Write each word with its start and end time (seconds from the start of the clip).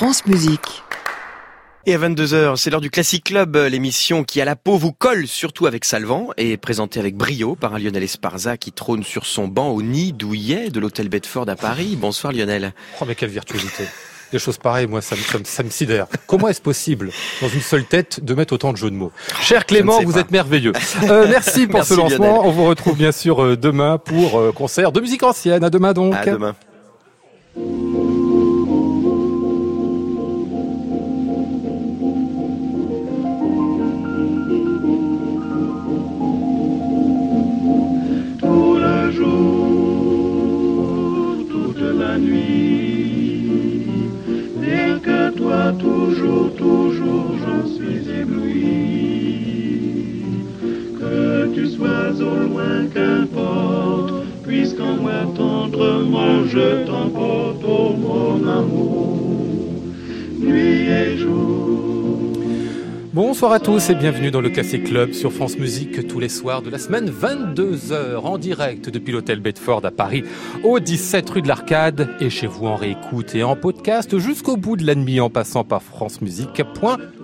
France 0.00 0.24
Musique. 0.24 0.82
Et 1.84 1.94
à 1.94 1.98
22h, 1.98 2.56
c'est 2.56 2.70
l'heure 2.70 2.80
du 2.80 2.88
Classic 2.88 3.22
Club, 3.22 3.54
l'émission 3.54 4.24
qui 4.24 4.40
à 4.40 4.46
la 4.46 4.56
peau 4.56 4.78
vous 4.78 4.92
colle, 4.92 5.26
surtout 5.26 5.66
avec 5.66 5.84
Salvant, 5.84 6.28
et 6.38 6.56
présentée 6.56 6.98
avec 6.98 7.18
brio 7.18 7.54
par 7.54 7.74
un 7.74 7.78
Lionel 7.78 8.04
Esparza 8.04 8.56
qui 8.56 8.72
trône 8.72 9.02
sur 9.02 9.26
son 9.26 9.46
banc 9.46 9.68
au 9.68 9.82
nid 9.82 10.14
douillet 10.14 10.70
de 10.70 10.80
l'hôtel 10.80 11.10
Bedford 11.10 11.50
à 11.50 11.54
Paris. 11.54 11.98
Bonsoir 12.00 12.32
Lionel. 12.32 12.72
Oh 12.98 13.04
mais 13.06 13.14
quelle 13.14 13.28
virtuosité 13.28 13.84
des 14.32 14.38
choses 14.38 14.56
pareilles, 14.56 14.86
moi, 14.86 15.02
ça 15.02 15.16
me, 15.16 15.44
ça 15.44 15.62
me, 15.62 15.68
sidère. 15.68 16.06
Comment 16.26 16.48
est-ce 16.48 16.62
possible, 16.62 17.10
dans 17.42 17.48
une 17.48 17.60
seule 17.60 17.84
tête, 17.84 18.24
de 18.24 18.32
mettre 18.32 18.54
autant 18.54 18.72
de 18.72 18.78
jeux 18.78 18.90
de 18.90 18.96
mots? 18.96 19.12
Cher 19.42 19.66
Clément, 19.66 20.00
vous 20.02 20.16
êtes 20.16 20.30
merveilleux. 20.30 20.72
Euh, 21.10 21.26
merci 21.28 21.66
pour 21.66 21.84
ce 21.84 21.92
lancement. 21.92 22.46
On 22.46 22.52
vous 22.52 22.64
retrouve 22.64 22.96
bien 22.96 23.12
sûr 23.12 23.42
euh, 23.42 23.56
demain 23.56 23.98
pour 23.98 24.38
euh, 24.38 24.50
concert 24.50 24.92
de 24.92 25.00
musique 25.00 25.24
ancienne. 25.24 25.62
À 25.62 25.68
demain 25.68 25.92
donc. 25.92 26.14
À 26.14 26.24
demain. 26.24 26.54
Toujours, 45.72 46.54
toujours, 46.56 47.32
j'en 47.38 47.66
suis 47.66 48.08
ébloui. 48.20 49.44
Que 50.98 51.54
tu 51.54 51.66
sois 51.68 52.12
au 52.20 52.48
loin, 52.48 52.86
qu'importe, 52.92 54.24
puisqu'en 54.46 54.96
moi 54.96 55.26
tendrement 55.36 56.44
je 56.46 56.84
t'emporte, 56.86 57.64
oh 57.66 57.94
mon 57.96 58.48
amour, 58.48 59.72
nuit 60.40 60.88
et 60.88 61.16
jour. 61.18 61.99
Bonsoir 63.12 63.50
à 63.50 63.58
tous 63.58 63.90
et 63.90 63.96
bienvenue 63.96 64.30
dans 64.30 64.40
le 64.40 64.50
Classic 64.50 64.84
Club 64.84 65.14
sur 65.14 65.32
France 65.32 65.58
Musique 65.58 66.06
tous 66.06 66.20
les 66.20 66.28
soirs 66.28 66.62
de 66.62 66.70
la 66.70 66.78
semaine, 66.78 67.10
22h 67.10 68.18
en 68.18 68.38
direct 68.38 68.88
depuis 68.88 69.12
l'hôtel 69.12 69.40
Bedford 69.40 69.84
à 69.84 69.90
Paris, 69.90 70.22
au 70.62 70.78
17 70.78 71.28
rue 71.28 71.42
de 71.42 71.48
l'Arcade 71.48 72.08
et 72.20 72.30
chez 72.30 72.46
vous 72.46 72.66
en 72.66 72.76
réécoute 72.76 73.34
et 73.34 73.42
en 73.42 73.56
podcast 73.56 74.16
jusqu'au 74.18 74.56
bout 74.56 74.76
de 74.76 74.86
la 74.86 74.94
nuit 74.94 75.18
en 75.18 75.28
passant 75.28 75.64
par 75.64 75.82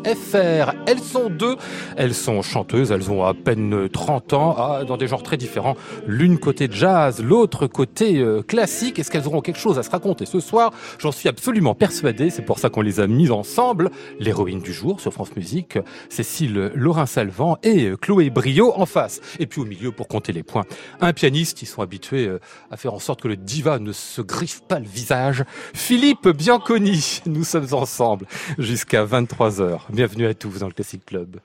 francemusique.fr. 0.07 0.75
Elles 0.87 1.01
sont 1.01 1.31
deux, 1.31 1.57
elles 1.97 2.15
sont 2.15 2.43
chanteuses, 2.43 2.93
elles 2.93 3.11
ont 3.11 3.25
à 3.25 3.35
peine 3.35 3.89
30 3.89 4.33
ans, 4.33 4.55
ah, 4.59 4.85
dans 4.85 4.97
des 4.97 5.09
genres 5.09 5.23
très 5.23 5.37
différents. 5.37 5.77
L'une 6.07 6.39
côté 6.39 6.69
jazz, 6.71 7.23
l'autre 7.23 7.67
côté 7.67 8.19
euh, 8.19 8.43
classique. 8.43 8.99
Est-ce 8.99 9.11
qu'elles 9.11 9.27
auront 9.27 9.41
quelque 9.41 9.59
chose 9.59 9.79
à 9.79 9.83
se 9.83 9.91
raconter 9.91 10.27
ce 10.27 10.41
soir? 10.41 10.73
J'en 10.99 11.13
suis 11.13 11.29
absolument 11.29 11.75
persuadé, 11.75 12.31
c'est 12.31 12.43
pour 12.43 12.59
ça 12.59 12.69
qu'on 12.69 12.83
les 12.83 13.01
a 13.01 13.07
mises 13.07 13.31
ensemble. 13.31 13.91
L'héroïne 14.21 14.61
du 14.61 14.73
jour 14.73 15.01
sur 15.01 15.13
France 15.13 15.35
Musique, 15.37 15.79
Cécile 16.09 16.71
Laurin-Salvant 16.75 17.59
et 17.63 17.87
euh, 17.87 17.97
Chloé 17.97 18.31
Brio 18.31 18.73
en 18.77 18.87
face. 18.87 19.21
Et 19.39 19.47
puis 19.47 19.61
au 19.61 19.65
milieu, 19.65 19.93
pour 19.93 20.09
compter 20.09 20.33
les 20.33 20.43
points, 20.43 20.65
un 21.01 21.13
pianiste, 21.13 21.63
ils 21.63 21.67
sont 21.67 21.83
habitués 21.83 22.27
euh, 22.27 22.41
à 22.71 22.77
faire 22.77 22.95
en 22.95 22.99
sorte 22.99 23.21
que 23.23 23.29
le 23.29 23.37
diva 23.37 23.79
ne 23.79 23.93
se 23.93 24.23
griffe 24.23 24.63
pas 24.63 24.79
le 24.79 24.87
visage. 24.87 25.45
Philippe 25.75 26.29
Bianconi, 26.29 27.23
nous 27.27 27.45
sommes 27.45 27.73
ensemble 27.73 28.27
jusqu'à 28.59 29.05
23h. 29.05 29.81
Bienvenue 29.97 30.27
à 30.27 30.35
tous 30.35 30.59
dans 30.59 30.67
le 30.67 30.75
Classic 30.75 31.03
Club. 31.07 31.41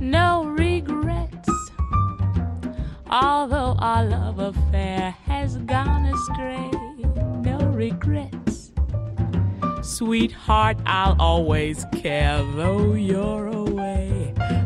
No 0.00 0.54
regrets, 0.56 1.50
although 3.10 3.76
our 3.78 4.02
love 4.04 4.38
affair 4.38 5.14
has 5.26 5.58
gone 5.66 6.06
astray. 6.06 6.70
No 7.44 7.58
regrets, 7.74 8.72
sweetheart, 9.82 10.78
I'll 10.86 11.20
always 11.20 11.84
care 11.92 12.42
though 12.56 12.94
you're. 12.94 13.49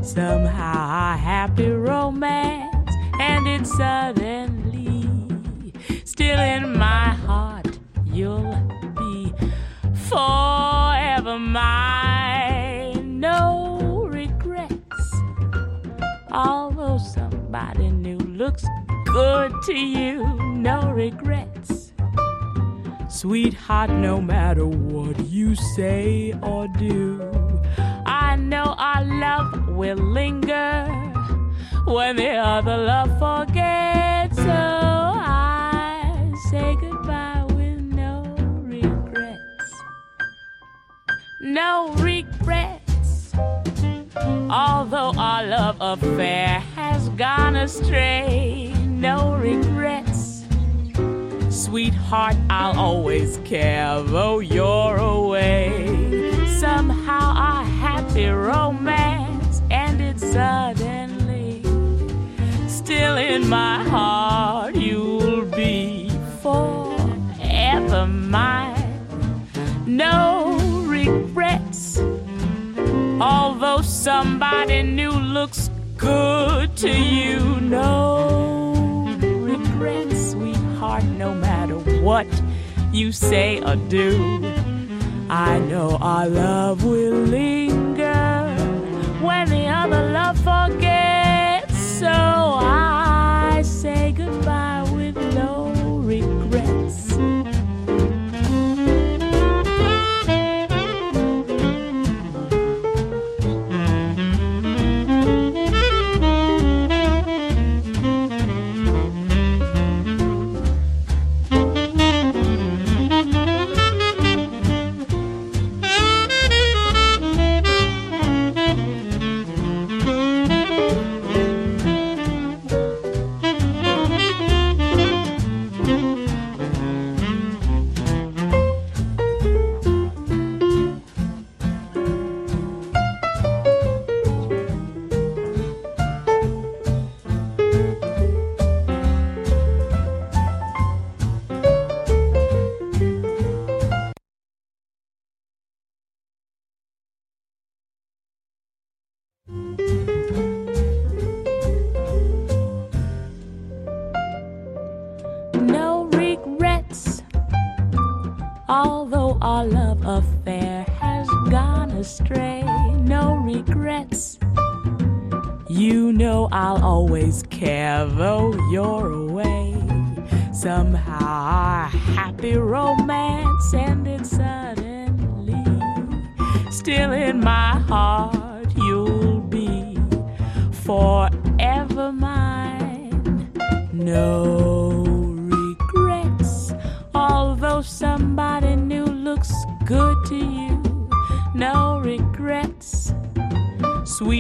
Somehow 0.05 1.15
a 1.15 1.17
happy 1.17 1.71
romance 1.71 2.93
ended 3.19 3.67
suddenly. 3.67 5.09
Still 6.05 6.39
in 6.39 6.77
my 6.79 7.09
heart, 7.27 7.79
you'll 8.05 8.55
be 8.99 9.33
forever 9.95 11.39
mine. 11.39 13.19
No 13.19 14.07
regrets, 14.07 14.77
although 16.31 16.99
somebody 16.99 17.89
new 17.89 18.19
looks 18.19 18.67
good 19.07 19.55
to 19.65 19.75
you. 19.75 20.27
No 20.55 20.93
regrets. 20.93 21.93
Sweetheart, 23.09 23.89
no 23.91 24.21
matter 24.21 24.67
what 24.67 25.19
you 25.27 25.55
say 25.55 26.35
or 26.43 26.69
do, 26.69 27.24
love 29.25 29.69
will 29.69 29.97
linger 29.97 30.87
when 31.87 32.17
the 32.17 32.33
other 32.55 32.77
love 32.77 33.11
forgets. 33.25 34.37
So 34.37 34.63
I 35.27 36.33
say 36.51 36.77
goodbye 36.85 37.45
with 37.59 37.81
no 38.03 38.15
regrets. 38.75 39.69
No 41.41 41.71
regrets. 42.11 43.33
Although 44.65 45.13
our 45.29 45.43
love 45.57 45.77
affair 45.81 46.61
has 46.81 47.09
gone 47.11 47.57
astray, 47.57 48.75
no 49.09 49.19
regrets. 49.49 50.45
Sweetheart, 51.49 52.37
I'll 52.51 52.79
always 52.79 53.39
care 53.45 54.03
though 54.03 54.41
you're 54.41 54.97
away. 54.97 55.65
Somehow 56.65 57.27
our 57.49 57.65
happy 57.65 58.27
romance 58.27 59.14
suddenly. 60.35 61.63
Still 62.67 63.17
in 63.17 63.49
my 63.49 63.85
heart, 63.85 64.75
you'll 64.75 65.47
be 65.47 66.11
forever 66.43 68.05
mine. 68.09 69.07
No 69.87 70.59
regrets. 70.87 72.01
Although 73.21 73.83
somebody 73.83 74.83
new 74.83 75.13
looks 75.13 75.71
good 75.97 76.77
to 76.79 76.91
you, 76.91 77.39
no 77.61 79.17
regrets, 79.21 80.33
sweetheart, 80.33 81.05
no 81.05 81.33
matter 81.33 81.79
what 82.03 82.27
you 82.93 83.13
say 83.13 83.63
or 83.63 83.77
do. 83.77 84.13
I 85.31 85.61
know 85.61 85.97
our 86.01 86.27
love 86.27 86.83
will 86.83 87.21
linger 87.35 87.54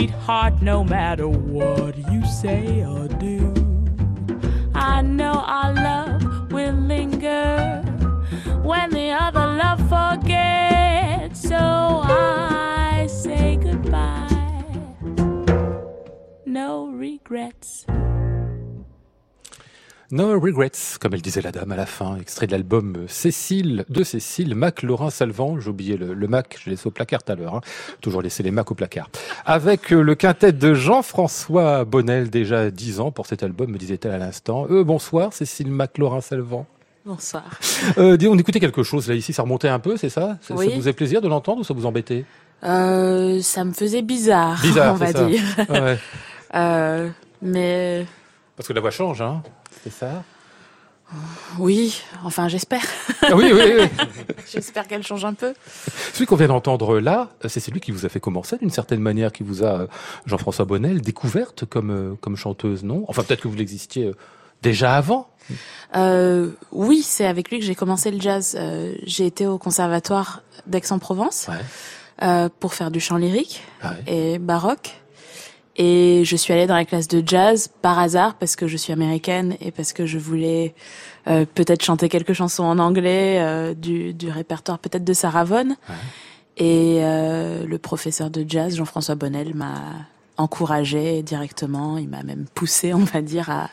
sweetheart, 0.05 0.61
no 0.61 0.85
matter 0.85 1.27
what 1.27 1.97
you 1.97 2.25
say 2.27 2.85
or 2.85 3.09
do. 3.09 3.53
I 4.75 5.01
know 5.01 5.33
our 5.33 5.64
No 20.15 20.39
regrets, 20.39 20.71
comme 21.01 21.13
elle 21.15 21.23
disait 21.23 21.41
la 21.43 21.51
dame 21.51 21.73
à 21.73 21.77
la 21.77 21.87
fin, 21.87 22.17
extrait 22.19 22.47
de 22.47 22.53
l'album 22.53 23.05
Cécile, 23.09 23.85
de 23.89 24.05
Cécile, 24.05 24.55
Mac 24.55 24.85
Laurent 24.85 25.11
Salvant. 25.11 25.59
J'ai 25.59 25.69
oublié 25.71 25.97
le, 25.97 26.15
le 26.15 26.29
Mac, 26.29 26.57
je 26.61 26.67
l'ai 26.67 26.77
laissé 26.77 26.87
au 26.87 26.93
placard 26.93 27.25
tout 27.25 27.33
à 27.33 27.35
l'heure. 27.35 27.57
Hein. 27.57 27.61
Toujours 28.01 28.23
laisser 28.23 28.45
les 28.45 28.53
Mac 28.53 28.71
au 28.71 28.77
placard. 28.77 29.11
Avec 29.45 29.93
euh, 29.93 30.01
le 30.03 30.15
quintet 30.15 30.53
de 30.53 30.73
Jean-François 30.73 31.85
Bonnel, 31.85 32.31
déjà 32.31 32.71
10 32.71 33.01
ans 33.01 33.11
pour 33.11 33.27
cet 33.27 33.43
album, 33.43 33.73
me 33.73 33.77
disait-elle 33.77 34.13
à 34.13 34.19
l'instant. 34.19 34.69
Euh, 34.71 34.85
bonsoir, 34.85 35.33
Cécile 35.33 35.73
Mac 35.73 35.99
Laurent 35.99 36.21
Salvant. 36.21 36.67
Bonsoir. 37.05 37.59
Euh, 37.99 38.17
on 38.29 38.39
écoutait 38.39 38.61
quelque 38.61 38.85
chose 38.85 39.09
là 39.09 39.17
ici, 39.17 39.33
ça 39.33 39.43
remontait 39.43 39.67
un 39.67 39.81
peu, 39.81 39.97
c'est 39.97 40.11
ça? 40.11 40.39
Ça, 40.43 40.49
ça 40.51 40.55
Oui. 40.55 40.69
vous 40.69 40.77
faisait 40.77 40.93
plaisir 40.93 41.23
de 41.23 41.29
l'entendre 41.29 41.63
ou 41.63 41.65
ça 41.65 41.75
vous 41.75 41.87
embêtait? 41.87 42.25
Euh, 42.63 43.43
ça 43.43 43.65
me 43.65 43.73
faisait 43.73 44.03
bizarre, 44.03 44.61
Bizarre, 44.63 44.93
on 44.95 44.97
va 44.97 45.11
ça. 45.11 45.25
dire. 45.25 45.43
Ouais. 45.69 45.99
Euh, 46.55 47.09
mais 47.43 48.07
Parce 48.57 48.69
que 48.69 48.73
la 48.75 48.81
voix 48.81 48.93
change, 48.93 49.21
hein 49.21 49.43
C'est 49.85 49.93
ça 49.93 50.25
oui, 51.59 52.03
enfin 52.25 52.49
j'espère. 52.49 52.83
Ah 53.23 53.37
Oui, 53.37 53.53
oui, 53.53 53.61
oui. 53.79 54.05
j'espère 54.53 54.89
qu'elle 54.89 55.03
change 55.05 55.25
un 55.25 55.35
peu. 55.35 55.53
Celui 56.15 56.25
qu'on 56.27 56.35
vient 56.35 56.49
d'entendre 56.49 56.99
là, 56.99 57.29
c'est 57.47 57.61
celui 57.61 57.79
qui 57.81 57.93
vous 57.93 58.07
a 58.07 58.09
fait 58.09 58.19
commencer 58.21 58.57
d'une 58.57 58.71
certaine 58.71 59.01
manière, 59.01 59.31
qui 59.31 59.43
vous 59.43 59.63
a, 59.65 59.87
Jean-François 60.27 60.65
Bonnel, 60.65 61.03
découverte 61.03 61.67
comme, 61.67 61.91
euh, 61.91 62.15
comme 62.21 62.37
chanteuse, 62.37 62.83
non? 62.85 63.05
Enfin, 63.07 63.23
peut-être 63.23 63.43
que 63.43 63.49
vous 63.49 63.55
l'existiez 63.55 64.07
euh, 64.07 64.15
déjà 64.63 64.97
avant. 64.97 65.29
Euh, 65.95 66.51
oui, 66.73 67.03
c'est 67.03 67.27
avec 67.27 67.51
lui 67.51 67.61
que 67.61 67.65
j'ai 67.67 67.75
commencé 67.77 68.11
le 68.11 68.21
jazz. 68.21 68.57
Euh, 68.59 68.95
j'ai 69.05 69.27
été 69.27 69.47
au 69.47 69.59
conservatoire 69.59 70.43
d'Aix-en-Provence 70.67 71.49
Ouais. 71.49 71.55
euh, 72.27 72.49
pour 72.61 72.73
faire 72.75 72.91
du 72.91 72.99
chant 72.99 73.19
lyrique 73.19 73.63
Ah 73.83 73.91
ouais. 74.07 74.13
et 74.35 74.39
baroque. 74.39 74.95
Et 75.77 76.23
je 76.25 76.37
suis 76.37 76.53
allée 76.53 76.67
dans 76.67 76.77
la 76.77 76.85
classe 76.85 77.09
de 77.09 77.23
jazz 77.27 77.69
par 77.83 77.99
hasard 77.99 78.35
parce 78.35 78.55
que 78.55 78.69
je 78.69 78.77
suis 78.77 78.93
américaine 78.93 79.57
et 79.61 79.73
parce 79.73 79.93
que 79.93 80.07
je 80.07 80.19
voulais 80.19 80.75
euh, 81.27 81.45
peut-être 81.53 81.83
chanter 81.83 82.09
quelques 82.09 82.33
chansons 82.33 82.63
en 82.63 82.79
anglais 82.79 83.39
euh, 83.41 83.75
du, 83.75 84.15
du 84.15 84.31
répertoire 84.31 84.79
peut-être 84.79 85.05
de 85.05 85.13
Sarah 85.13 85.45
Vaughan. 85.45 85.71
Ouais. 85.89 85.95
Et 86.57 86.99
euh, 87.01 87.67
le 87.67 87.79
professeur 87.79 88.31
de 88.31 88.45
jazz, 88.49 88.77
Jean-François 88.77 89.17
Bonnel, 89.17 89.55
m'a 89.55 89.83
encouragé 90.37 91.23
directement. 91.23 91.99
Il 91.99 92.09
m'a 92.09 92.23
même 92.23 92.47
poussé, 92.55 92.95
on 92.95 92.99
va 92.99 93.23
dire, 93.23 93.51
à, 93.51 93.69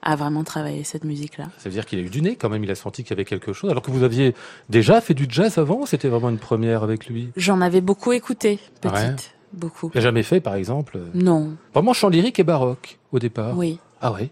à 0.00 0.16
vraiment 0.16 0.44
travailler 0.44 0.84
cette 0.84 1.04
musique-là. 1.04 1.46
Ça 1.58 1.68
veut 1.68 1.74
dire 1.74 1.84
qu'il 1.84 1.98
a 1.98 2.02
eu 2.02 2.10
du 2.10 2.22
nez 2.22 2.36
quand 2.36 2.48
même, 2.48 2.64
il 2.64 2.70
a 2.70 2.74
senti 2.74 3.02
qu'il 3.02 3.10
y 3.10 3.14
avait 3.14 3.24
quelque 3.24 3.52
chose. 3.52 3.70
Alors 3.70 3.82
que 3.82 3.90
vous 3.90 4.02
aviez 4.02 4.34
déjà 4.70 5.00
fait 5.00 5.14
du 5.14 5.26
jazz 5.28 5.58
avant 5.58 5.84
c'était 5.86 6.08
vraiment 6.08 6.30
une 6.30 6.38
première 6.38 6.82
avec 6.82 7.06
lui? 7.06 7.30
J'en 7.36 7.60
avais 7.60 7.80
beaucoup 7.80 8.12
écouté, 8.12 8.58
petite. 8.80 8.94
Ouais. 8.94 9.14
Beaucoup. 9.56 9.90
N'a 9.94 10.00
jamais 10.00 10.22
fait, 10.22 10.40
par 10.40 10.54
exemple, 10.54 10.96
euh, 10.96 11.06
Non, 11.14 11.52
vraiment 11.72 11.92
chant 11.92 12.08
lyrique 12.08 12.38
et 12.38 12.44
baroque 12.44 12.98
au 13.12 13.18
départ 13.18 13.56
oui. 13.56 13.78
Ah 14.02 14.12
ouais 14.12 14.30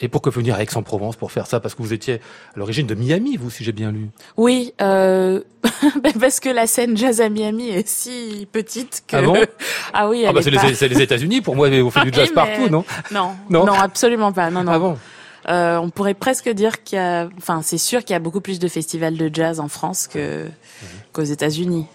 Et 0.00 0.08
pourquoi 0.08 0.32
venir 0.32 0.54
à 0.54 0.62
Aix-en-Provence 0.62 1.16
pour 1.16 1.30
faire 1.32 1.46
ça 1.46 1.60
Parce 1.60 1.74
que 1.74 1.82
vous 1.82 1.92
étiez 1.92 2.14
à 2.14 2.18
l'origine 2.58 2.86
de 2.86 2.94
Miami, 2.94 3.36
vous, 3.36 3.50
si 3.50 3.64
j'ai 3.64 3.72
bien 3.72 3.92
lu. 3.92 4.08
Oui, 4.36 4.72
euh, 4.80 5.40
ben 6.02 6.12
parce 6.20 6.40
que 6.40 6.48
la 6.48 6.66
scène 6.66 6.96
jazz 6.96 7.20
à 7.20 7.28
Miami 7.28 7.68
est 7.70 7.86
si 7.88 8.48
petite 8.52 9.04
que... 9.06 9.16
Ah 9.16 9.22
bon? 9.22 9.36
Ah 9.92 10.08
oui, 10.08 10.22
elle 10.22 10.28
Ah 10.28 10.32
bah 10.32 10.40
est 10.40 10.42
c'est 10.44 10.50
pas- 10.52 10.66
les, 10.68 10.74
c'est 10.74 10.88
les 10.88 11.02
États-Unis, 11.02 11.40
pour 11.40 11.54
moi, 11.56 11.68
on 11.68 11.90
fait 11.90 12.00
du 12.02 12.06
Oui, 12.08 12.12
jazz 12.14 12.28
mais- 12.30 12.34
partout, 12.34 12.68
non? 12.70 12.84
Non, 13.12 13.34
Non? 13.50 13.66
Non, 13.66 13.72
absolument 13.74 14.32
pas. 14.32 14.50
Non, 14.50 14.62
non. 14.64 14.72
Ah 14.72 14.78
bon? 14.78 14.98
Euh, 15.46 15.76
on 15.76 15.90
pourrait 15.90 16.14
presque 16.14 16.48
dire 16.48 16.82
qu'il 16.84 16.96
y 16.96 17.00
a, 17.02 17.28
enfin, 17.36 17.60
c'est 17.62 17.76
sûr 17.78 18.00
qu'il 18.02 18.14
y 18.14 18.16
a 18.16 18.18
beaucoup 18.18 18.40
plus 18.40 18.58
de 18.58 18.66
festivals 18.66 19.16
de 19.18 19.30
jazz 19.32 19.60
en 19.60 19.68
France 19.68 20.06
que 20.08 20.46
qu'aux 21.14 21.22
États-Unis. 21.22 21.86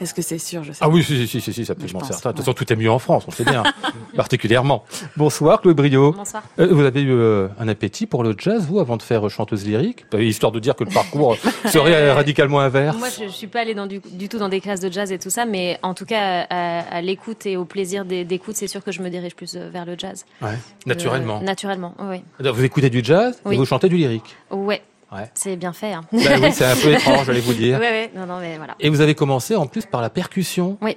Est-ce 0.00 0.14
que 0.14 0.22
c'est 0.22 0.38
sûr 0.38 0.64
Je 0.64 0.72
sais. 0.72 0.78
Ah 0.80 0.86
pas. 0.88 0.92
oui, 0.92 1.04
si, 1.04 1.28
si, 1.28 1.40
si, 1.40 1.52
si, 1.52 1.64
c'est 1.64 1.70
absolument 1.70 2.02
certain. 2.02 2.30
De 2.30 2.36
toute 2.36 2.44
façon, 2.44 2.54
tout 2.54 2.72
est 2.72 2.76
mieux 2.76 2.90
en 2.90 2.98
France, 2.98 3.24
on 3.28 3.30
sait 3.30 3.44
bien, 3.44 3.62
particulièrement. 4.16 4.84
Bonsoir, 5.16 5.60
Claude 5.60 5.76
Brio. 5.76 6.12
Bonsoir. 6.12 6.42
Euh, 6.58 6.68
vous 6.72 6.80
avez 6.82 7.02
eu 7.02 7.12
euh, 7.12 7.48
un 7.60 7.68
appétit 7.68 8.06
pour 8.06 8.24
le 8.24 8.34
jazz, 8.36 8.66
vous, 8.66 8.80
avant 8.80 8.96
de 8.96 9.02
faire 9.02 9.26
euh, 9.26 9.28
chanteuse 9.28 9.64
lyrique? 9.64 10.06
Euh, 10.14 10.22
Histoire 10.24 10.50
de 10.50 10.58
dire 10.58 10.74
que 10.74 10.84
le 10.84 10.90
parcours 10.90 11.36
serait 11.66 12.10
radicalement 12.12 12.60
inverse. 12.60 12.96
Moi, 12.98 13.08
je, 13.16 13.24
je 13.24 13.28
suis 13.32 13.46
pas 13.46 13.60
allée 13.60 13.74
dans 13.74 13.86
du, 13.86 14.00
du 14.12 14.28
tout 14.28 14.38
dans 14.38 14.48
des 14.48 14.60
classes 14.60 14.80
de 14.80 14.90
jazz 14.90 15.12
et 15.12 15.18
tout 15.18 15.30
ça, 15.30 15.44
mais 15.44 15.78
en 15.82 15.94
tout 15.94 16.06
cas, 16.06 16.46
à, 16.48 16.80
à 16.96 17.00
l'écoute 17.02 17.46
et 17.46 17.56
au 17.56 17.64
plaisir 17.64 18.04
d'écoute, 18.04 18.56
c'est 18.56 18.66
sûr 18.66 18.82
que 18.82 18.90
je 18.90 19.02
me 19.02 19.10
dirige 19.10 19.34
plus 19.36 19.54
vers 19.56 19.84
le 19.84 19.94
jazz. 19.98 20.24
Ouais, 20.40 20.58
naturellement. 20.86 21.38
Euh, 21.40 21.44
naturellement, 21.44 21.94
oui. 22.00 22.22
Vous 22.40 22.64
écoutez 22.64 22.90
du 22.90 23.04
jazz 23.04 23.40
et 23.50 23.56
vous 23.56 23.64
chantez 23.66 23.88
du 23.88 23.96
lyrique. 23.96 24.34
Ouais. 24.50 24.82
Ouais. 25.12 25.30
C'est 25.34 25.56
bien 25.56 25.72
fait. 25.72 25.92
Hein. 25.92 26.02
Bah 26.12 26.18
oui, 26.40 26.52
c'est 26.52 26.64
un 26.64 26.74
peu 26.76 26.92
étrange, 26.94 27.26
j'allais 27.26 27.40
vous 27.40 27.52
dire. 27.52 27.78
Ouais, 27.78 27.90
ouais. 27.90 28.10
Non, 28.16 28.26
non, 28.26 28.40
mais 28.40 28.56
voilà. 28.56 28.74
Et 28.80 28.88
vous 28.88 29.00
avez 29.00 29.14
commencé 29.14 29.54
en 29.54 29.66
plus 29.66 29.84
par 29.84 30.00
la 30.00 30.10
percussion. 30.10 30.78
Oui. 30.80 30.96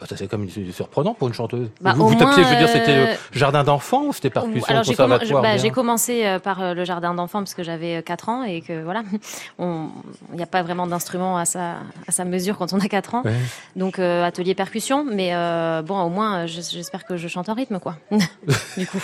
Bah, 0.00 0.06
ça 0.08 0.16
c'est 0.16 0.26
comme 0.26 0.48
surprenant 0.72 1.14
pour 1.14 1.28
une 1.28 1.34
chanteuse. 1.34 1.68
Bah, 1.80 1.92
vous 1.96 2.08
vous 2.08 2.14
tapiez, 2.16 2.42
je 2.42 2.48
veux 2.48 2.56
dire, 2.56 2.68
c'était 2.68 2.90
euh, 2.90 3.06
euh, 3.06 3.14
jardin 3.32 3.62
d'enfants 3.62 4.06
ou 4.06 4.12
c'était 4.12 4.28
percussion 4.30 4.66
Alors 4.68 4.82
j'ai 4.82 4.94
commen- 4.94 5.42
bah, 5.42 5.70
commencé 5.70 6.26
euh, 6.26 6.38
par 6.40 6.74
le 6.74 6.84
jardin 6.84 7.14
d'enfants 7.14 7.38
parce 7.38 7.54
que 7.54 7.62
j'avais 7.62 8.02
4 8.02 8.28
ans 8.28 8.42
et 8.42 8.60
que 8.60 8.82
voilà, 8.82 9.02
on- 9.58 9.88
il 10.32 10.36
n'y 10.36 10.42
a 10.42 10.46
pas 10.46 10.62
vraiment 10.62 10.86
d'instrument 10.88 11.38
à 11.38 11.44
sa, 11.44 11.74
à 12.08 12.12
sa 12.12 12.24
mesure 12.24 12.58
quand 12.58 12.72
on 12.72 12.80
a 12.80 12.88
4 12.88 13.14
ans. 13.14 13.22
Ouais. 13.24 13.32
Donc 13.76 13.98
euh, 14.00 14.24
atelier 14.24 14.54
percussion, 14.54 15.04
mais 15.04 15.30
euh, 15.34 15.80
bon 15.82 16.00
au 16.00 16.08
moins 16.10 16.46
j'es- 16.46 16.62
j'espère 16.72 17.04
que 17.04 17.16
je 17.16 17.28
chante 17.28 17.48
en 17.48 17.54
rythme 17.54 17.78
quoi. 17.78 17.96
du 18.76 18.86
coup, 18.88 18.98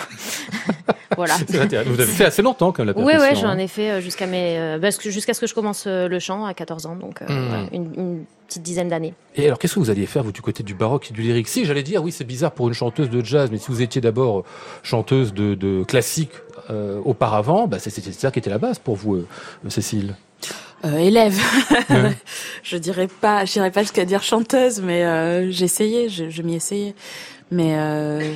voilà. 1.17 1.35
Vous 1.49 1.57
avez 2.01 2.05
fait 2.07 2.25
assez 2.25 2.43
longtemps 2.43 2.73
comme 2.73 2.87
la 2.87 2.93
Oui, 2.97 3.05
percussion. 3.13 3.29
ouais, 3.29 3.35
j'en 3.37 3.49
hein. 3.51 3.59
ai 3.59 3.69
fait 3.69 4.03
jusqu'à 4.03 4.27
mes, 4.27 4.77
que- 5.01 5.11
jusqu'à 5.11 5.35
ce 5.35 5.41
que 5.41 5.47
je 5.47 5.55
commence 5.55 5.87
le 5.87 6.19
chant 6.19 6.45
à 6.45 6.53
14 6.55 6.87
ans, 6.87 6.97
donc 6.97 7.23
euh, 7.23 7.27
Mm. 7.29 7.69
une, 7.73 7.95
une 7.97 8.25
petite 8.51 8.63
dizaine 8.63 8.89
d'années. 8.89 9.15
Et 9.37 9.47
alors, 9.47 9.59
qu'est-ce 9.59 9.75
que 9.75 9.81
vous 9.81 9.91
alliez 9.91 10.07
faire, 10.07 10.23
vous, 10.25 10.33
du 10.33 10.43
côté 10.43 10.63
du 10.63 10.75
baroque 10.75 11.11
et 11.11 11.15
du 11.15 11.23
lyrique 11.23 11.49
Si, 11.49 11.65
j'allais 11.65 11.83
dire, 11.83 12.03
oui, 12.03 12.13
c'est 12.13 12.25
bizarre 12.25 12.53
pour 12.53 12.69
une 12.69 12.75
chanteuse 12.75 13.09
de 13.09 13.25
jazz, 13.25 13.49
mais 13.51 13.59
si 13.59 13.69
vous 13.69 13.81
étiez 13.81 14.01
d'abord 14.01 14.45
chanteuse 14.83 15.33
de, 15.33 15.55
de 15.55 15.85
classique 15.85 16.33
euh, 16.69 17.01
auparavant, 17.05 17.67
bah, 17.67 17.79
c'est- 17.79 17.91
c'était 17.91 18.13
ça 18.13 18.31
qui 18.31 18.39
était 18.41 18.51
la 18.51 18.59
base 18.59 18.79
pour 18.79 18.97
vous, 18.97 19.15
euh, 19.17 19.27
Cécile. 19.69 20.17
Euh, 20.85 20.97
élève. 20.99 21.39
Ouais. 21.91 22.17
je 22.63 22.77
dirais 22.77 23.09
pas, 23.21 23.45
je 23.45 23.53
dirais 23.53 23.71
pas 23.71 23.83
jusqu'à 23.83 24.05
dire 24.05 24.23
chanteuse, 24.23 24.81
mais 24.83 25.05
euh, 25.05 25.51
j'essayais, 25.51 26.09
je, 26.09 26.29
je 26.31 26.43
m'y 26.43 26.55
essayais. 26.57 26.95
Mais 27.51 27.75
euh, 27.77 28.33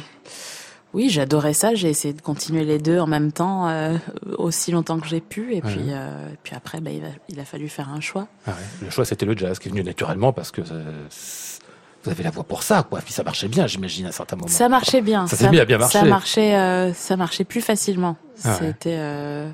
oui, 0.94 1.10
j'adorais 1.10 1.52
ça. 1.54 1.74
J'ai 1.74 1.90
essayé 1.90 2.14
de 2.14 2.20
continuer 2.22 2.64
les 2.64 2.78
deux 2.78 2.98
en 2.98 3.06
même 3.06 3.32
temps 3.32 3.68
euh, 3.68 3.96
aussi 4.38 4.70
longtemps 4.70 4.98
que 4.98 5.06
j'ai 5.08 5.20
pu. 5.20 5.52
Et 5.52 5.56
Ouais. 5.56 5.60
puis, 5.62 5.80
euh, 5.88 6.30
et 6.32 6.36
puis 6.42 6.54
après, 6.54 6.80
bah, 6.80 6.90
il, 6.90 7.04
a, 7.04 7.08
il 7.28 7.38
a 7.40 7.44
fallu 7.44 7.68
faire 7.68 7.88
un 7.90 8.00
choix. 8.00 8.28
Ah 8.46 8.50
ouais. 8.52 8.56
Le 8.86 8.90
choix, 8.90 9.04
c'était 9.04 9.26
le 9.26 9.36
jazz, 9.36 9.58
qui 9.58 9.68
est 9.68 9.70
venu 9.70 9.82
naturellement 9.84 10.32
parce 10.32 10.50
que 10.50 10.60
euh, 10.62 11.06
vous 12.04 12.10
avez 12.10 12.22
la 12.22 12.30
voix 12.30 12.44
pour 12.44 12.62
ça, 12.62 12.82
quoi. 12.88 13.00
Puis 13.00 13.12
ça 13.12 13.22
marchait 13.22 13.48
bien, 13.48 13.66
j'imagine, 13.66 14.06
à 14.06 14.10
un 14.10 14.12
certain 14.12 14.36
moment. 14.36 14.48
Ça 14.48 14.68
marchait 14.68 15.00
bien. 15.02 15.26
Ça 15.26 15.36
s'est 15.36 15.50
mis 15.50 15.58
à 15.60 15.64
bien 15.64 15.78
marcher. 15.78 15.98
Ça 15.98 16.04
marchait, 16.04 16.54
euh, 16.54 16.92
ça 16.94 17.16
marchait 17.16 17.44
plus 17.44 17.60
facilement. 17.62 18.16
Ah. 18.44 18.54
C'était, 18.60 18.96
euh, 18.98 19.50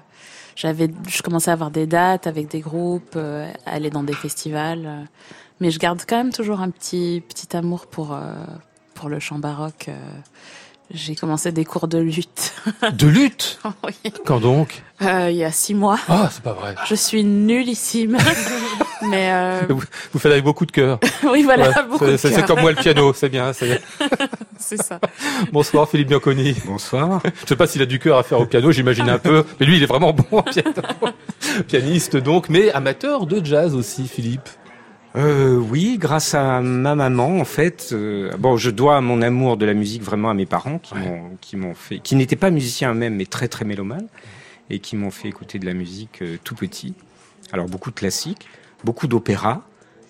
j'avais, 0.56 0.90
je 1.09 1.23
commençais 1.23 1.50
à 1.50 1.54
avoir 1.54 1.70
des 1.70 1.87
dates 1.87 2.26
avec 2.26 2.49
des 2.49 2.61
groupes, 2.61 3.14
euh, 3.16 3.50
aller 3.66 3.88
dans 3.90 4.02
des 4.02 4.14
festivals. 4.14 5.06
mais 5.61 5.70
je 5.70 5.78
garde 5.78 6.02
quand 6.09 6.16
même 6.16 6.32
toujours 6.32 6.61
un 6.61 6.70
petit, 6.70 7.23
petit 7.28 7.56
amour 7.56 7.87
pour, 7.87 8.18
pour 8.94 9.09
le 9.09 9.20
chant 9.20 9.38
baroque. 9.38 9.88
J'ai 10.92 11.14
commencé 11.14 11.52
des 11.52 11.64
cours 11.64 11.87
de 11.87 11.99
lutte 11.99 12.52
De 12.92 13.06
lutte 13.06 13.61
Oui. 13.85 14.12
Quand 14.25 14.40
donc 14.40 14.82
euh, 15.02 15.30
il 15.30 15.37
y 15.38 15.44
a 15.44 15.50
six 15.52 15.73
mois. 15.73 15.99
Ah, 16.09 16.28
c'est 16.30 16.42
pas 16.42 16.52
vrai. 16.52 16.75
Je 16.87 16.94
suis 16.94 17.25
nullissime. 17.25 18.18
mais 19.09 19.30
euh, 19.32 19.61
Vous, 19.70 19.82
vous 20.12 20.18
faites 20.18 20.32
avec 20.32 20.44
beaucoup 20.44 20.66
de 20.66 20.73
cœur. 20.73 20.99
oui, 21.30 21.42
voilà, 21.42 21.68
Ouais, 21.70 21.75
beaucoup 21.90 22.04
c'est- 22.04 22.11
de 22.12 22.16
c'est 22.18 22.28
c'est 22.30 22.37
cœur. 22.37 22.47
comme 22.47 22.61
moi 22.61 22.70
le 22.73 22.76
piano, 22.76 23.12
c'est 23.14 23.30
bien. 23.30 23.52
c'est- 23.54 23.80
C'est 24.59 24.82
ça. 24.82 25.00
Bonsoir 25.52 25.88
Philippe 25.88 26.09
Bianconi. 26.09 26.54
Bonsoir. 26.66 27.23
Je 27.44 27.49
sais 27.49 27.56
pas 27.56 27.66
s'il 27.66 27.80
a 27.80 27.87
du 27.87 27.99
cœur 27.99 28.18
à 28.18 28.23
faire 28.23 28.40
au 28.40 28.44
piano, 28.47 28.73
j'imagine 28.73 29.09
un 29.09 29.18
peu. 29.18 29.44
Mais 29.59 29.64
lui, 29.64 29.76
il 29.78 29.82
est 29.82 29.87
vraiment 29.87 30.12
bon 30.12 30.38
en 30.38 30.42
piano. 30.42 30.70
Pianiste 31.66 32.16
donc, 32.18 32.49
mais 32.50 32.70
amateur 32.73 33.25
de 33.26 33.42
jazz 33.44 33.75
aussi, 33.75 34.06
Philippe. 34.06 34.49
Euh, 35.16 35.56
oui, 35.56 35.98
grâce 35.98 36.34
à 36.34 36.60
ma 36.60 36.94
maman, 36.94 37.40
en 37.40 37.44
fait. 37.44 37.90
Euh, 37.92 38.30
bon, 38.38 38.56
je 38.56 38.70
dois 38.70 39.00
mon 39.00 39.22
amour 39.22 39.56
de 39.56 39.66
la 39.66 39.74
musique 39.74 40.02
vraiment 40.02 40.30
à 40.30 40.34
mes 40.34 40.46
parents 40.46 40.78
qui 40.78 40.94
m'ont 40.94 41.36
qui 41.40 41.56
m'ont 41.56 41.74
fait, 41.74 41.98
qui 41.98 42.14
n'étaient 42.14 42.36
pas 42.36 42.50
musiciens 42.50 42.92
eux-mêmes, 42.92 43.16
mais 43.16 43.26
très 43.26 43.48
très 43.48 43.64
mélomanes, 43.64 44.06
et 44.68 44.78
qui 44.78 44.96
m'ont 44.96 45.10
fait 45.10 45.28
écouter 45.28 45.58
de 45.58 45.66
la 45.66 45.74
musique 45.74 46.22
euh, 46.22 46.36
tout 46.44 46.54
petit. 46.54 46.94
Alors 47.52 47.66
beaucoup 47.66 47.90
de 47.90 47.96
classiques, 47.96 48.46
beaucoup 48.84 49.08
d'opéra, 49.08 49.62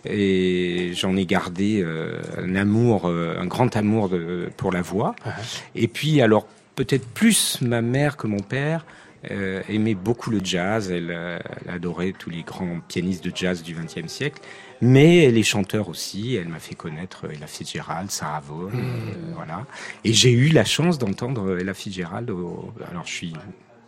et 0.05 0.93
j'en 0.95 1.17
ai 1.17 1.25
gardé 1.25 1.85
un 2.39 2.55
amour, 2.55 3.07
un 3.07 3.47
grand 3.47 3.75
amour 3.77 4.09
de, 4.09 4.51
pour 4.57 4.73
la 4.73 4.83
voix. 4.83 5.15
Et 5.75 5.89
puis 5.89 6.21
alors 6.21 6.47
peut-être 6.75 7.07
plus 7.07 7.61
ma 7.63 7.81
mère 7.81 8.17
que 8.19 8.27
mon 8.27 8.41
père 8.41 8.85
aimait 9.25 9.95
beaucoup 9.95 10.31
le 10.31 10.41
jazz. 10.43 10.91
Elle, 10.91 11.11
elle 11.11 11.71
adorait 11.71 12.13
tous 12.19 12.29
les 12.31 12.43
grands 12.43 12.81
pianistes 12.89 13.25
de 13.25 13.33
jazz 13.35 13.63
du 13.63 13.75
XXe 13.75 14.11
siècle, 14.11 14.41
mais 14.81 15.31
les 15.31 15.43
chanteurs 15.43 15.89
aussi. 15.89 16.37
Elle 16.37 16.49
m'a 16.49 16.59
fait 16.59 16.75
connaître 16.75 17.27
Ella 17.31 17.47
Fitzgerald, 17.47 18.11
Sarah 18.11 18.41
Vaughan, 18.41 18.71
euh, 18.75 19.33
voilà. 19.35 19.67
Et 20.05 20.13
j'ai 20.13 20.33
eu 20.33 20.49
la 20.49 20.65
chance 20.65 20.99
d'entendre 20.99 21.59
Ella 21.59 21.75
Fitzgerald. 21.75 22.31
Au... 22.31 22.73
Alors 22.91 23.07
je 23.07 23.13
suis 23.13 23.33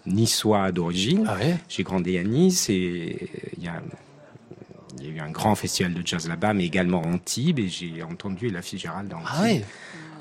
niçois 0.07 0.73
d'origine. 0.73 1.27
Ah 1.29 1.37
ouais? 1.37 1.57
J'ai 1.69 1.83
grandi 1.83 2.19
à 2.19 2.25
Nice 2.25 2.69
et 2.69 3.29
il 3.57 3.65
y 3.65 3.69
a 3.69 3.83
il 5.01 5.07
y 5.07 5.11
a 5.11 5.15
eu 5.15 5.21
un 5.21 5.31
grand 5.31 5.55
festival 5.55 5.95
de 5.95 6.07
jazz 6.07 6.29
là-bas, 6.29 6.55
mais 6.55 6.65
également 6.65 7.01
en 7.01 7.15
Antibes, 7.15 7.59
et 7.59 7.69
j'ai 7.69 8.03
entendu 8.03 8.49
Ella 8.49 8.63
Fitzgerald 8.63 9.09
dans 9.09 9.21
Ah 9.27 9.43
ouais? 9.43 9.65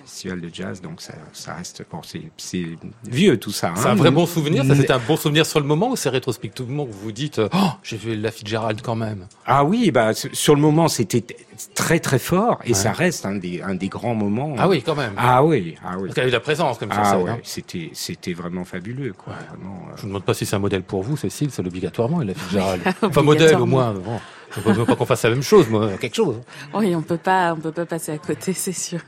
Festival 0.03 0.41
de 0.41 0.50
jazz, 0.51 0.81
donc 0.81 1.01
ça, 1.01 1.13
ça 1.34 1.53
reste 1.53 1.86
bon, 1.91 2.01
c'est 2.03 2.63
vieux 3.05 3.38
tout 3.38 3.51
ça. 3.51 3.74
C'est 3.75 3.88
hein. 3.88 3.91
un 3.91 3.96
vrai 3.96 4.12
bon 4.12 4.25
souvenir. 4.25 4.65
Ça, 4.65 4.75
c'était 4.75 4.93
un 4.93 5.00
bon 5.00 5.17
souvenir 5.17 5.46
sur 5.46 5.60
le 5.60 5.65
moment 5.65 5.89
ou 5.89 5.96
c'est 5.96 6.10
rétrospectivement 6.10 6.86
que 6.86 6.91
vous 6.91 7.00
vous 7.00 7.12
dites, 7.12 7.39
oh, 7.39 7.70
j'ai 7.84 7.98
vu 7.98 8.15
la 8.15 8.31
Fitzgerald 8.31 8.81
quand 8.81 8.96
même. 8.96 9.27
Ah 9.46 9.63
oui, 9.63 9.91
bah 9.91 10.12
sur 10.13 10.55
le 10.55 10.62
moment 10.62 10.88
c'était 10.88 11.24
très 11.75 12.00
très 12.00 12.20
fort, 12.20 12.60
et 12.65 12.74
ça 12.74 12.91
reste 12.91 13.25
un 13.25 13.36
des 13.36 13.62
un 13.62 13.75
des 13.75 13.88
grands 13.88 14.15
moments. 14.15 14.55
Ah 14.58 14.67
oui, 14.67 14.81
quand 14.81 14.96
même. 14.96 15.13
Ah 15.17 15.43
oui, 15.43 15.75
ah 15.84 15.96
oui. 15.98 16.03
Parce 16.03 16.15
qu'elle 16.15 16.25
a 16.25 16.27
eu 16.27 16.31
de 16.31 16.36
la 16.36 16.39
présence 16.39 16.77
comme 16.77 16.91
sur 16.91 17.01
Ah 17.03 17.20
ouais, 17.20 17.31
hein. 17.31 17.39
c'était 17.43 17.91
c'était 17.93 18.34
vraiment 18.34 18.65
fabuleux 18.65 19.13
quoi. 19.13 19.34
Vraiment, 19.50 19.88
euh. 19.89 19.93
Je 19.98 20.03
ne 20.03 20.08
demande 20.10 20.24
pas 20.24 20.34
si 20.34 20.46
c'est 20.46 20.55
un 20.55 20.60
modèle 20.60 20.84
pour 20.84 21.03
vous, 21.03 21.17
Cécile, 21.17 21.50
c'est 21.51 21.65
obligatoirement, 21.65 22.20
la 22.20 22.34
Fitzgerald. 22.34 22.81
enfin, 23.01 23.22
modèle 23.22 23.55
au 23.55 23.65
moins. 23.65 23.93
Bon. 23.93 24.20
Je 24.53 24.70
ne 24.70 24.74
veux 24.74 24.86
pas 24.86 24.96
qu'on 24.96 25.05
fasse 25.05 25.24
la 25.24 25.29
même 25.29 25.43
chose, 25.43 25.70
moi, 25.70 25.91
quelque 26.00 26.15
chose. 26.15 26.41
Oui, 26.74 26.93
on 26.96 27.01
peut 27.01 27.17
pas, 27.17 27.53
on 27.53 27.58
peut 27.58 27.72
pas 27.72 27.86
passer 27.86 28.12
à 28.12 28.17
côté, 28.17 28.53
c'est 28.53 28.74
sûr. 28.74 29.00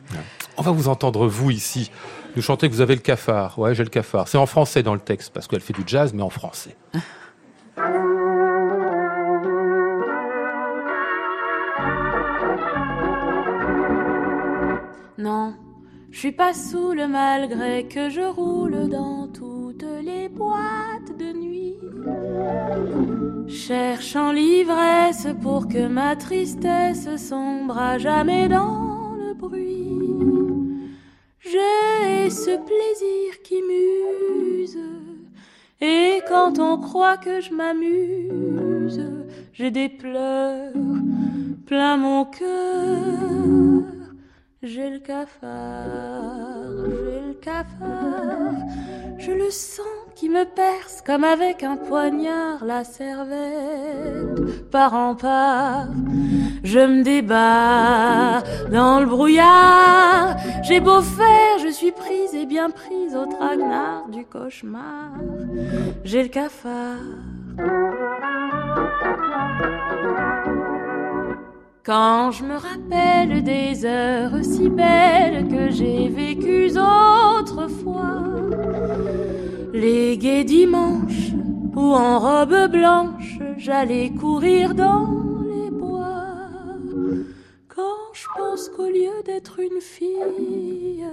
On 0.57 0.61
va 0.61 0.71
vous 0.71 0.87
entendre, 0.87 1.27
vous, 1.27 1.51
ici, 1.51 1.91
nous 2.35 2.41
chanter 2.41 2.69
que 2.69 2.73
vous 2.73 2.81
avez 2.81 2.95
le 2.95 3.01
cafard. 3.01 3.57
Ouais, 3.57 3.73
j'ai 3.73 3.83
le 3.83 3.89
cafard. 3.89 4.27
C'est 4.27 4.37
en 4.37 4.45
français 4.45 4.83
dans 4.83 4.93
le 4.93 4.99
texte, 4.99 5.33
parce 5.33 5.47
qu'elle 5.47 5.61
fait 5.61 5.73
du 5.73 5.83
jazz, 5.85 6.13
mais 6.13 6.21
en 6.23 6.29
français. 6.29 6.75
Non, 15.15 15.53
je 16.11 16.19
suis 16.19 16.31
pas 16.33 16.53
saoule 16.53 17.07
malgré 17.07 17.87
que 17.87 18.09
je 18.09 18.19
roule 18.19 18.89
dans 18.89 19.29
toutes 19.29 19.85
les 20.03 20.27
boîtes 20.27 21.17
de 21.17 21.31
nuit. 21.31 21.77
Cherchant 23.47 24.33
l'ivresse 24.33 25.27
pour 25.41 25.69
que 25.69 25.87
ma 25.87 26.17
tristesse 26.17 27.07
sombre 27.15 27.77
à 27.77 27.97
jamais 27.97 28.49
dans 28.49 29.13
le 29.15 29.33
bruit. 29.33 29.82
J'ai 31.39 32.29
ce 32.29 32.57
plaisir 32.69 33.41
qui 33.43 33.61
muse. 33.61 34.79
Et 35.81 36.21
quand 36.27 36.59
on 36.59 36.77
croit 36.77 37.17
que 37.17 37.41
je 37.41 37.53
m'amuse, 37.53 39.01
j'ai 39.53 39.71
des 39.71 39.89
pleurs 39.89 40.71
plein 41.65 41.97
mon 41.97 42.25
cœur. 42.25 43.83
J'ai 44.61 44.89
le 44.89 44.99
cafard, 44.99 45.49
j'ai 46.85 47.27
le 47.27 47.33
cafard. 47.33 48.53
Je 49.25 49.31
le 49.31 49.51
sens 49.51 49.85
qui 50.15 50.27
me 50.27 50.43
perce 50.43 51.01
comme 51.01 51.23
avec 51.23 51.63
un 51.63 51.77
poignard 51.77 52.65
la 52.65 52.83
cervelle 52.83 54.35
par 54.69 54.93
en 54.93 55.15
part. 55.15 55.87
Je 56.63 56.79
me 56.79 57.03
débat 57.03 58.43
dans 58.69 58.99
le 58.99 59.05
brouillard. 59.05 60.35
J'ai 60.63 60.81
beau 60.81 61.01
faire, 61.01 61.57
je 61.59 61.69
suis 61.69 61.93
prise 61.93 62.35
et 62.35 62.45
bien 62.45 62.69
prise 62.69 63.15
au 63.15 63.25
traquenard 63.25 64.09
du 64.09 64.25
cauchemar. 64.25 65.13
J'ai 66.03 66.23
le 66.23 66.29
cafard. 66.29 66.99
Quand 71.85 72.31
je 72.31 72.45
me 72.45 72.55
rappelle 72.55 73.43
des 73.43 73.83
heures 73.83 74.41
si 74.41 74.69
belles 74.69 75.49
que 75.49 75.69
j'ai 75.69 76.07
vécues 76.07 76.71
autrefois, 76.79 78.23
les 79.73 80.17
gais 80.17 80.45
dimanches 80.45 81.33
où 81.75 81.93
en 81.93 82.19
robe 82.19 82.71
blanche 82.71 83.37
j'allais 83.57 84.11
courir 84.11 84.75
dans 84.75 85.41
les 85.43 85.69
bois. 85.71 86.37
Quand 87.67 88.13
je 88.13 88.27
pense 88.37 88.69
qu'au 88.69 88.87
lieu 88.87 89.21
d'être 89.25 89.59
une 89.59 89.81
fille, 89.81 91.05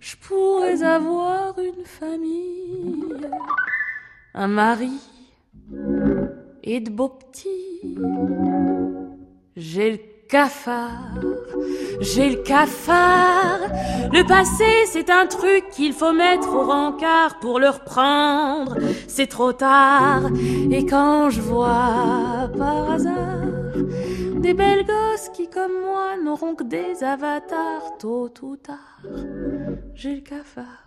je 0.00 0.16
pourrais 0.26 0.82
avoir 0.82 1.58
une 1.58 1.84
famille, 1.84 3.14
un 4.32 4.48
mari 4.48 4.98
et 6.64 6.80
de 6.80 6.90
beaux 6.90 7.10
petits. 7.10 7.98
J'ai 9.54 9.90
le 9.90 9.98
cafard, 10.30 11.20
j'ai 12.00 12.30
le 12.30 12.36
cafard. 12.36 13.60
Le 14.10 14.26
passé, 14.26 14.64
c'est 14.86 15.10
un 15.10 15.26
truc 15.26 15.68
qu'il 15.72 15.92
faut 15.92 16.14
mettre 16.14 16.48
au 16.54 16.62
rencard 16.62 17.38
pour 17.38 17.60
le 17.60 17.68
reprendre. 17.68 18.76
C'est 19.08 19.26
trop 19.26 19.52
tard. 19.52 20.22
Et 20.70 20.86
quand 20.86 21.28
je 21.28 21.42
vois 21.42 22.50
par 22.56 22.92
hasard 22.92 23.42
des 24.36 24.54
belles 24.54 24.86
gosses 24.86 25.28
qui, 25.34 25.50
comme 25.50 25.82
moi, 25.84 26.16
n'auront 26.24 26.54
que 26.54 26.64
des 26.64 27.04
avatars 27.04 27.98
tôt 27.98 28.32
ou 28.40 28.56
tard, 28.56 29.02
j'ai 29.94 30.14
le 30.14 30.22
cafard. 30.22 30.86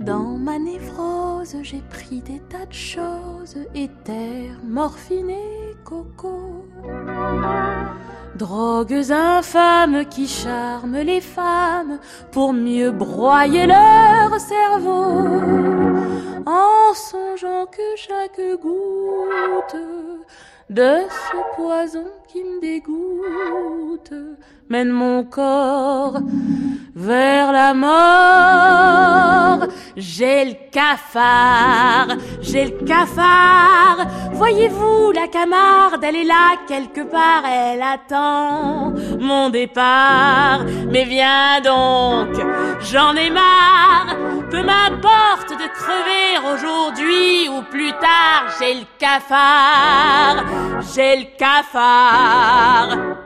Dans 0.00 0.36
ma 0.38 0.58
névrose, 0.58 1.54
j'ai 1.62 1.80
pris 1.88 2.20
des 2.20 2.40
tas 2.50 2.66
de 2.66 2.72
choses, 2.72 3.56
éther, 3.76 4.50
morphine 4.64 5.30
et 5.30 5.76
coco. 5.84 6.64
Drogues 8.34 9.12
infâmes 9.12 10.04
qui 10.06 10.26
charment 10.26 10.98
les 10.98 11.20
femmes 11.20 12.00
pour 12.32 12.52
mieux 12.52 12.90
broyer 12.90 13.66
leur 13.68 14.40
cerveau. 14.40 15.28
En 16.44 16.92
songeant 16.94 17.66
que 17.66 17.96
chaque 17.96 18.40
goutte 18.60 19.76
de 20.70 21.02
ce 21.08 21.54
poison 21.54 22.10
qui 22.34 22.42
me 22.42 22.60
dégoûte 22.60 24.12
mène 24.68 24.90
mon 24.90 25.22
corps 25.24 26.18
vers 26.96 27.52
la 27.52 27.74
mort. 27.74 29.68
J'ai 29.96 30.44
le 30.44 30.54
cafard, 30.72 32.08
j'ai 32.40 32.64
le 32.64 32.84
cafard. 32.84 34.06
Voyez-vous 34.32 35.12
la 35.12 35.28
camarde, 35.28 36.02
elle 36.02 36.16
est 36.16 36.24
là 36.24 36.56
quelque 36.66 37.02
part, 37.02 37.44
elle 37.46 37.82
attend 37.82 38.92
mon 39.20 39.50
départ. 39.50 40.64
Mais 40.90 41.04
viens 41.04 41.60
donc, 41.60 42.34
j'en 42.80 43.14
ai 43.14 43.30
marre. 43.30 44.16
Peu 44.50 44.62
m'importe 44.62 45.50
de 45.50 45.66
crever 45.80 46.28
aujourd'hui 46.52 47.48
ou 47.48 47.62
plus 47.70 47.92
tard, 47.92 48.44
j'ai 48.58 48.74
le 48.74 48.86
cafard, 48.98 50.44
j'ai 50.94 51.16
le 51.16 51.26
cafard. 51.38 52.23
Boulevard. 52.24 53.23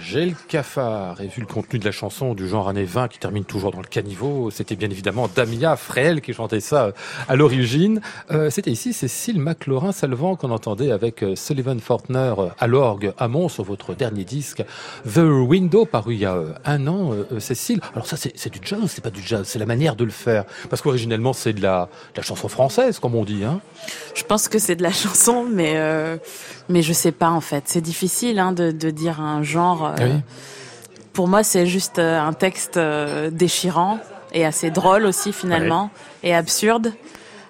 J'ai 0.00 0.26
le 0.26 0.34
cafard. 0.48 1.20
Et 1.20 1.26
vu 1.26 1.40
le 1.40 1.46
contenu 1.46 1.78
de 1.78 1.84
la 1.84 1.90
chanson 1.90 2.34
du 2.34 2.48
genre 2.48 2.68
années 2.68 2.84
20 2.84 3.08
qui 3.08 3.18
termine 3.18 3.44
toujours 3.44 3.72
dans 3.72 3.80
le 3.80 3.86
caniveau, 3.86 4.50
c'était 4.50 4.76
bien 4.76 4.90
évidemment 4.90 5.28
Damia 5.34 5.76
Frel 5.76 6.20
qui 6.20 6.32
chantait 6.32 6.60
ça 6.60 6.86
euh, 6.86 6.92
à 7.28 7.36
l'origine. 7.36 8.00
Euh, 8.30 8.50
c'était 8.50 8.70
ici 8.70 8.92
Cécile 8.92 9.40
McLaurin-Salvant 9.40 10.36
qu'on 10.36 10.50
entendait 10.50 10.92
avec 10.92 11.22
euh, 11.22 11.34
Sullivan 11.34 11.80
Fortner 11.80 12.34
à 12.58 12.66
l'orgue 12.66 13.12
à 13.18 13.28
Mons 13.28 13.48
sur 13.48 13.64
votre 13.64 13.94
dernier 13.94 14.24
disque 14.24 14.62
The 15.04 15.18
Window 15.18 15.84
paru 15.84 16.14
il 16.14 16.20
y 16.20 16.24
a 16.24 16.38
un 16.64 16.86
an. 16.86 17.12
Cécile, 17.38 17.80
alors 17.94 18.06
ça 18.06 18.16
c'est 18.16 18.52
du 18.52 18.60
jazz 18.62 18.80
c'est 18.86 19.02
pas 19.02 19.10
du 19.10 19.22
jazz 19.22 19.46
C'est 19.46 19.58
la 19.58 19.66
manière 19.66 19.96
de 19.96 20.04
le 20.04 20.10
faire. 20.10 20.44
Parce 20.70 20.82
qu'originellement 20.82 21.32
c'est 21.32 21.52
de 21.52 21.62
la, 21.62 21.88
chanson 22.20 22.48
française 22.48 22.98
comme 22.98 23.14
on 23.14 23.24
dit. 23.24 23.44
Hein 23.44 23.60
Je 24.14 24.22
pense 24.22 24.48
que 24.48 24.58
c'est 24.58 24.76
de 24.76 24.82
la 24.82 24.92
chanson, 24.92 25.44
mais 25.50 25.74
euh, 25.76 26.16
mais 26.68 26.82
je 26.82 26.92
sais 26.92 27.12
pas 27.12 27.30
en 27.30 27.40
fait. 27.40 27.64
C'est 27.66 27.80
difficile 27.80 28.38
hein, 28.38 28.52
de 28.52 28.90
dire 28.90 29.20
un 29.20 29.42
genre. 29.42 29.87
Euh, 29.98 30.06
oui. 30.14 30.20
pour 31.12 31.28
moi, 31.28 31.42
c'est 31.42 31.66
juste 31.66 31.98
euh, 31.98 32.20
un 32.20 32.32
texte 32.32 32.76
euh, 32.76 33.30
déchirant 33.30 33.98
et 34.32 34.44
assez 34.44 34.70
drôle 34.70 35.04
aussi 35.06 35.32
finalement 35.32 35.90
et 36.22 36.34
absurde. 36.34 36.92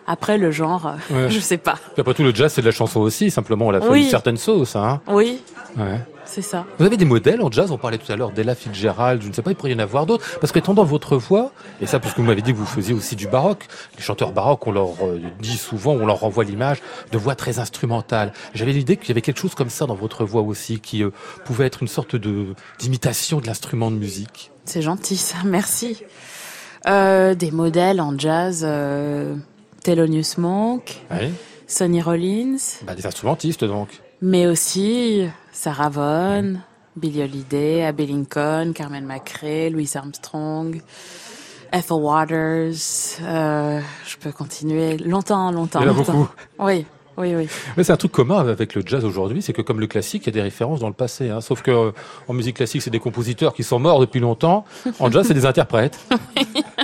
Après 0.06 0.38
le 0.38 0.50
genre, 0.50 0.94
Ouais. 1.10 1.26
je 1.28 1.38
sais 1.38 1.58
pas. 1.58 1.76
Après 1.98 2.14
tout, 2.14 2.22
le 2.22 2.34
jazz, 2.34 2.52
c'est 2.52 2.62
de 2.62 2.66
la 2.66 2.72
chanson 2.72 3.00
aussi. 3.00 3.30
Simplement, 3.30 3.66
on 3.66 3.70
l'a 3.70 3.80
fait 3.80 3.88
Oui. 3.88 4.04
une 4.04 4.10
certaine 4.10 4.36
sauce. 4.38 4.74
Hein. 4.76 5.00
Oui, 5.06 5.42
Ouais. 5.76 6.00
C'est 6.30 6.42
ça. 6.42 6.66
Vous 6.78 6.84
avez 6.84 6.96
des 6.98 7.04
modèles 7.06 7.40
en 7.40 7.50
jazz 7.50 7.70
On 7.72 7.78
parlait 7.78 7.96
tout 7.98 8.12
à 8.12 8.16
l'heure 8.16 8.30
d'Ella 8.32 8.54
Fitzgerald. 8.54 9.22
Je 9.22 9.28
ne 9.28 9.32
sais 9.32 9.42
pas, 9.42 9.50
il 9.50 9.54
pourrait 9.56 9.72
y 9.72 9.74
en 9.74 9.78
avoir 9.78 10.04
d'autres. 10.06 10.38
Parce 10.40 10.52
qu'étant 10.52 10.74
dans 10.74 10.84
votre 10.84 11.16
voix, 11.16 11.52
et 11.80 11.86
ça, 11.86 11.98
puisque 11.98 12.18
vous 12.18 12.24
m'avez 12.24 12.42
dit 12.42 12.52
que 12.52 12.56
vous 12.58 12.66
faisiez 12.66 12.94
aussi 12.94 13.16
du 13.16 13.26
baroque, 13.26 13.66
les 13.96 14.02
chanteurs 14.02 14.32
baroques, 14.32 14.66
on 14.66 14.72
leur 14.72 14.90
euh, 15.02 15.20
dit 15.40 15.56
souvent, 15.56 15.92
on 15.92 16.04
leur 16.06 16.20
renvoie 16.20 16.44
l'image 16.44 16.82
de 17.10 17.18
voix 17.18 17.34
très 17.34 17.58
instrumentale. 17.58 18.32
J'avais 18.54 18.72
l'idée 18.72 18.96
qu'il 18.98 19.08
y 19.08 19.12
avait 19.12 19.22
quelque 19.22 19.40
chose 19.40 19.54
comme 19.54 19.70
ça 19.70 19.86
dans 19.86 19.94
votre 19.94 20.24
voix 20.24 20.42
aussi, 20.42 20.80
qui 20.80 21.02
euh, 21.02 21.10
pouvait 21.44 21.66
être 21.66 21.82
une 21.82 21.88
sorte 21.88 22.14
de 22.14 22.54
d'imitation 22.78 23.40
de 23.40 23.46
l'instrument 23.46 23.90
de 23.90 23.96
musique. 23.96 24.50
C'est 24.64 24.82
gentil 24.82 25.16
ça, 25.16 25.38
merci. 25.44 26.02
Euh, 26.86 27.34
des 27.34 27.50
modèles 27.50 28.00
en 28.00 28.16
jazz, 28.18 28.62
euh, 28.66 29.34
Thelonious 29.82 30.38
Monk, 30.38 31.00
Oui. 31.10 31.32
Sonny 31.66 32.00
Rollins, 32.00 32.56
Bah, 32.86 32.94
des 32.94 33.06
instrumentistes 33.06 33.64
donc. 33.64 33.88
Mais 34.20 34.46
aussi 34.46 35.26
Sarah 35.52 35.88
Vaughan, 35.88 36.54
Billie 36.96 37.22
Holiday, 37.22 37.84
Abbey 37.84 38.06
Lincoln, 38.06 38.72
Carmen 38.74 39.04
McRae, 39.06 39.70
Louis 39.70 39.90
Armstrong, 39.94 40.80
Ethel 41.72 41.96
Waters. 41.98 42.74
euh, 43.22 43.80
je 44.06 44.16
peux 44.16 44.32
continuer 44.32 44.96
longtemps, 44.98 45.52
longtemps, 45.52 45.80
Il 45.80 45.86
y 45.86 45.88
en 45.88 45.92
a 45.92 45.96
longtemps. 45.96 46.12
beaucoup. 46.12 46.28
Oui, 46.58 46.86
oui, 47.16 47.34
oui. 47.36 47.48
Mais 47.76 47.84
c'est 47.84 47.92
un 47.92 47.96
truc 47.96 48.12
commun 48.12 48.38
avec 48.38 48.74
le 48.74 48.82
jazz 48.84 49.04
aujourd'hui, 49.04 49.42
c'est 49.42 49.52
que 49.52 49.62
comme 49.62 49.78
le 49.80 49.86
classique, 49.86 50.24
il 50.24 50.26
y 50.26 50.30
a 50.30 50.32
des 50.32 50.42
références 50.42 50.80
dans 50.80 50.88
le 50.88 50.94
passé. 50.94 51.30
Hein. 51.30 51.40
Sauf 51.40 51.62
que 51.62 51.70
euh, 51.70 51.90
en 52.26 52.32
musique 52.34 52.56
classique, 52.56 52.82
c'est 52.82 52.90
des 52.90 53.00
compositeurs 53.00 53.54
qui 53.54 53.62
sont 53.62 53.78
morts 53.78 54.00
depuis 54.00 54.20
longtemps. 54.20 54.64
En 54.98 55.10
jazz, 55.10 55.26
c'est 55.28 55.34
des 55.34 55.46
interprètes 55.46 55.98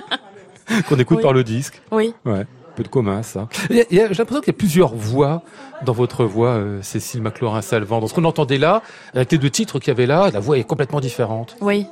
qu'on 0.88 0.96
écoute 0.98 1.18
Oui. 1.18 1.22
par 1.22 1.32
le 1.32 1.42
disque. 1.44 1.80
Oui, 1.90 2.14
Ouais, 2.24 2.46
peu 2.74 2.82
de 2.82 2.88
commun 2.88 3.22
ça. 3.22 3.48
J'ai 3.70 3.84
l'impression 3.90 4.40
qu'il 4.40 4.52
y 4.52 4.56
a 4.56 4.58
plusieurs 4.58 4.94
voix 4.94 5.42
dans 5.84 5.92
votre 5.92 6.24
voix, 6.24 6.50
euh, 6.50 6.82
Cécile 6.82 7.22
McLaurin-Salvant. 7.22 8.00
Dans 8.00 8.06
ce 8.06 8.14
qu'on 8.14 8.24
entendait 8.24 8.58
là, 8.58 8.82
avec 9.14 9.32
les 9.32 9.38
deux 9.38 9.50
titres 9.50 9.78
qu'il 9.78 9.88
y 9.88 9.90
avait 9.90 10.06
là, 10.06 10.30
la 10.32 10.40
voix 10.40 10.58
est 10.58 10.64
complètement 10.64 11.00
différente. 11.00 11.56
oui. 11.60 11.86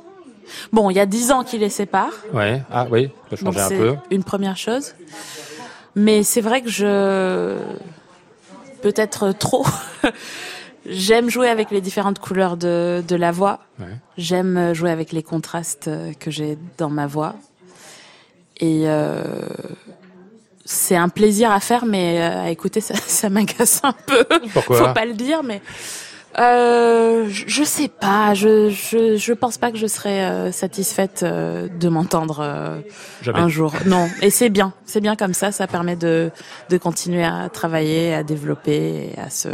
Bon, 0.73 0.89
il 0.89 0.95
y 0.95 0.99
a 0.99 1.05
dix 1.05 1.31
ans 1.31 1.45
qui 1.45 1.57
les 1.57 1.69
séparent. 1.69 2.11
Ouais, 2.33 2.61
ah 2.69 2.85
oui, 2.91 3.09
ça 3.29 3.37
changer 3.37 3.61
un 3.61 3.69
peu. 3.69 3.95
une 4.11 4.25
première 4.25 4.57
chose. 4.57 4.93
Mais 5.95 6.23
c'est 6.23 6.41
vrai 6.41 6.61
que 6.61 6.69
je 6.69 7.57
peut-être 8.81 9.31
trop 9.31 9.65
j'aime 10.85 11.29
jouer 11.29 11.47
avec 11.47 11.71
les 11.71 11.79
différentes 11.79 12.19
couleurs 12.19 12.57
de, 12.57 13.01
de 13.07 13.15
la 13.15 13.31
voix. 13.31 13.59
Ouais. 13.79 13.85
J'aime 14.17 14.73
jouer 14.73 14.91
avec 14.91 15.13
les 15.13 15.23
contrastes 15.23 15.89
que 16.19 16.29
j'ai 16.29 16.57
dans 16.77 16.89
ma 16.89 17.07
voix. 17.07 17.35
Et 18.59 18.83
euh, 18.85 19.23
c'est 20.65 20.95
un 20.95 21.09
plaisir 21.09 21.51
à 21.51 21.59
faire, 21.59 21.85
mais 21.85 22.21
euh, 22.21 22.43
à 22.45 22.49
écouter, 22.49 22.81
ça, 22.81 22.95
ça 23.07 23.29
m'agace 23.29 23.81
un 23.83 23.93
peu. 23.93 24.25
Pourquoi 24.53 24.77
Faut 24.77 24.93
pas 24.93 25.05
le 25.05 25.13
dire, 25.13 25.43
mais 25.43 25.61
euh, 26.39 27.27
je, 27.29 27.43
je 27.47 27.63
sais 27.63 27.87
pas. 27.89 28.33
Je, 28.33 28.69
je 28.69 29.17
je 29.17 29.33
pense 29.33 29.57
pas 29.57 29.71
que 29.71 29.77
je 29.77 29.85
serais 29.87 30.21
euh, 30.23 30.51
satisfaite 30.51 31.21
euh, 31.23 31.67
de 31.67 31.89
m'entendre 31.89 32.39
euh, 32.41 32.81
un 33.33 33.47
jour. 33.49 33.73
Non, 33.85 34.09
et 34.21 34.29
c'est 34.29 34.49
bien. 34.49 34.73
C'est 34.85 35.01
bien 35.01 35.15
comme 35.15 35.33
ça. 35.33 35.51
Ça 35.51 35.67
permet 35.67 35.95
de 35.95 36.31
de 36.69 36.77
continuer 36.77 37.23
à 37.23 37.49
travailler, 37.49 38.13
à 38.13 38.23
développer, 38.23 39.11
et 39.15 39.19
à 39.19 39.29
se 39.29 39.49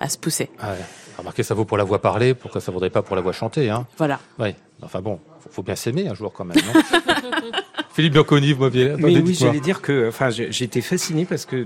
à 0.00 0.08
se 0.08 0.18
pousser. 0.18 0.50
Ah 0.60 0.72
ouais. 0.72 0.84
Remarquez, 1.16 1.42
ça 1.42 1.54
vaut 1.54 1.64
pour 1.64 1.78
la 1.78 1.84
voix 1.84 2.00
parlée, 2.00 2.34
pourquoi 2.34 2.60
ça 2.60 2.70
vaudrait 2.70 2.90
pas 2.90 3.02
pour 3.02 3.16
la 3.16 3.22
voix 3.22 3.32
chantée, 3.32 3.70
hein? 3.70 3.86
Voilà. 3.96 4.20
Oui. 4.38 4.54
Enfin 4.82 5.00
bon, 5.00 5.18
faut, 5.40 5.50
faut 5.50 5.62
bien 5.64 5.74
s'aimer 5.74 6.08
un 6.08 6.14
jour 6.14 6.32
quand 6.32 6.44
même. 6.44 6.56
non 6.58 6.80
Philippe 7.98 8.12
Bianconi, 8.12 8.52
vous 8.52 8.62
m'aviez. 8.62 8.92
Mais 8.96 9.18
oui, 9.18 9.34
j'allais 9.34 9.58
dire 9.58 9.82
que, 9.82 10.06
enfin, 10.06 10.30
j'étais 10.30 10.82
fasciné 10.82 11.24
parce 11.24 11.44
que 11.46 11.56
euh, 11.56 11.64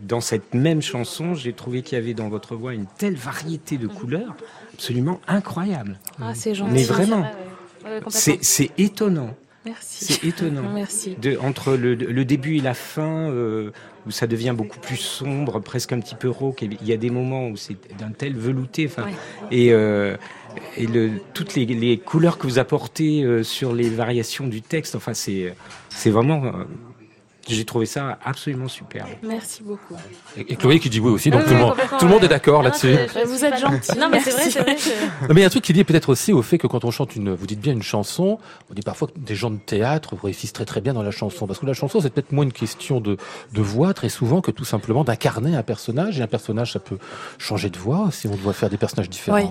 dans 0.00 0.22
cette 0.22 0.54
même 0.54 0.80
chanson, 0.80 1.34
j'ai 1.34 1.52
trouvé 1.52 1.82
qu'il 1.82 1.98
y 1.98 2.00
avait 2.00 2.14
dans 2.14 2.30
votre 2.30 2.56
voix 2.56 2.72
une 2.72 2.86
telle 2.96 3.14
variété 3.14 3.76
de 3.76 3.86
couleurs, 3.86 4.34
absolument 4.72 5.20
incroyable. 5.28 5.98
Ah, 6.18 6.32
c'est 6.34 6.54
gentil. 6.54 6.72
Mais 6.72 6.82
vraiment, 6.84 7.26
Ouais, 7.84 8.00
c'est 8.08 8.42
c'est 8.42 8.70
étonnant. 8.78 9.34
Merci. 9.66 10.04
C'est 10.14 10.24
étonnant. 10.26 10.62
Merci. 10.72 11.14
De, 11.20 11.36
entre 11.42 11.74
le, 11.74 11.94
le 11.94 12.24
début 12.24 12.56
et 12.56 12.60
la 12.60 12.72
fin, 12.72 13.28
euh, 13.30 13.70
où 14.06 14.10
ça 14.10 14.26
devient 14.26 14.54
beaucoup 14.56 14.78
plus 14.78 14.96
sombre, 14.96 15.60
presque 15.60 15.92
un 15.92 16.00
petit 16.00 16.14
peu 16.14 16.30
rauque. 16.30 16.62
Il 16.62 16.86
y 16.88 16.92
a 16.94 16.96
des 16.96 17.10
moments 17.10 17.48
où 17.48 17.56
c'est 17.58 17.76
d'un 17.98 18.12
tel 18.16 18.34
velouté. 18.34 18.86
Enfin, 18.86 19.02
Ouais. 19.02 19.12
et 19.50 19.72
euh, 19.74 20.16
et 20.76 20.86
le, 20.86 21.12
toutes 21.34 21.54
les, 21.54 21.66
les 21.66 21.98
couleurs 21.98 22.38
que 22.38 22.46
vous 22.46 22.58
apportez 22.58 23.22
euh, 23.22 23.42
sur 23.42 23.74
les 23.74 23.88
variations 23.88 24.46
du 24.46 24.62
texte. 24.62 24.94
Enfin, 24.96 25.14
c'est 25.14 25.54
c'est 25.88 26.10
vraiment. 26.10 26.44
euh, 26.44 26.50
J'ai 27.48 27.64
trouvé 27.64 27.86
ça 27.86 28.18
absolument 28.24 28.66
superbe. 28.66 29.08
Merci 29.22 29.62
beaucoup. 29.62 29.94
Et, 30.36 30.52
et 30.52 30.56
Chloé 30.56 30.80
qui 30.80 30.90
dit 30.90 30.98
oui 30.98 31.12
aussi, 31.12 31.30
donc 31.30 31.42
Oui, 31.42 31.46
tout, 31.46 31.50
le 31.52 31.56
oui, 31.56 31.62
monde, 31.62 31.70
complètement, 31.70 31.98
tout 31.98 32.04
le 32.06 32.10
monde 32.10 32.20
ouais. 32.22 32.26
est 32.26 32.28
d'accord 32.30 32.62
là-dessus. 32.64 32.96
Vous 33.24 33.44
êtes 33.44 33.58
gentil, 33.58 33.96
Non, 34.00 34.08
mais 34.10 34.18
c'est 34.18 34.30
vrai, 34.32 34.50
c'est 34.50 34.60
vrai. 34.60 34.74
que- 34.74 35.26
Non, 35.28 35.28
mais 35.28 35.34
il 35.36 35.40
y 35.40 35.44
a 35.44 35.46
un 35.46 35.50
truc 35.50 35.62
qui 35.62 35.70
est 35.70 35.76
lié 35.76 35.84
peut-être 35.84 36.08
aussi 36.08 36.32
au 36.32 36.42
fait 36.42 36.58
que 36.58 36.66
quand 36.66 36.84
on 36.84 36.90
chante 36.90 37.14
une, 37.14 37.32
vous 37.32 37.46
dites 37.46 37.60
bien 37.60 37.72
une 37.72 37.84
chanson, 37.84 38.40
on 38.68 38.74
dit 38.74 38.82
parfois 38.82 39.06
que 39.06 39.16
des 39.16 39.36
gens 39.36 39.50
de 39.52 39.58
théâtre 39.58 40.16
réussissent 40.20 40.52
très 40.54 40.64
très 40.64 40.80
bien 40.80 40.92
dans 40.92 41.04
la 41.04 41.12
chanson. 41.12 41.46
Parce 41.46 41.60
que 41.60 41.66
la 41.66 41.72
chanson, 41.74 42.00
c'est 42.00 42.10
peut-être 42.10 42.32
moins 42.32 42.42
une 42.44 42.52
question 42.52 43.00
de, 43.00 43.16
de 43.54 43.62
voix 43.62 43.94
très 43.94 44.08
souvent 44.08 44.40
que 44.40 44.50
tout 44.50 44.64
simplement 44.64 45.04
d'incarner 45.04 45.54
un 45.54 45.62
personnage. 45.62 46.18
Et 46.18 46.22
un 46.22 46.26
personnage, 46.26 46.72
ça 46.72 46.80
peut 46.80 46.98
changer 47.38 47.70
de 47.70 47.78
voix 47.78 48.08
si 48.10 48.26
on 48.26 48.34
doit 48.34 48.54
faire 48.54 48.70
des 48.70 48.76
personnages 48.76 49.08
différents. 49.08 49.38
Oui. 49.38 49.46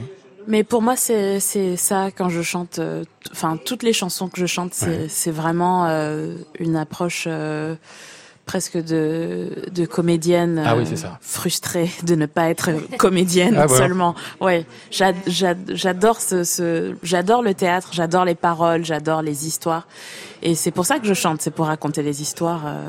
Mais 0.47 0.63
pour 0.63 0.81
moi, 0.81 0.95
c'est 0.95 1.39
c'est 1.39 1.75
ça 1.77 2.09
quand 2.15 2.29
je 2.29 2.41
chante. 2.41 2.79
euh, 2.79 3.03
Enfin, 3.31 3.57
toutes 3.63 3.83
les 3.83 3.93
chansons 3.93 4.27
que 4.29 4.39
je 4.39 4.45
chante, 4.45 4.73
c'est 4.73 5.07
c'est 5.09 5.31
vraiment 5.31 5.87
euh, 5.87 6.35
une 6.59 6.75
approche 6.75 7.25
euh, 7.27 7.75
presque 8.45 8.77
de 8.77 9.49
de 9.71 9.85
comédienne 9.87 10.61
Ah 10.65 10.75
oui, 10.75 10.83
euh, 10.83 10.85
c'est 10.87 10.97
ça. 10.97 11.17
frustrée 11.21 11.89
de 12.03 12.13
ne 12.15 12.27
pas 12.27 12.49
être 12.49 12.69
comédienne 12.97 13.55
Ah, 13.57 13.65
voilà. 13.65 13.83
seulement. 13.85 14.15
Ouais, 14.39 14.65
J'a- 14.91 15.13
j'a- 15.25 15.55
j'adore 15.69 16.21
ce, 16.21 16.43
ce 16.43 16.95
j'adore 17.01 17.41
le 17.41 17.53
théâtre, 17.55 17.89
j'adore 17.91 18.23
les 18.25 18.35
paroles, 18.35 18.85
j'adore 18.85 19.23
les 19.23 19.47
histoires, 19.47 19.87
et 20.43 20.53
c'est 20.53 20.71
pour 20.71 20.85
ça 20.85 20.99
que 20.99 21.07
je 21.07 21.15
chante. 21.15 21.41
C'est 21.41 21.51
pour 21.51 21.65
raconter 21.65 22.03
les 22.03 22.21
histoires. 22.21 22.63
euh, 22.67 22.87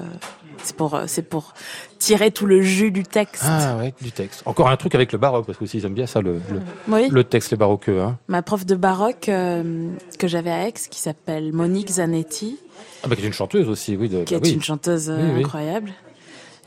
c'est 0.62 0.76
pour 0.76 0.94
euh, 0.94 1.04
c'est 1.06 1.22
pour 1.22 1.54
tirer 1.98 2.30
tout 2.30 2.46
le 2.46 2.60
jus 2.62 2.90
du 2.90 3.02
texte. 3.02 3.42
Ah 3.46 3.76
ouais, 3.78 3.94
du 4.00 4.12
texte. 4.12 4.42
Encore 4.46 4.68
un 4.68 4.76
truc 4.76 4.94
avec 4.94 5.12
le 5.12 5.18
baroque, 5.18 5.46
parce 5.46 5.58
que 5.58 5.64
aussi 5.64 5.78
ils 5.78 5.86
aiment 5.86 5.94
bien 5.94 6.06
ça, 6.06 6.20
le, 6.20 6.34
le, 6.50 6.60
Oui. 6.88 7.08
le 7.10 7.24
texte, 7.24 7.50
les 7.50 7.56
baroqueux. 7.56 8.00
Hein. 8.00 8.18
Ma 8.28 8.42
prof 8.42 8.66
de 8.66 8.74
baroque 8.74 9.28
euh, 9.28 9.88
que 10.18 10.28
j'avais 10.28 10.50
à 10.50 10.66
Aix, 10.68 10.72
qui 10.90 11.00
s'appelle 11.00 11.52
Monique 11.52 11.90
Zanetti, 11.90 12.58
Ah 13.04 13.08
bah, 13.08 13.16
qui 13.16 13.22
est 13.22 13.26
une 13.26 13.32
chanteuse 13.32 13.68
aussi, 13.68 13.96
oui. 13.96 14.08
De, 14.08 14.24
qui 14.24 14.34
bah 14.34 14.40
est 14.42 14.46
oui. 14.48 14.54
une 14.54 14.62
chanteuse 14.62 15.08
euh, 15.10 15.34
Oui, 15.34 15.40
incroyable. 15.44 15.92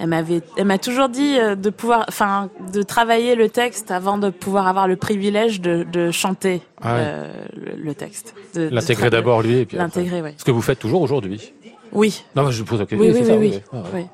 Elle 0.02 0.08
m'avait, 0.08 0.39
elle 0.56 0.63
m'a 0.63 0.78
toujours 0.78 1.10
dit 1.10 1.36
de 1.36 1.69
pouvoir, 1.69 2.06
enfin, 2.08 2.49
de 2.71 2.82
travailler 2.84 3.36
le 3.36 3.49
texte 3.49 3.91
avant 3.91 4.17
de 4.17 4.30
pouvoir 4.30 4.65
avoir 4.65 4.88
le 4.88 4.95
privilège 4.95 5.60
de, 5.60 5.84
de 5.84 6.10
chanter 6.10 6.62
Ah 6.82 6.93
ouais. 6.93 7.02
euh, 7.04 7.34
le, 7.58 7.84
le 7.84 7.93
texte. 7.93 8.34
L'intégrer 8.56 9.10
d'abord 9.10 9.41
lui, 9.41 9.58
et 9.58 9.65
puis 9.65 9.78
après. 9.78 9.99
L'intégrer, 9.99 10.21
oui. 10.21 10.30
Ce 10.38 10.45
que 10.45 10.52
vous 10.52 10.62
faites 10.62 10.80
toujours 10.80 11.02
aujourd'hui. 11.02 11.52
Oui, 11.91 12.23
Non, 12.36 12.52
je 12.52 12.60
vous 12.60 12.65
pose 12.65 12.80
la 12.80 12.86
question. 12.86 13.06
oui, 13.06 13.13
oui, 13.13 13.23
c'est 13.25 13.38
oui, 13.38 13.54
ça, 13.54 13.58
oui. 13.58 13.63
Ah 13.73 13.84
oui. 13.93 14.06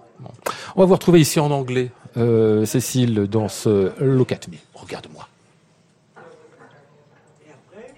On 0.75 0.79
va 0.81 0.85
vous 0.85 0.93
retrouver 0.93 1.19
ici 1.19 1.39
en 1.39 1.51
anglais, 1.51 1.91
euh, 2.17 2.65
Cécile, 2.65 3.27
dans 3.27 3.47
ce 3.49 3.91
Look 4.03 4.31
at 4.31 4.39
Me. 4.49 4.57
Regarde-moi. 4.73 5.27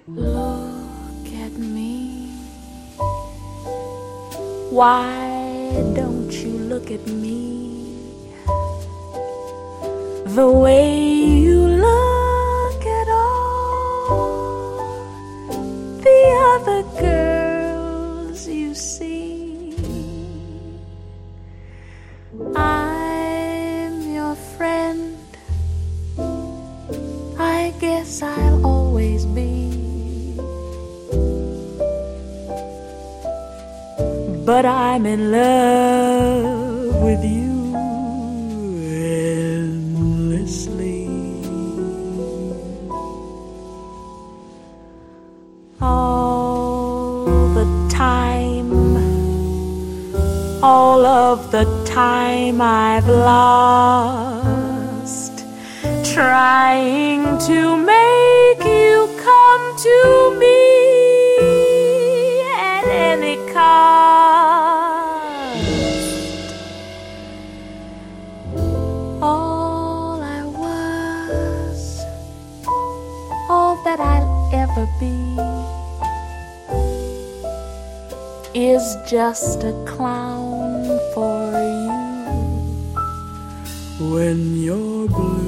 Look 0.08 1.28
at 1.46 1.58
me. 1.60 2.30
Why 4.72 5.04
don't 5.96 6.32
you 6.32 6.58
look 6.70 6.90
at 6.92 7.06
me? 7.08 7.74
The 10.36 10.48
way 10.48 11.26
you 11.44 11.68
look 11.68 12.86
at 12.86 13.10
all 13.10 14.78
the 16.02 16.22
other 16.56 16.84
girls 17.02 18.48
you 18.48 18.74
see? 18.74 19.27
I'll 28.22 28.66
always 28.66 29.26
be. 29.26 29.72
But 34.46 34.66
I'm 34.66 35.06
in 35.06 35.32
love 35.32 37.04
with 37.04 37.24
you 37.24 37.76
endlessly. 39.68 41.08
All 45.82 47.26
the 47.54 47.66
time, 47.90 48.72
all 50.64 51.06
of 51.06 51.52
the 51.52 51.66
time 51.86 52.62
I've 52.62 53.08
lost 53.08 54.37
trying 56.18 57.38
to 57.38 57.78
make 57.78 58.64
you 58.66 59.08
come 59.24 59.66
to 59.78 59.98
me. 60.40 60.62
At 62.58 62.86
any 62.88 63.36
cost. 63.54 63.68
All 69.22 70.20
I 70.24 70.42
was, 70.64 72.04
all 73.48 73.76
that 73.86 74.00
I'll 74.00 74.50
ever 74.64 74.88
be, 75.00 75.16
is 78.60 78.86
just 79.08 79.64
a 79.64 79.74
clown 79.86 80.84
for 81.14 81.52
you 81.84 82.08
when 84.16 84.40
you're 84.58 85.08
blue. 85.10 85.47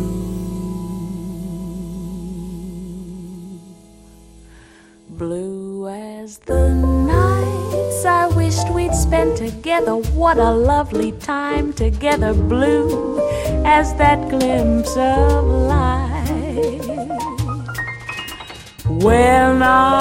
Blue 5.20 5.90
as 5.90 6.38
the 6.38 6.70
nights 6.74 8.06
I 8.06 8.28
wished 8.28 8.70
we'd 8.70 8.96
spent 8.96 9.36
together. 9.36 9.96
What 10.16 10.38
a 10.38 10.50
lovely 10.50 11.12
time 11.12 11.74
together. 11.74 12.34
Blue 12.34 13.20
as 13.66 13.94
that 13.96 14.30
glimpse 14.30 14.96
of 14.96 15.44
light. 15.44 16.80
Well, 18.88 19.62
I 19.62 19.99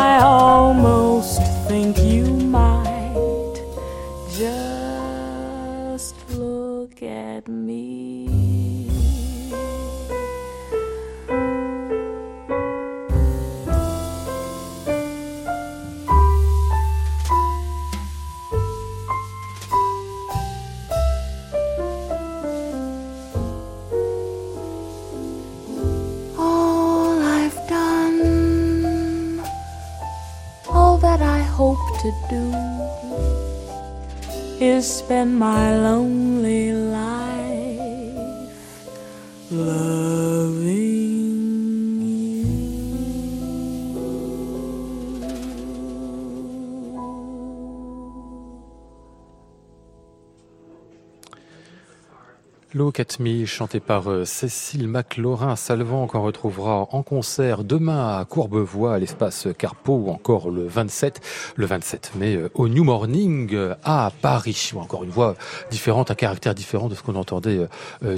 Look 52.98 53.06
at 53.06 53.22
Me, 53.22 53.44
chanté 53.44 53.78
par 53.78 54.10
euh, 54.10 54.24
Cécile 54.24 54.88
McLaurin 54.88 55.54
Salvant, 55.54 56.08
qu'on 56.08 56.22
retrouvera 56.22 56.88
en 56.90 57.02
concert 57.02 57.62
demain 57.62 58.18
à 58.18 58.24
Courbevoie, 58.24 58.94
à 58.94 58.98
l'espace 58.98 59.46
Carpeau, 59.56 60.04
ou 60.06 60.10
encore 60.10 60.50
le 60.50 60.66
27, 60.66 61.20
le 61.54 61.66
27 61.66 62.12
mai, 62.16 62.34
euh, 62.34 62.48
au 62.54 62.68
New 62.68 62.82
Morning 62.82 63.54
euh, 63.54 63.74
à 63.84 64.10
Paris. 64.20 64.72
Encore 64.74 65.04
une 65.04 65.10
voix 65.10 65.36
différente, 65.70 66.10
un 66.10 66.14
caractère 66.14 66.56
différent 66.56 66.88
de 66.88 66.94
ce 66.94 67.02
qu'on 67.02 67.14
entendait 67.14 67.68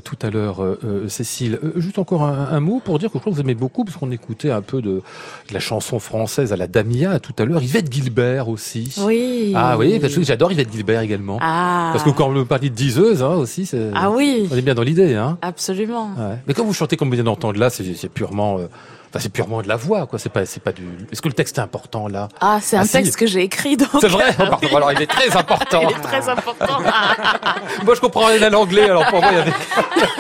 tout 0.05 0.19
à 0.23 0.31
l'heure, 0.31 0.63
Cécile. 1.09 1.59
Juste 1.77 1.99
encore 1.99 2.23
un, 2.23 2.49
un 2.51 2.61
mot 2.61 2.81
pour 2.85 2.99
dire 2.99 3.09
que 3.09 3.15
je 3.15 3.21
crois 3.21 3.33
que 3.33 3.37
vous 3.37 3.43
aimez 3.43 3.55
beaucoup, 3.55 3.85
parce 3.85 3.97
qu'on 3.97 4.11
écoutait 4.11 4.51
un 4.51 4.63
peu 4.63 4.83
de, 4.83 4.91
de 4.91 5.55
la 5.55 5.61
chanson 5.61 5.99
française 5.99 6.53
à 6.53 6.57
la 6.57 6.67
Damia 6.67 7.19
tout 7.19 7.35
à 7.39 7.45
l'heure. 7.45 7.63
Yvette 7.63 7.93
Gilbert 7.93 8.49
aussi. 8.49 8.95
Oui. 9.01 9.53
Ah 9.55 9.77
oui, 9.79 9.99
parce 10.01 10.15
que 10.15 10.23
j'adore 10.23 10.53
Yvette 10.53 10.73
Gilbert 10.73 11.01
également. 11.01 11.39
Ah. 11.41 11.91
Parce 11.93 12.05
que 12.05 12.11
quand 12.11 12.31
on 12.35 12.45
parle 12.45 12.63
de 12.63 12.69
diseuse 12.69 13.23
hein, 13.23 13.35
aussi, 13.35 13.67
c'est... 13.67 13.91
Ah 13.95 14.11
oui. 14.11 14.49
On 14.51 14.57
est 14.57 14.63
bien 14.63 14.70
dans 14.75 14.83
l'idée, 14.83 15.15
hein. 15.15 15.39
Absolument. 15.43 16.11
Ouais. 16.19 16.37
Mais 16.47 16.55
quand 16.55 16.65
vous 16.65 16.73
chantez 16.75 16.97
comme 16.97 17.09
vous 17.09 17.13
venez 17.13 17.23
d'entendre 17.25 17.59
là, 17.59 17.71
c'est 17.71 17.95
c'est 17.95 18.09
purement, 18.09 18.59
euh, 18.59 18.67
enfin, 19.09 19.19
c'est 19.21 19.33
purement 19.33 19.63
de 19.63 19.69
la 19.69 19.77
voix, 19.77 20.07
quoi. 20.07 20.19
C'est 20.19 20.29
pas, 20.29 20.47
c'est 20.47 20.61
pas 20.63 20.73
du. 20.73 20.83
Est-ce 21.13 21.21
que 21.23 21.29
le 21.29 21.35
texte 21.35 21.59
est 21.59 21.61
important 21.61 22.09
là? 22.09 22.29
Ah, 22.41 22.59
c'est 22.61 22.77
un 22.77 22.81
Ah, 22.81 22.85
si. 22.85 22.93
texte 22.93 23.17
que 23.17 23.27
j'ai 23.27 23.43
écrit 23.43 23.77
donc. 23.77 23.89
C'est 24.01 24.09
vrai? 24.09 24.27
Oh, 24.41 24.45
pardon, 24.49 24.77
alors 24.77 24.93
il 24.93 25.03
est 25.03 25.07
très 25.07 25.37
important. 25.37 25.81
Il 25.83 25.91
est 25.91 26.01
très 26.01 26.29
important. 26.29 26.81
Moi, 27.85 27.95
je 27.95 28.01
comprends 28.01 28.27
rien 28.27 28.43
à 28.43 28.51
l'anglais, 28.51 28.85
alors 28.91 29.07
pour 29.07 29.21
moi, 29.21 29.31
il 29.33 29.39
y 29.39 29.41
avait 29.41 29.53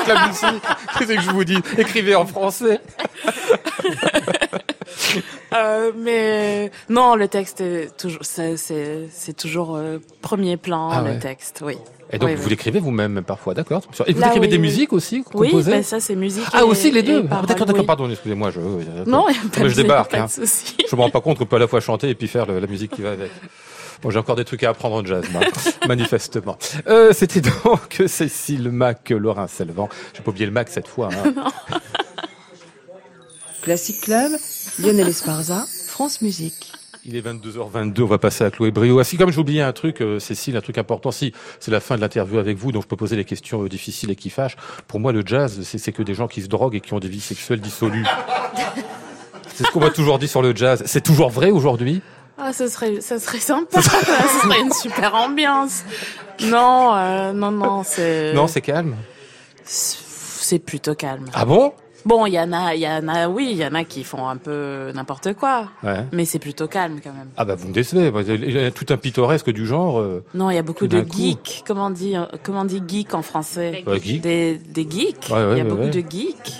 la 0.14 0.26
musique. 0.28 0.62
Qu'est-ce 0.98 1.12
que 1.14 1.20
je 1.20 1.30
vous 1.30 1.44
dis? 1.44 1.58
Écrivez 1.78 2.14
en 2.14 2.26
français. 2.26 2.80
Euh, 5.54 5.90
mais 5.96 6.70
non, 6.88 7.16
le 7.16 7.26
texte 7.28 7.60
est 7.60 7.96
toujours, 7.96 8.20
c'est, 8.22 8.56
c'est, 8.56 9.08
c'est 9.12 9.36
toujours 9.36 9.74
euh, 9.76 9.98
premier 10.22 10.56
plan 10.56 10.90
Ah 10.92 11.00
le 11.02 11.10
ouais. 11.12 11.18
texte, 11.18 11.62
oui. 11.64 11.76
Et 12.12 12.18
donc 12.18 12.28
Oui, 12.30 12.34
vous 12.34 12.44
oui. 12.44 12.50
l'écrivez 12.50 12.80
vous-même 12.80 13.22
parfois, 13.22 13.54
d'accord? 13.54 13.82
Et 14.06 14.12
vous 14.12 14.20
Là, 14.20 14.28
écrivez 14.28 14.46
oui, 14.46 14.50
des 14.50 14.56
oui. 14.56 14.62
musiques 14.62 14.92
aussi 14.92 15.22
Oui, 15.32 15.50
composées? 15.50 15.70
ben 15.70 15.82
ça 15.84 16.00
c'est 16.00 16.16
musique. 16.16 16.44
Ah 16.52 16.60
et- 16.60 16.62
aussi 16.62 16.90
les 16.90 17.02
deux. 17.04 17.24
Ah, 17.30 17.42
d'accord, 17.46 17.66
d'accord. 17.66 17.80
oui. 17.82 17.86
Pardon, 17.86 18.10
excusez-moi. 18.10 18.50
Je, 18.50 18.58
Non, 19.08 19.26
il 19.28 19.36
y 19.36 19.38
a 19.38 19.42
pas 19.52 19.60
Mais 19.62 19.68
je 19.70 19.76
débarque. 19.76 20.10
pas 20.10 20.16
de 20.16 20.22
hein. 20.22 20.26
Je 20.90 20.96
me 20.96 21.00
rends 21.00 21.10
pas 21.10 21.20
compte 21.20 21.38
qu'on 21.38 21.46
peut 21.46 21.56
à 21.56 21.60
la 21.60 21.68
fois 21.68 21.80
chanter 21.80 22.08
et 22.08 22.14
puis 22.16 22.26
faire 22.26 22.46
le- 22.46 22.58
la 22.58 22.66
musique 22.66 22.90
qui 22.96 23.02
va 23.02 23.12
avec. 23.12 23.30
Bon, 24.02 24.10
j'ai 24.10 24.18
encore 24.18 24.34
des 24.34 24.44
trucs 24.46 24.62
à 24.64 24.70
apprendre 24.70 24.96
en 24.96 25.04
jazz, 25.04 25.24
moi, 25.30 25.42
manifestement. 25.86 26.56
Euh, 26.88 27.12
C'était 27.12 27.42
donc 27.42 28.02
Cécile 28.06 28.70
Mac, 28.72 29.10
Laurent 29.10 29.46
Selvant. 29.46 29.88
J'ai 30.14 30.22
pas 30.22 30.30
oublié 30.30 30.46
le 30.46 30.52
Mac 30.52 30.68
cette 30.68 30.88
fois. 30.88 31.10
hein. 31.12 31.32
Classic 33.62 34.00
Club, 34.00 34.32
Lionel 34.78 35.08
Esparza, 35.08 35.66
France 35.86 36.22
Musique. 36.22 36.72
Il 37.12 37.16
est 37.16 37.26
22h22, 37.26 38.02
on 38.02 38.06
va 38.06 38.18
passer 38.18 38.44
à 38.44 38.52
Chloé 38.52 38.70
Brio. 38.70 39.00
Ah, 39.00 39.04
si, 39.04 39.16
comme 39.16 39.32
oublié 39.36 39.62
un 39.62 39.72
truc, 39.72 40.00
euh, 40.00 40.20
Cécile, 40.20 40.56
un 40.56 40.60
truc 40.60 40.78
important, 40.78 41.10
si, 41.10 41.32
c'est 41.58 41.72
la 41.72 41.80
fin 41.80 41.96
de 41.96 42.00
l'interview 42.00 42.38
avec 42.38 42.56
vous, 42.56 42.70
donc 42.70 42.84
je 42.84 42.86
peux 42.86 42.94
poser 42.94 43.16
les 43.16 43.24
questions 43.24 43.64
euh, 43.64 43.68
difficiles 43.68 44.12
et 44.12 44.14
qui 44.14 44.30
fâchent. 44.30 44.56
Pour 44.86 45.00
moi, 45.00 45.10
le 45.10 45.24
jazz, 45.26 45.60
c'est 45.64 45.90
que 45.90 46.04
des 46.04 46.14
gens 46.14 46.28
qui 46.28 46.40
se 46.40 46.46
droguent 46.46 46.76
et 46.76 46.80
qui 46.80 46.94
ont 46.94 47.00
des 47.00 47.08
vies 47.08 47.20
sexuelles 47.20 47.58
dissolues. 47.58 48.06
c'est 49.54 49.66
ce 49.66 49.72
qu'on 49.72 49.80
m'a 49.80 49.90
toujours 49.90 50.20
dit 50.20 50.28
sur 50.28 50.40
le 50.40 50.54
jazz. 50.54 50.84
C'est 50.86 51.02
toujours 51.02 51.30
vrai 51.30 51.50
aujourd'hui? 51.50 52.00
Ah, 52.38 52.52
ce 52.52 52.68
serait, 52.68 53.00
ça 53.00 53.18
serait 53.18 53.40
sympa. 53.40 53.82
ça 53.82 53.90
serait 54.42 54.60
une 54.60 54.72
super 54.72 55.16
ambiance. 55.16 55.82
Non, 56.44 56.94
euh, 56.94 57.32
non, 57.32 57.50
non, 57.50 57.82
c'est. 57.82 58.34
Non, 58.34 58.46
c'est 58.46 58.60
calme? 58.60 58.94
c'est 59.64 60.60
plutôt 60.60 60.94
calme. 60.94 61.26
Ah 61.32 61.44
bon? 61.44 61.72
Bon, 62.04 62.26
il 62.26 62.32
y 62.32 62.40
en 62.40 62.52
a, 62.52 62.74
il 62.74 62.80
y 62.80 62.88
en 62.88 63.08
a, 63.08 63.28
oui, 63.28 63.48
il 63.52 63.56
y 63.58 63.64
en 63.66 63.74
a 63.74 63.84
qui 63.84 64.04
font 64.04 64.28
un 64.28 64.36
peu 64.36 64.90
n'importe 64.94 65.34
quoi. 65.34 65.68
Ouais. 65.82 66.04
Mais 66.12 66.24
c'est 66.24 66.38
plutôt 66.38 66.66
calme 66.66 67.00
quand 67.02 67.12
même. 67.12 67.28
Ah 67.36 67.44
bah 67.44 67.54
vous 67.54 67.68
me 67.68 67.72
décevez. 67.72 68.10
Il 68.28 68.52
y 68.52 68.58
a 68.58 68.70
tout 68.70 68.86
un 68.90 68.96
pittoresque 68.96 69.50
du 69.50 69.66
genre. 69.66 70.00
euh, 70.00 70.24
Non, 70.34 70.50
il 70.50 70.54
y 70.56 70.58
a 70.58 70.62
beaucoup 70.62 70.86
de 70.86 71.04
geeks. 71.08 71.62
Comment 71.66 71.86
on 71.86 71.90
dit, 71.90 72.16
euh, 72.16 72.24
comment 72.42 72.60
on 72.62 72.64
dit 72.64 72.82
geek 72.86 73.14
en 73.14 73.22
français? 73.22 73.84
Geek. 74.02 74.20
Des, 74.22 74.54
des 74.56 74.86
geeks. 74.88 75.28
Ouais, 75.30 75.36
ouais, 75.44 75.52
il 75.52 75.58
y 75.58 75.60
a 75.60 75.64
beaucoup 75.64 75.82
ouais. 75.82 75.90
de 75.90 76.00
geeks. 76.08 76.52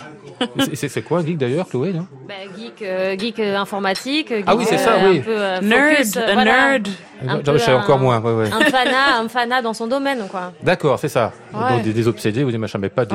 c'est- 0.74 1.02
quoi 1.02 1.18
un 1.20 1.24
geek 1.26 1.36
d'ailleurs, 1.38 1.68
Chloé 1.68 1.92
là? 1.92 2.00
Bah, 2.26 2.34
geek, 2.56 2.82
euh, 2.82 3.16
geek 3.18 3.38
informatique. 3.40 4.28
Geek, 4.28 4.44
Ah 4.46 4.56
oui, 4.56 4.64
c'est 4.68 4.78
ça, 4.78 4.94
euh, 4.94 5.10
oui. 5.10 5.18
Un 5.18 5.22
peu, 5.22 5.30
euh, 5.36 5.60
Nerd, 5.60 5.96
focus, 5.96 6.16
euh, 6.16 6.20
a 6.28 6.32
voilà. 6.32 6.70
nerd. 6.72 6.88
Un 7.26 7.40
Je 7.52 7.58
sais 7.58 7.70
un- 7.72 7.78
encore 7.80 7.98
moins. 7.98 8.20
Ouais, 8.20 8.32
ouais. 8.32 8.46
Un 8.52 8.60
fanat, 8.70 9.18
un 9.20 9.28
fanat 9.28 9.62
dans 9.62 9.74
son 9.74 9.86
domaine, 9.86 10.26
quoi. 10.28 10.52
D'accord, 10.62 10.98
c'est 10.98 11.08
ça. 11.08 11.32
Ouais. 11.52 11.70
Donc 11.70 11.82
des, 11.82 11.92
des 11.92 12.08
obsédés 12.08 12.44
ou 12.44 12.50
des 12.50 12.58
machins, 12.58 12.80
mais 12.80 12.88
pas 12.88 13.04
des. 13.04 13.14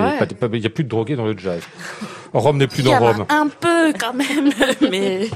Il 0.54 0.60
n'y 0.60 0.65
a 0.65 0.70
plus 0.70 0.84
de 0.84 0.89
drogués 0.89 1.15
dans 1.15 1.26
le 1.26 1.38
jazz. 1.38 1.62
Rome 2.39 2.58
n'est 2.58 2.67
plus 2.67 2.84
dans 2.84 2.98
Rome. 3.00 3.26
un 3.30 3.48
peu 3.48 3.93
quand 4.00 4.13
même, 4.13 4.52
mais, 4.82 4.89
mais 4.91 5.30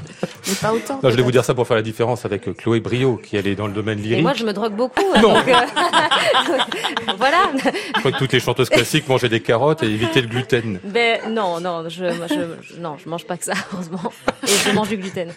pas 0.62 0.74
autant. 0.74 1.00
Non, 1.02 1.10
je 1.10 1.16
vais 1.16 1.22
vous 1.24 1.32
dire 1.32 1.46
ça 1.46 1.54
pour 1.54 1.66
faire 1.68 1.78
la 1.78 1.82
différence 1.84 2.26
avec 2.26 2.48
euh, 2.48 2.54
Chloé 2.54 2.80
Brio, 2.80 3.16
qui 3.18 3.38
elle 3.38 3.48
est 3.48 3.56
dans 3.56 3.68
le 3.68 3.74
domaine 3.74 4.00
Et 4.00 4.04
lyrique. 4.04 4.24
moi, 4.24 4.34
je 4.34 4.44
me 4.46 4.52
drogue 4.54 4.74
beaucoup. 4.74 5.02
Non. 5.16 5.34
donc, 5.34 5.48
euh, 5.48 5.54
voilà. 7.18 7.38
Je 7.96 8.00
crois 8.00 8.12
que 8.12 8.18
toutes 8.18 8.34
les 8.34 8.40
chanteuses 8.40 8.70
classiques 8.70 9.08
mangeaient 9.08 9.30
des 9.30 9.40
carottes 9.42 9.84
et 9.84 9.88
évitaient 9.88 10.22
le 10.22 10.28
gluten. 10.28 10.80
Ben, 10.84 11.20
non, 11.32 11.60
non, 11.60 11.88
je, 11.90 12.06
moi, 12.06 12.28
je, 12.28 12.36
je- 12.76 12.80
non, 12.80 12.96
je 13.04 13.10
mange 13.10 13.26
pas 13.26 13.38
que 13.38 13.46
ça, 13.46 13.54
heureusement. 13.74 14.12
Et 14.44 14.48
je 14.48 14.72
mange 14.74 14.90
du 14.90 14.98
gluten. 14.98 15.30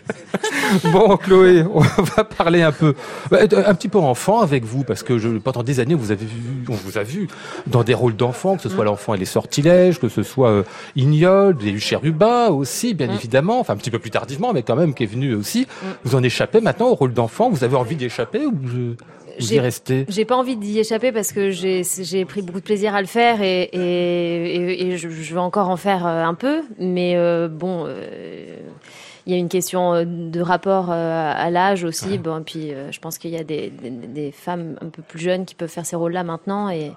Bon, 0.85 1.17
Chloé, 1.17 1.65
on 1.73 1.81
va 1.81 2.25
parler 2.25 2.63
un 2.63 2.73
peu, 2.73 2.95
bah, 3.31 3.39
un 3.43 3.75
petit 3.75 3.89
peu 3.89 3.99
enfant 3.99 4.41
avec 4.41 4.65
vous, 4.65 4.85
parce 4.85 5.03
que 5.03 5.19
je, 5.19 5.29
pendant 5.29 5.63
des 5.63 5.81
années, 5.81 5.95
vous 5.95 6.11
avez 6.13 6.25
vu, 6.27 6.65
on 6.69 6.75
vous 6.75 6.99
a 6.99 7.03
vu 7.03 7.29
dans 7.67 7.83
des 7.85 7.95
rôles 7.95 8.17
d'enfants, 8.17 8.57
que 8.57 8.63
ce 8.63 8.69
soit 8.69 8.85
l'enfant 8.85 9.15
et 9.15 9.19
les 9.19 9.25
sortilèges, 9.25 9.99
que 10.01 10.09
ce 10.09 10.23
soit 10.23 10.49
euh, 10.51 10.63
Ignol, 10.97 11.52
des 11.55 11.79
Chérubins 11.79 12.49
aussi, 12.49 12.95
bien 12.95 13.09
Mm. 13.09 13.15
évidemment, 13.15 13.61
enfin 13.61 13.75
un 13.75 13.77
petit 13.77 13.91
peu 13.91 13.99
plus 13.99 14.11
tardivement, 14.11 14.53
mais 14.53 14.63
quand 14.63 14.77
même 14.77 14.95
qui 14.95 15.03
est 15.05 15.07
venu 15.07 15.35
aussi. 15.35 15.67
Vous 16.05 16.15
en 16.15 16.23
échappez 16.23 16.61
maintenant 16.61 16.89
au 16.89 16.95
rôle 16.95 17.13
d'enfant? 17.13 17.51
Vous 17.51 17.65
avez 17.65 17.77
envie 17.77 17.97
d'échapper 17.97 18.47
ou 18.47 18.53
vous, 18.63 18.69
vous 18.69 18.95
y 19.39 19.43
J'ai- 19.45 19.61
restez? 19.61 20.05
J'ai 20.09 20.25
pas 20.25 20.37
envie 20.37 20.57
d'y 20.57 20.79
échapper 20.79 21.11
parce 21.13 21.33
que 21.33 21.51
j'ai 21.51 22.25
pris 22.25 22.43
beaucoup 22.43 22.61
de 22.61 22.65
plaisir 22.65 22.95
à 22.95 23.01
le 23.01 23.07
faire 23.07 23.41
et, 23.43 23.63
et, 23.73 24.55
et, 24.57 24.87
et 24.89 24.97
je, 24.99 25.09
je 25.09 25.35
vais 25.35 25.41
encore 25.41 25.69
en 25.71 25.77
faire 25.77 26.07
euh, 26.07 26.25
un 26.25 26.35
peu. 26.35 26.63
Mais 26.79 27.15
euh, 27.17 27.49
bon, 27.49 27.85
euh, 27.87 28.57
il 29.27 29.33
y 29.33 29.37
a 29.37 29.39
une 29.39 29.49
question 29.49 30.05
de 30.05 30.41
rapport 30.41 30.91
à 30.91 31.49
l'âge 31.51 31.85
aussi. 31.85 32.19
Bon, 32.19 32.39
et 32.39 32.43
puis 32.43 32.73
je 32.91 32.99
pense 32.99 33.19
qu'il 33.19 33.31
y 33.31 33.37
a 33.37 33.45
des, 33.45 33.71
des, 33.71 33.91
des 33.91 34.33
femmes 34.33 34.77
un 34.81 34.89
peu 34.89 35.01
plus 35.03 35.21
jeunes 35.21 35.45
qui 35.45 35.55
peuvent 35.55 35.69
faire 35.71 35.87
ces 35.87 35.95
rôles-là 35.97 36.25
maintenant 36.25 36.69
et 36.71 36.91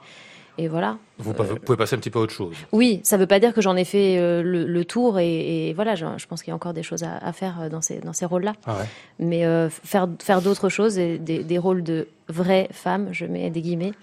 et 0.58 0.68
voilà. 0.68 0.98
Vous, 1.18 1.34
pouvez 1.34 1.78
passer 1.78 1.96
un 1.96 2.00
petit 2.00 2.10
peu 2.10 2.20
à 2.20 2.24
autre 2.24 2.34
chose. 2.34 2.56
Oui, 2.72 3.00
ça 3.04 3.16
ne 3.18 3.22
veut 3.22 3.28
pas 3.28 3.40
dire 3.40 3.54
que 3.54 3.62
j'en 3.62 3.76
ai 3.76 3.86
fait 3.86 4.18
euh, 4.18 4.42
le, 4.44 4.66
le 4.66 4.86
tour 4.86 5.20
et, 5.20 5.70
et 5.70 5.74
voilà, 5.74 5.96
je, 5.96 6.06
je 6.18 6.28
pense 6.28 6.42
qu'il 6.44 6.52
y 6.52 6.54
a 6.54 6.56
encore 6.56 6.74
des 6.74 6.84
choses 6.84 7.04
à, 7.04 7.18
à 7.18 7.32
faire 7.34 7.62
euh, 7.62 7.70
dans 7.70 7.82
ces, 7.82 8.00
dans 8.00 8.14
ces 8.14 8.26
rôles-là. 8.26 8.54
Ah 8.66 8.76
ouais. 8.78 8.86
Mais 9.20 9.46
euh, 9.46 9.70
faire, 9.70 10.08
faire 10.22 10.42
d'autres 10.42 10.70
choses, 10.70 10.98
et 10.98 11.18
des, 11.18 11.44
des 11.44 11.58
rôles 11.58 11.84
de 11.84 12.08
vraies 12.28 12.68
femmes, 12.72 13.10
je 13.12 13.26
mets 13.26 13.50
des 13.50 13.62
guillemets, 13.62 13.94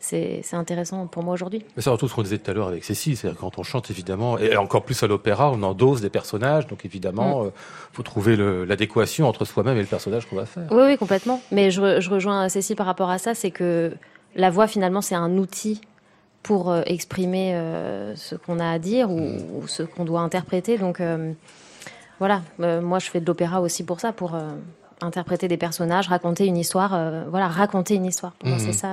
c'est 0.00 0.42
intéressant 0.52 1.06
pour 1.06 1.22
moi 1.22 1.32
aujourd'hui. 1.32 1.60
Mais 1.60 1.82
c'est 1.82 1.84
surtout 1.84 2.08
ce 2.08 2.14
qu'on 2.14 2.22
disait 2.22 2.36
tout 2.38 2.50
à 2.50 2.54
l'heure 2.54 2.68
avec 2.68 2.84
Cécile, 2.84 3.16
c'est-à-dire 3.16 3.38
quand 3.40 3.58
on 3.58 3.62
chante 3.62 3.90
évidemment, 3.90 4.36
et 4.38 4.54
encore 4.56 4.84
plus 4.84 5.02
à 5.02 5.06
l'opéra, 5.06 5.50
on 5.50 5.62
endosse 5.62 6.02
des 6.02 6.10
personnages, 6.10 6.66
donc 6.66 6.84
évidemment, 6.84 7.44
Mm. 7.44 7.46
euh, 7.46 7.50
faut 7.92 8.02
trouver 8.02 8.36
l'adéquation 8.66 9.26
entre 9.28 9.44
soi-même 9.46 9.76
et 9.78 9.80
le 9.80 9.86
personnage 9.86 10.26
qu'on 10.26 10.36
va 10.36 10.44
faire. 10.46 10.64
Oui, 10.70 10.82
oui, 10.84 10.98
complètement. 10.98 11.40
Mais 11.52 11.70
je, 11.70 11.80
re- 11.80 12.00
je 12.00 12.10
rejoins 12.10 12.48
Cécile 12.50 12.76
par 12.76 12.84
rapport 12.86 13.08
à 13.08 13.16
ça, 13.18 13.34
c'est 13.34 13.50
que 13.50 13.92
la 14.36 14.50
voix, 14.50 14.66
finalement, 14.66 15.00
c'est 15.00 15.14
un 15.14 15.38
outil 15.38 15.80
pour 16.44 16.70
euh, 16.70 16.82
exprimer 16.86 17.54
euh, 17.54 18.14
ce 18.14 18.36
qu'on 18.36 18.60
a 18.60 18.70
à 18.70 18.78
dire 18.78 19.10
ou, 19.10 19.20
ou 19.56 19.66
ce 19.66 19.82
qu'on 19.82 20.04
doit 20.04 20.20
interpréter. 20.20 20.78
Donc, 20.78 21.00
euh, 21.00 21.32
voilà, 22.20 22.42
Euh, 22.60 22.80
moi, 22.80 23.00
je 23.00 23.10
fais 23.10 23.20
de 23.20 23.26
l'opéra 23.26 23.60
aussi 23.60 23.82
pour 23.82 23.98
ça, 23.98 24.12
pour 24.12 24.36
interpréter 25.00 25.48
des 25.48 25.56
personnages, 25.56 26.06
raconter 26.08 26.46
une 26.46 26.56
histoire. 26.56 26.90
voilà, 27.28 27.48
raconter 27.48 27.94
une 27.96 28.06
histoire. 28.06 28.32
Pour 28.34 28.48
moi, 28.50 28.58
Mhm. 28.58 28.64
c'est 28.64 28.72
ça, 28.72 28.88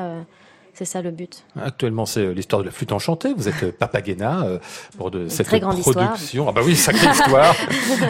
c'est 0.74 0.86
ça 0.86 1.02
le 1.02 1.12
but. 1.12 1.44
Actuellement, 1.62 2.06
c'est 2.06 2.22
euh, 2.22 2.32
l'histoire 2.32 2.62
de 2.62 2.68
la 2.68 2.72
flûte 2.72 2.92
enchantée. 2.92 3.34
Vous 3.36 3.48
êtes 3.50 3.64
euh, 3.64 3.72
Papagena 3.72 4.44
euh, 4.44 4.58
pour 4.98 5.12
de 5.12 5.28
cette 5.28 5.48
très 5.48 5.60
grande 5.60 5.80
production. 5.80 6.48
Ah 6.50 6.52
bah 6.52 6.62
oui, 6.66 6.76
sacrée 6.76 7.08
histoire. 7.12 7.56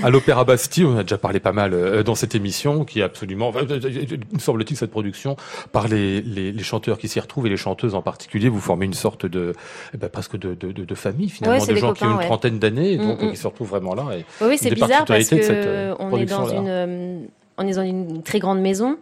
à 0.03 0.09
l'Opéra 0.09 0.43
Bastille, 0.45 0.85
on 0.85 0.97
a 0.97 1.03
déjà 1.03 1.17
parlé 1.17 1.39
pas 1.39 1.51
mal 1.51 2.03
dans 2.03 2.15
cette 2.15 2.35
émission, 2.35 2.85
qui 2.85 2.99
est 2.99 3.03
absolument, 3.03 3.51
me 3.51 4.39
semble-t-il, 4.39 4.77
cette 4.77 4.91
production 4.91 5.35
par 5.71 5.87
les, 5.87 6.21
les, 6.21 6.51
les 6.51 6.63
chanteurs 6.63 6.97
qui 6.97 7.07
s'y 7.07 7.19
retrouvent 7.19 7.47
et 7.47 7.49
les 7.49 7.57
chanteuses 7.57 7.95
en 7.95 8.01
particulier. 8.01 8.47
Vous 8.49 8.59
formez 8.61 8.85
une 8.85 8.93
sorte 8.93 9.25
de, 9.25 9.53
eh 9.93 9.97
ben, 9.97 10.09
presque 10.09 10.37
de, 10.37 10.53
de, 10.53 10.95
famille 10.95 11.29
finalement, 11.29 11.59
Ouais, 11.59 11.67
de 11.67 11.73
des 11.73 11.79
gens 11.79 11.93
qui 11.93 12.03
ont 12.03 12.07
copains, 12.07 12.11
une 12.11 12.17
ouais. 12.19 12.25
trentaine 12.25 12.59
d'années, 12.59 12.91
Mm, 13.01 13.07
donc 13.07 13.21
mm. 13.21 13.31
qui 13.31 13.37
se 13.37 13.47
retrouvent 13.47 13.69
vraiment 13.69 13.95
là. 13.95 14.05
Et 14.17 14.25
Oui, 14.41 14.57
c'est 14.57 14.71
bizarre 14.71 15.05
parce 15.05 15.27
particularités 15.29 15.35
que 15.37 15.41
de 15.41 15.47
cette, 15.47 15.95
on 15.99 16.17
est 16.17 16.25
dans 16.25 16.37
production-là. 16.37 16.61
une, 16.61 16.67
euh, 16.67 17.25
on 17.57 17.67
est 17.67 17.73
dans 17.73 17.83
une 17.83 18.23
très 18.23 18.39
grande 18.39 18.59
maison. 18.59 18.97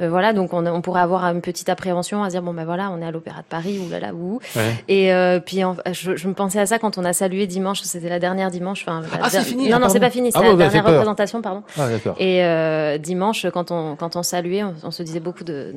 Euh, 0.00 0.08
voilà, 0.08 0.32
donc 0.32 0.52
on, 0.52 0.64
on 0.66 0.80
pourrait 0.80 1.00
avoir 1.00 1.24
une 1.24 1.40
petite 1.40 1.68
appréhension 1.68 2.22
à 2.22 2.26
se 2.26 2.34
dire 2.34 2.42
bon 2.42 2.54
ben 2.54 2.64
voilà, 2.64 2.90
on 2.90 3.00
est 3.02 3.04
à 3.06 3.10
l'Opéra 3.10 3.38
de 3.40 3.46
Paris 3.48 3.78
ou 3.84 3.90
là 3.90 3.98
là 4.00 4.14
ou. 4.14 4.40
Ouais. 4.56 4.74
Et 4.88 5.12
euh, 5.12 5.40
puis 5.40 5.64
en- 5.64 5.76
je, 5.92 6.14
je 6.16 6.28
me 6.28 6.34
pensais 6.34 6.60
à 6.60 6.66
ça 6.66 6.78
quand 6.78 6.98
on 6.98 7.04
a 7.04 7.12
salué 7.12 7.46
dimanche, 7.46 7.80
c'était 7.82 8.08
la 8.08 8.18
dernière 8.18 8.50
dimanche. 8.50 8.82
Enfin, 8.86 9.00
la 9.00 9.08
Ah, 9.22 9.28
c'est 9.30 9.38
der- 9.38 9.46
fini, 9.46 9.68
Non 9.68 9.78
non, 9.80 9.88
c'est 9.88 10.00
pas 10.00 10.10
fini, 10.10 10.30
c'est 10.32 10.38
Ah, 10.38 10.42
la 10.42 10.50
ouais, 10.50 10.56
bah, 10.56 10.68
dernière 10.68 10.84
représentation, 10.86 11.42
pardon. 11.42 11.62
Ah 11.78 11.88
d'accord. 11.88 12.16
Et 12.18 12.44
euh, 12.44 12.98
dimanche, 12.98 13.46
quand 13.52 13.70
on 13.70 13.96
quand 13.96 14.14
on 14.16 14.22
saluait, 14.22 14.62
on, 14.62 14.74
on 14.84 14.90
se 14.90 15.02
disait 15.02 15.20
beaucoup 15.20 15.44
de 15.44 15.74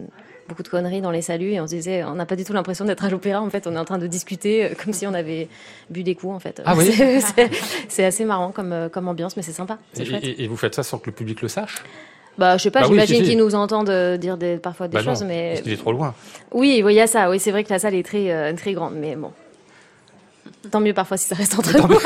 beaucoup 0.47 0.63
de 0.63 0.67
conneries 0.69 1.01
dans 1.01 1.11
les 1.11 1.21
saluts 1.21 1.51
et 1.53 1.61
on 1.61 1.65
se 1.67 1.75
disait 1.75 2.03
on 2.03 2.15
n'a 2.15 2.25
pas 2.25 2.35
du 2.35 2.43
tout 2.43 2.51
l'impression 2.51 2.83
d'être 2.83 3.05
à 3.05 3.09
l'opéra 3.09 3.41
en 3.41 3.49
fait 3.49 3.67
on 3.67 3.75
est 3.75 3.79
en 3.79 3.85
train 3.85 3.99
de 3.99 4.07
discuter 4.07 4.71
comme 4.83 4.91
si 4.91 5.07
on 5.07 5.13
avait 5.13 5.47
bu 5.89 6.03
des 6.03 6.13
coups 6.13 6.33
en 6.35 6.39
fait 6.39 6.61
Ah 6.65 6.73
oui. 6.75 6.91
C'est- 6.91 7.21
c'est 7.21 7.49
c'est 7.87 8.03
assez 8.05 8.25
marrant 8.25 8.51
comme 8.51 8.89
comme 8.91 9.07
ambiance 9.07 9.37
mais 9.37 9.43
c'est 9.43 9.53
sympa 9.53 9.77
c'est 9.93 10.01
Et, 10.03 10.05
chouette 10.05 10.23
et- 10.25 10.43
et 10.43 10.47
vous 10.49 10.57
faites 10.57 10.75
ça 10.75 10.83
sans 10.83 10.97
que 10.97 11.05
le 11.05 11.13
public 11.15 11.41
le 11.41 11.47
sache? 11.47 11.75
Bah, 12.37 12.57
je 12.57 12.63
sais 12.63 12.71
pas, 12.71 12.81
Bah 12.81 12.87
oui, 12.87 12.93
j'imagine 12.93 13.23
si. 13.23 13.29
qu'ils 13.31 13.37
nous 13.37 13.55
entendent 13.55 13.89
euh, 13.89 14.17
dire 14.17 14.37
des, 14.37 14.57
parfois 14.57 14.87
des 14.87 14.95
Bah 14.97 15.03
non, 15.03 15.11
choses, 15.11 15.23
mais 15.23 15.51
Parce 15.51 15.61
qu'il 15.63 15.73
est 15.73 15.77
trop 15.77 15.91
loin. 15.91 16.13
oui, 16.51 16.81
oui, 16.83 16.93
il 16.93 16.97
y 16.97 17.01
a 17.01 17.07
ça. 17.07 17.29
Oui, 17.29 17.39
c'est 17.39 17.51
vrai 17.51 17.63
que 17.63 17.69
la 17.71 17.79
salle 17.79 17.93
est 17.95 18.03
très, 18.03 18.31
euh, 18.31 18.53
très 18.53 18.73
grande, 18.73 18.93
mais 18.95 19.15
bon. 19.15 19.31
Tant 20.69 20.79
mieux 20.79 20.93
parfois 20.93 21.17
si 21.17 21.27
ça 21.27 21.33
reste 21.35 21.57
entre 21.57 21.75
nous. 21.75 21.99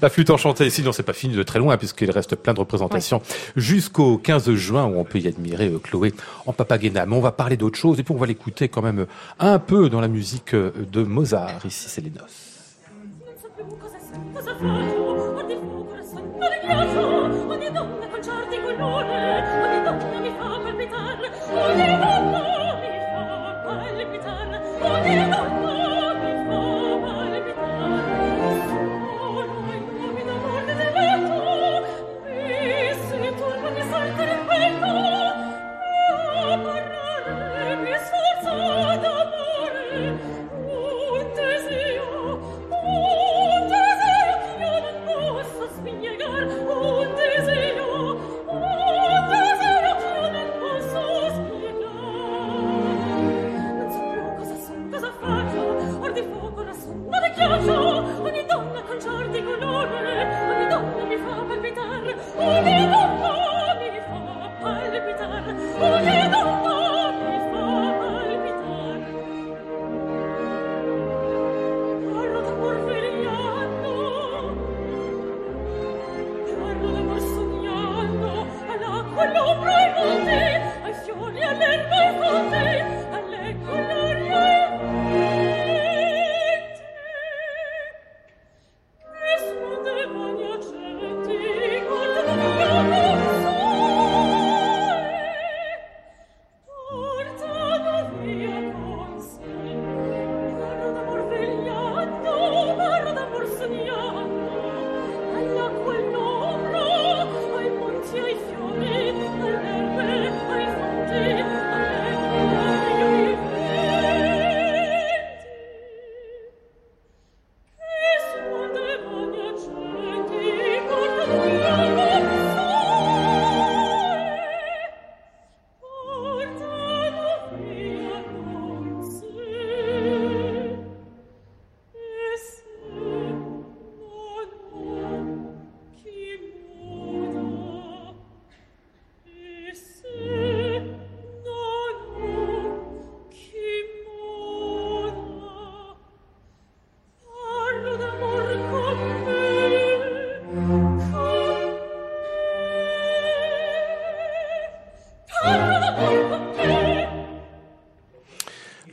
La 0.00 0.08
flûte 0.10 0.30
enchantée 0.30 0.66
ici, 0.66 0.82
non, 0.82 0.92
c'est 0.92 1.02
pas 1.02 1.12
fini 1.12 1.34
de 1.34 1.42
très 1.42 1.58
loin, 1.58 1.76
puisqu'il 1.76 2.10
reste 2.10 2.36
plein 2.36 2.54
de 2.54 2.60
représentations 2.60 3.20
jusqu'au 3.56 4.16
15 4.18 4.52
juin, 4.54 4.84
où 4.84 4.98
on 4.98 5.04
peut 5.04 5.18
y 5.18 5.26
admirer 5.26 5.68
euh, 5.68 5.78
Chloé 5.78 6.14
en 6.46 6.52
Papagena. 6.52 7.04
Mais 7.06 7.16
on 7.16 7.20
va 7.20 7.32
parler 7.32 7.56
d'autre 7.56 7.78
chose, 7.78 7.98
et 7.98 8.02
puis 8.04 8.14
on 8.14 8.18
va 8.18 8.26
l'écouter 8.26 8.68
quand 8.68 8.82
même 8.82 9.06
un 9.40 9.58
peu 9.58 9.88
dans 9.88 10.00
la 10.00 10.08
musique 10.08 10.54
de 10.54 11.02
Mozart. 11.02 11.66
Ici, 11.66 11.86
c'est 11.88 12.00
les 12.00 12.10
noces. 12.10 12.52
Oh, 18.86 19.23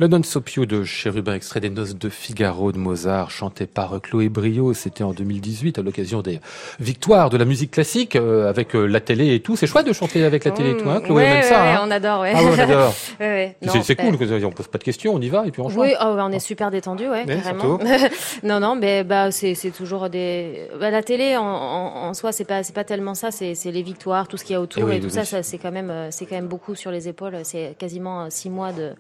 Le 0.01 0.07
Non 0.07 0.23
so 0.23 0.41
più 0.41 0.65
de 0.65 0.83
Chérubin, 0.83 1.35
extrait 1.35 1.59
des 1.59 1.69
Noces 1.69 1.95
de 1.95 2.09
Figaro 2.09 2.71
de 2.71 2.79
Mozart, 2.79 3.29
chanté 3.29 3.67
par 3.67 4.01
Chloé 4.01 4.29
Brio. 4.29 4.73
C'était 4.73 5.03
en 5.03 5.13
2018 5.13 5.77
à 5.77 5.83
l'occasion 5.83 6.23
des 6.23 6.39
victoires 6.79 7.29
de 7.29 7.37
la 7.37 7.45
musique 7.45 7.69
classique 7.69 8.15
euh, 8.15 8.49
avec 8.49 8.75
euh, 8.75 8.87
la 8.87 8.99
télé 8.99 9.35
et 9.35 9.41
tout. 9.41 9.55
C'est 9.55 9.67
chouette 9.67 9.85
de 9.85 9.93
chanter 9.93 10.23
avec 10.23 10.43
la 10.43 10.49
télé 10.49 10.71
et 10.71 10.77
tout, 10.77 10.89
hein, 10.89 11.01
Chloé, 11.01 11.21
ouais, 11.21 11.41
ça. 11.43 11.61
ouais, 11.61 11.69
hein. 11.69 11.81
on 11.83 11.91
adore, 11.91 12.21
ouais. 12.21 12.33
Ah 12.35 12.41
ouais, 12.43 12.49
on 12.49 12.57
adore. 12.59 12.95
Ouais, 13.19 13.55
ouais. 13.61 13.83
C'est- 13.83 13.95
cool, 13.95 14.17
euh, 14.19 14.43
on 14.43 14.49
pose 14.49 14.69
pas 14.69 14.79
de 14.79 14.83
questions, 14.83 15.13
on 15.13 15.21
y 15.21 15.29
va 15.29 15.45
et 15.45 15.51
puis 15.51 15.61
on 15.61 15.69
chante. 15.69 15.77
Oui, 15.77 15.93
oh, 16.01 16.15
ouais, 16.15 16.21
on 16.23 16.31
est 16.31 16.39
super 16.39 16.71
détendu, 16.71 17.07
ouais, 17.07 17.23
carrément. 17.27 17.77
non, 18.43 18.59
non, 18.59 18.75
mais 18.75 19.03
bah 19.03 19.29
c'est 19.29 19.53
toujours 19.69 20.09
des. 20.09 20.67
Bah, 20.79 20.89
la 20.89 21.03
télé 21.03 21.37
en, 21.37 21.43
en, 21.43 22.07
en 22.07 22.13
soi, 22.15 22.31
c'est 22.31 22.45
pas 22.45 22.63
c'est 22.63 22.73
pas 22.73 22.85
tellement 22.85 23.13
ça, 23.13 23.29
c'est 23.29 23.53
les 23.65 23.83
victoires, 23.83 24.27
tout 24.27 24.37
ce 24.37 24.45
qu'il 24.45 24.53
y 24.53 24.57
a 24.57 24.61
autour 24.61 24.81
Eh 24.81 24.85
oui, 24.85 24.95
et 24.95 24.99
tout 24.99 25.05
oui, 25.05 25.11
ça, 25.11 25.21
oui. 25.21 25.27
ça 25.27 25.43
c'est 25.43 25.59
quand 25.59 25.71
même 25.71 25.91
euh, 25.91 26.07
c'est 26.09 26.25
quand 26.25 26.37
même 26.37 26.47
beaucoup 26.47 26.73
sur 26.73 26.89
les 26.89 27.07
épaules. 27.07 27.37
C'est 27.43 27.75
quasiment 27.77 28.31
six 28.31 28.49
mois 28.49 28.71
de 28.71 28.93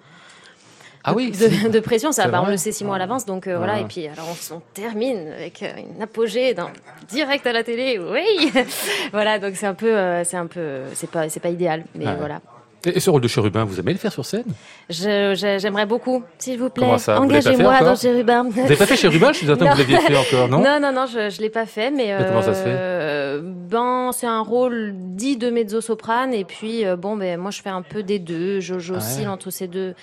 Ah 1.03 1.13
oui, 1.15 1.31
de, 1.31 1.69
de 1.69 1.79
pression. 1.79 2.11
Ça, 2.11 2.27
bah, 2.27 2.43
on 2.45 2.49
le 2.49 2.57
sait 2.57 2.71
six 2.71 2.83
mois 2.83 2.95
à 2.95 2.99
l'avance, 2.99 3.25
donc 3.25 3.47
euh, 3.47 3.57
voilà. 3.57 3.73
Ah. 3.77 3.79
Et 3.81 3.85
puis 3.85 4.07
alors 4.07 4.27
on, 4.29 4.55
on 4.55 4.61
termine 4.73 5.29
avec 5.35 5.63
euh, 5.63 5.71
une 5.95 6.01
apogée 6.01 6.53
d'un 6.53 6.69
direct 7.09 7.45
à 7.47 7.53
la 7.53 7.63
télé. 7.63 7.99
Oui, 7.99 8.51
voilà. 9.11 9.39
Donc 9.39 9.55
c'est 9.55 9.65
un 9.67 9.73
peu, 9.73 9.95
euh, 9.95 10.23
c'est 10.23 10.37
un 10.37 10.47
peu, 10.47 10.81
c'est 10.93 11.09
pas, 11.09 11.27
c'est 11.29 11.39
pas 11.39 11.49
idéal, 11.49 11.85
mais 11.95 12.05
voilà. 12.17 12.39
Et, 12.83 12.99
ce 12.99 13.11
rôle 13.11 13.21
de 13.21 13.27
chérubin, 13.27 13.63
vous 13.63 13.79
aimez 13.79 13.91
le 13.93 13.99
faire 13.99 14.11
sur 14.11 14.25
scène? 14.25 14.45
J'aimerais 14.89 15.85
beaucoup, 15.85 16.23
s'il 16.39 16.57
vous 16.57 16.71
plaît, 16.71 16.87
engagez-moi 17.09 17.79
dans 17.81 17.95
Chérubin. 17.95 18.43
Vous 18.49 18.59
n'avez 18.59 18.75
pas 18.75 18.87
fait 18.87 18.95
chérubin 18.97 19.31
Je 19.33 19.37
suis 19.37 19.45
certain 19.45 19.67
que 19.67 19.71
vous 19.73 19.77
l'aviez 19.91 19.97
fait 19.97 20.15
encore, 20.17 20.49
non? 20.49 20.59
Non, 20.63 20.79
non, 20.81 20.91
non, 20.91 21.05
je, 21.05 21.29
je 21.29 21.41
l'ai 21.41 21.51
pas 21.51 21.67
fait, 21.67 21.91
mais, 21.91 22.15
comment 22.27 22.41
ça 22.41 22.55
se 22.55 22.63
fait 22.63 22.69
euh, 22.69 23.41
Ben, 23.43 24.09
c'est 24.13 24.25
un 24.25 24.41
rôle 24.41 24.93
dit 24.95 25.37
de 25.37 25.51
mezzo-soprane, 25.51 26.33
et 26.33 26.43
puis 26.43 26.83
euh, 26.85 26.95
bon, 26.95 27.15
ben 27.17 27.39
moi 27.39 27.51
je 27.51 27.61
fais 27.61 27.69
un 27.69 27.83
peu 27.83 28.01
des 28.01 28.17
deux, 28.17 28.59
je- 28.61 28.79
j'oscille 28.79 29.21
Ouais. 29.25 29.27
entre 29.27 29.51
ces 29.51 29.67
deux 29.67 29.93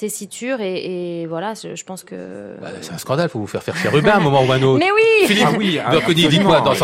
tessitures, 0.00 0.60
et, 0.60 1.22
et 1.22 1.26
voilà, 1.26 1.54
je, 1.54 1.74
je 1.76 1.84
pense 1.84 2.02
que. 2.04 2.16
Bah, 2.60 2.68
C'est 2.80 2.92
un 2.92 2.98
scandale, 2.98 3.28
faut 3.28 3.38
vous 3.38 3.46
faire 3.46 3.62
faire 3.62 3.76
chérubin 3.76 4.12
à 4.12 4.16
un 4.16 4.20
moment 4.20 4.42
ou 4.44 4.50
à 4.50 4.56
un 4.56 4.62
autre. 4.62 4.78
Mais 4.84 4.90
oui. 4.90 5.26
Philippe, 5.26 5.46
Ah 5.48 5.54
oui, 5.58 5.78
donc 5.92 6.02
on 6.08 6.12
dit 6.12 6.24
absolument. 6.26 6.50
quoi 6.50 6.60
dans 6.60 6.74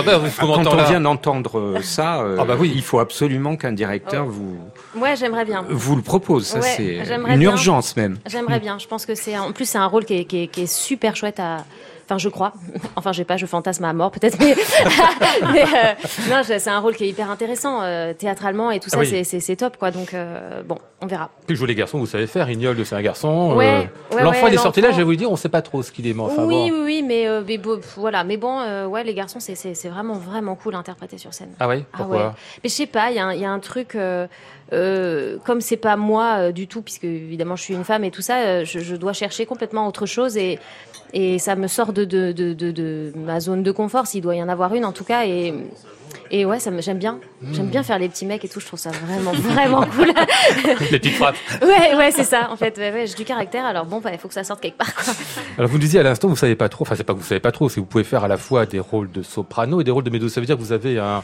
Quand 0.63 0.75
on 0.79 0.85
vient 0.85 1.01
d'entendre 1.01 1.59
euh, 1.59 1.83
ça, 1.83 2.21
euh, 2.21 2.37
Ah 2.41 2.45
bah 2.45 2.57
oui. 2.59 2.71
il 2.75 2.83
faut 2.83 2.99
absolument 3.01 3.57
qu'un 3.57 3.73
directeur 3.73 4.25
Oh. 4.29 4.31
vous, 4.31 5.01
Ouais, 5.01 5.17
j'aimerais 5.17 5.45
bien. 5.45 5.65
vous 5.69 5.97
le 5.97 6.03
propose. 6.03 6.47
Ça, 6.47 6.61
Ouais, 6.61 6.75
c'est 6.77 7.05
j'aimerais 7.05 7.33
une 7.35 7.41
bien. 7.41 7.51
urgence 7.51 7.97
même. 7.97 8.19
J'aimerais 8.27 8.61
bien. 8.61 8.79
Je 8.79 8.87
pense 8.87 9.07
que 9.07 9.15
c'est 9.15 9.37
en 9.37 9.53
plus 9.53 9.69
c'est 9.69 9.79
un 9.79 9.87
rôle 9.87 10.05
qui 10.05 10.15
est, 10.19 10.25
qui 10.25 10.43
est, 10.45 10.47
qui 10.49 10.63
est 10.63 10.67
super 10.73 11.17
chouette 11.17 11.41
à. 11.41 11.65
Enfin, 12.09 12.19
je 12.19 12.29
crois. 12.29 12.53
Enfin, 12.97 13.13
j'ai 13.13 13.25
pas, 13.25 13.37
je 13.37 13.47
fantasme 13.47 13.85
à 13.85 13.93
mort 13.93 14.11
peut-être, 14.11 14.39
mais, 14.39 14.55
mais, 15.53 15.63
euh, 15.65 15.95
non, 16.31 16.43
je- 16.43 16.59
c'est 16.59 16.71
un 16.71 16.79
rôle 16.79 16.95
qui 16.97 17.05
est 17.05 17.09
hyper 17.09 17.31
intéressant 17.31 17.83
euh, 17.83 18.13
théâtralement 18.15 18.71
et 18.71 18.81
tout 18.81 18.89
ça, 18.89 18.97
Ah 18.99 19.05
oui. 19.05 19.25
c'est- 19.25 19.57
top 19.57 19.77
quoi. 19.77 19.91
Donc 19.91 20.15
euh, 20.15 20.63
bon, 20.63 20.79
on 21.01 21.07
verra. 21.07 21.31
Puis 21.47 21.57
jouer 21.57 21.69
les 21.69 21.75
garçons, 21.75 21.99
vous 21.99 22.07
savez 22.07 22.27
faire. 22.27 22.49
Ignolde, 22.51 22.83
c'est 22.85 22.95
un 22.95 23.03
garçon. 23.03 23.55
Ouais, 23.55 23.89
ouais, 24.13 24.23
L'enfant, 24.23 24.45
ouais, 24.45 24.51
il 24.51 24.55
est 24.55 24.59
sorti 24.59 24.81
là, 24.81 24.91
je 24.93 24.97
vais 24.97 25.03
vous 25.03 25.11
le 25.11 25.17
dire, 25.17 25.31
on 25.31 25.37
sait 25.37 25.49
pas 25.49 25.63
trop 25.63 25.83
ce 25.83 25.91
qu'il 25.93 26.07
est. 26.07 26.19
Enfin, 26.19 26.45
oui, 26.45 26.71
bon. 26.71 26.77
oui, 26.77 26.83
oui, 26.85 27.03
mais, 27.03 27.27
mais 27.47 27.59
bon, 27.59 27.81
voilà. 27.97 28.25
Mais 28.25 28.37
bon, 28.37 28.87
ouais, 28.89 29.05
les 29.05 29.15
garçons, 29.15 29.39
c'est 29.41 29.89
vraiment 29.89 30.15
vraiment 30.15 30.55
cool 30.57 30.75
à 30.75 30.79
interpréter 30.79 31.19
sur 31.19 31.33
scène. 31.35 31.51
Ah 31.61 31.69
oui 31.69 31.85
Ah 31.93 31.97
Pourquoi? 31.99 32.17
Ouais. 32.17 32.33
Mais 32.65 32.69
je 32.71 32.75
sais 32.75 32.87
pas, 32.87 33.11
y, 33.11 33.15
il 33.37 33.41
y 33.41 33.45
a 33.45 33.51
un 33.51 33.59
truc, 33.61 33.97
euh, 34.73 35.39
comme 35.45 35.61
c'est 35.61 35.77
pas 35.77 35.97
moi 35.97 36.37
euh, 36.39 36.53
du 36.53 36.67
tout, 36.67 36.83
puisque 36.83 37.05
évidemment 37.05 37.57
je 37.57 37.63
suis 37.63 37.75
une 37.75 37.85
femme 37.85 38.05
et 38.05 38.11
tout 38.11 38.23
ça, 38.23 38.39
euh, 38.39 38.65
je, 38.65 38.79
je 38.81 38.97
dois 38.97 39.13
chercher 39.13 39.47
complètement 39.47 39.87
autre 39.87 40.07
chose 40.07 40.37
et, 40.37 40.59
et 41.13 41.39
ça 41.39 41.55
me 41.57 41.67
sort 41.69 41.93
de, 41.93 42.05
de, 42.05 42.33
de, 42.33 42.53
de, 42.53 42.71
de 42.73 43.13
ma 43.17 43.41
zone 43.41 43.63
de 43.63 43.71
confort, 43.73 44.07
s'il 44.07 44.23
doit 44.23 44.35
y 44.35 44.43
en 44.43 44.49
avoir 44.49 44.75
une 44.75 44.85
en 44.85 44.93
tout 44.93 45.05
cas. 45.05 45.25
Et, 45.27 45.55
et 46.33 46.45
ouais, 46.45 46.59
ça 46.59 46.73
me- 46.73 46.83
j'aime 46.83 46.99
bien. 46.99 47.21
J'aime 47.53 47.67
bien 47.69 47.85
faire 47.85 47.99
les 48.01 48.09
petits 48.09 48.27
mecs 48.27 48.45
et 48.45 48.49
tout, 48.49 48.59
je 48.59 48.67
trouve 48.67 48.81
ça 48.81 48.91
vraiment, 48.91 49.31
vraiment 49.35 49.83
cool. 49.87 50.13
Les 50.91 50.99
petites 50.99 51.15
frappes. 51.15 51.37
ouais, 51.63 51.95
ouais, 51.97 52.11
c'est 52.11 52.25
ça, 52.25 52.49
en 52.51 52.57
fait. 52.57 52.77
Ouais, 52.79 52.91
ouais, 52.93 53.07
j'ai 53.07 53.15
du 53.15 53.25
caractère, 53.25 53.65
alors 53.65 53.85
bon, 53.87 54.01
bah, 54.01 54.11
il 54.13 54.19
faut 54.19 54.27
que 54.27 54.35
ça 54.35 54.43
sorte 54.43 54.61
quelque 54.61 54.79
part, 54.79 54.93
quoi. 54.95 55.15
Alors 55.59 55.71
vous 55.71 55.79
disiez 55.79 56.01
à 56.01 56.03
l'instant, 56.03 56.27
vous 56.27 56.35
savez 56.37 56.57
pas 56.57 56.69
trop. 56.69 56.83
Enfin, 56.83 56.97
c'est 56.97 57.05
pas 57.05 57.13
que 57.15 57.19
vous 57.19 57.25
savez 57.25 57.41
pas 57.41 57.53
trop, 57.53 57.69
c'est 57.69 57.77
que 57.77 57.81
vous 57.81 57.87
pouvez 57.87 58.03
faire 58.05 58.25
à 58.25 58.29
la 58.29 58.37
fois 58.37 58.67
des 58.67 58.81
rôles 58.81 59.11
de 59.13 59.23
soprano 59.23 59.81
et 59.81 59.85
des 59.85 59.93
rôles 59.93 60.03
de 60.05 60.11
mezzo. 60.11 60.29
Ça 60.29 60.41
veut 60.41 60.47
dire 60.47 60.57
que 60.57 60.63
vous 60.63 60.73
avez 60.73 60.99
un, 60.99 61.23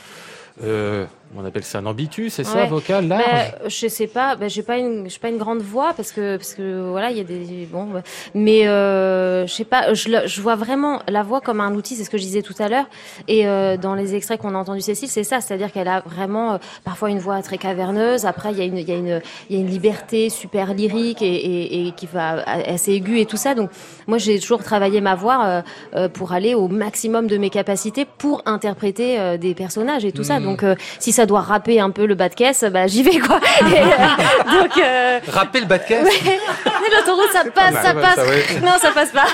euh, 0.62 1.05
on 1.37 1.45
appelle 1.45 1.64
ça 1.64 1.79
un 1.79 1.87
ambitus, 1.87 2.35
c'est 2.35 2.45
ça, 2.45 2.66
vocal, 2.66 3.09
large. 3.09 3.25
Ben, 3.25 3.68
je 3.68 3.88
sais 3.88 4.07
pas, 4.07 4.37
ben, 4.37 4.51
j'ai 4.51 4.62
pas 4.62 4.79
une, 4.79 5.09
j'ai 5.09 5.18
pas 5.18 5.29
une 5.29 5.38
grande 5.38 5.62
voix 5.62 5.92
parce 5.95 6.12
que, 6.12 6.37
parce 6.37 6.55
que 6.55 6.90
voilà, 6.90 7.11
il 7.11 7.16
y 7.16 7.21
a 7.21 7.25
des, 7.25 7.66
bon, 7.71 7.92
ouais. 7.92 8.03
mais 8.35 8.66
euh, 8.66 9.47
je 9.47 9.53
sais 9.53 9.64
pas, 9.64 9.95
je, 9.95 10.40
vois 10.40 10.57
vraiment 10.57 11.01
la 11.09 11.23
voix 11.23 11.40
comme 11.40 11.61
un 11.61 11.75
outil, 11.75 11.97
c'est 11.97 12.05
ce 12.05 12.11
que 12.11 12.18
je 12.18 12.23
disais 12.23 12.42
tout 12.42 12.55
à 12.59 12.68
l'heure. 12.68 12.87
Et 13.29 13.47
euh, 13.47 13.77
dans 13.77 13.95
les 13.95 14.14
extraits 14.14 14.40
qu'on 14.40 14.55
a 14.55 14.59
entendus 14.59 14.83
Cécile, 14.83 15.09
c'est 15.09 15.25
ça, 15.25 15.40
c'est-à-dire 15.40 15.73
qu'elle 15.73 15.88
a 15.88 16.01
vraiment 16.01 16.55
euh, 16.55 16.59
parfois 16.85 17.11
une 17.11 17.18
voix 17.18 17.40
très 17.42 17.59
caverneuse. 17.59 18.27
Après, 18.27 18.53
il 18.53 18.59
y 18.59 18.61
a 18.61 18.64
une, 18.64 18.79
il 18.79 18.88
y 18.88 18.92
a 18.92 18.97
une, 18.97 19.23
il 19.49 19.57
y 19.57 19.59
a 19.59 19.62
une 19.62 19.71
liberté 19.71 20.29
super 20.29 20.75
lyrique 20.75 21.23
et, 21.23 21.35
et, 21.35 21.87
et 21.87 21.92
qui 21.92 22.07
va 22.07 22.42
assez 22.45 22.92
aiguë 22.92 23.21
et 23.21 23.27
tout 23.27 23.37
ça. 23.37 23.55
Donc, 23.55 23.71
moi, 24.07 24.18
j'ai 24.18 24.38
toujours 24.38 24.62
travaillé 24.62 25.01
ma 25.01 25.14
voix 25.14 25.62
euh, 25.95 26.09
pour 26.09 26.33
aller 26.33 26.55
au 26.55 26.68
maximum 26.68 27.27
de 27.27 27.38
mes 27.38 27.51
capacités 27.51 28.05
pour 28.05 28.42
interpréter 28.47 29.38
des 29.38 29.55
personnages 29.55 30.05
et 30.05 30.12
tout 30.12 30.25
ça. 30.25 30.38
Mhm. 30.40 30.45
Donc, 30.45 30.64
si 30.99 31.12
ça 31.12 31.21
doit 31.26 31.40
rapper 31.40 31.80
un 31.80 31.90
peu 31.90 32.06
le 32.06 32.14
bas 32.14 32.28
de 32.28 32.35
caisse, 32.35 32.64
bah 32.70 32.87
j'y 32.87 33.02
vais 33.02 33.18
quoi. 33.18 33.40
Et, 33.61 33.78
euh, 33.78 34.61
donc, 34.61 34.70
euh, 34.78 35.20
Rappelez 35.28 35.61
le 35.61 35.66
bas 35.66 35.78
de 35.78 35.85
caisse. 35.85 36.04
ouais. 36.04 36.38
mais 36.66 36.96
l'autoroute 36.96 37.30
ça 37.32 37.44
passe, 37.44 37.72
mal. 37.72 37.82
ça 37.85 37.94
passe. 37.94 38.14
ça, 38.16 38.24
ouais. 38.26 38.44
Non, 38.62 38.72
ça 38.80 38.90
passe 38.90 39.11
pas. 39.11 39.26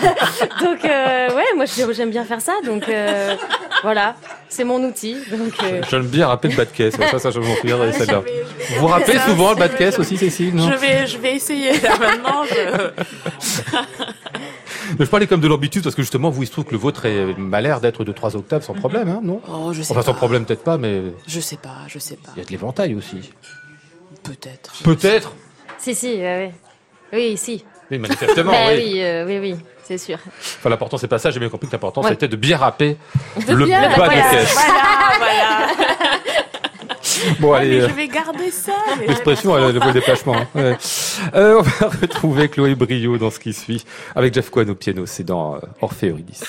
Donc, 0.65 0.85
euh, 0.85 1.29
ouais, 1.35 1.45
moi 1.57 1.65
j'ai- 1.67 1.93
j'aime 1.95 2.11
bien 2.11 2.25
faire 2.25 2.41
ça. 2.41 2.53
Donc, 2.65 2.89
euh, 2.89 3.35
voilà, 3.83 4.15
c'est 4.49 4.65
mon 4.65 4.83
outil. 4.85 5.17
Donc, 5.31 5.53
euh, 5.65 5.81
J'aime 5.91 6.07
bien 6.07 6.27
rappeler 6.29 6.51
le 6.53 6.57
bas 6.57 6.65
de 6.65 6.71
caisse. 6.71 6.95
Ça, 7.11 7.19
ça, 7.19 7.31
je 7.31 7.41
m'en 7.41 7.55
souviendrai 7.57 7.93
celle-là. 7.93 8.23
Vous 8.79 8.87
rappelez 8.87 9.19
Ça 9.19 9.27
souvent 9.27 9.51
le 9.51 9.57
bas 9.57 9.69
de 9.69 9.75
caisse 9.75 9.99
aussi, 9.99 10.17
Cécile 10.17 10.55
non? 10.55 10.71
Je 10.71 10.77
vais, 10.77 11.07
je 11.07 11.19
vais 11.19 11.35
essayer 11.37 11.73
là 11.81 11.91
maintenant. 11.99 12.45
Je... 12.45 12.91
Mais 14.99 15.05
je 15.05 15.11
parlais 15.11 15.27
comme 15.27 15.41
de 15.41 15.49
l'ambitus 15.49 15.83
parce 15.83 15.95
que 15.95 16.03
justement, 16.03 16.31
vous, 16.31 16.43
il 16.43 16.47
se 16.47 16.53
trouve 16.53 16.65
que 16.65 16.73
le 16.73 16.79
vôtre 16.79 17.05
est- 17.07 17.37
m'a 17.37 17.61
l'air 17.61 17.81
d'être 17.81 18.05
de 18.05 18.13
trois 18.13 18.37
octaves 18.37 18.63
sans 18.63 18.75
problème, 18.75 19.09
hein, 19.09 19.21
non 19.23 19.41
Oh, 19.49 19.73
je 19.73 19.83
sais 19.83 19.93
Enfin, 19.93 20.03
sans 20.03 20.15
problème, 20.15 20.45
peut-être 20.45 20.65
pas, 20.65 20.79
mais 20.79 21.03
Je 21.27 21.41
sais 21.41 21.57
pas, 21.57 21.77
je 21.89 21.99
sais 21.99 22.17
pas. 22.17 22.31
il 22.37 22.39
y 22.39 22.43
a 22.43 22.45
de 22.45 22.51
l'éventail 22.51 22.95
aussi. 22.95 23.31
Peut-être. 24.23 24.73
Peut-être 24.85 25.33
si, 25.79 25.95
si, 25.95 26.15
ouais, 26.17 26.23
ouais. 26.23 26.55
oui, 27.13 27.37
si. 27.37 27.65
Oui, 27.91 27.99
manifestement, 27.99 28.53
Bah 28.53 28.59
oui. 28.71 28.83
oui, 28.95 29.03
euh, 29.03 29.25
oui, 29.27 29.39
oui, 29.39 29.57
c'est 29.85 29.97
sûr. 29.99 30.19
Enfin, 30.59 30.69
l'important, 30.71 30.99
c'est 30.99 31.09
pas 31.09 31.19
ça. 31.19 31.31
J'ai 31.31 31.41
bien 31.41 31.49
compris 31.49 31.67
que 31.69 31.73
l'important, 31.73 32.03
Ouais. 32.03 32.11
c'était 32.11 32.29
de 32.29 32.37
bien 32.37 32.57
rapper 32.59 32.97
De 33.47 33.55
le 33.55 33.65
bien 33.65 33.89
bas 33.97 34.09
de 34.09 34.13
caisse. 34.15 34.55
Voilà, 34.55 35.19
voilà. 35.19 35.67
Bon, 37.41 37.53
Ouais, 37.53 37.59
allez. 37.59 37.69
mais 37.79 37.81
euh, 37.85 37.89
je 37.89 37.95
vais 37.95 38.09
garder 38.09 38.51
ça. 38.51 38.73
L'expression, 39.07 39.57
vais 39.57 39.57
elle 39.57 39.65
a 39.65 39.73
le 39.87 39.93
déplacement. 39.93 40.37
hein. 40.37 40.47
Ouais. 40.55 40.77
Euh, 41.35 41.59
on 41.59 41.63
va 41.63 41.89
retrouver 42.03 42.49
Chloé 42.49 42.75
Brio 42.75 43.19
dans 43.19 43.31
ce 43.31 43.39
qui 43.39 43.53
suit 43.53 43.85
avec 44.15 44.35
Jeff 44.35 44.51
Kwan 44.51 44.69
au 44.71 44.75
piano. 44.75 45.05
C'est 45.07 45.25
dans 45.25 45.57
euh, 45.57 45.59
Orphée 45.83 46.11
Eurydice. 46.11 46.45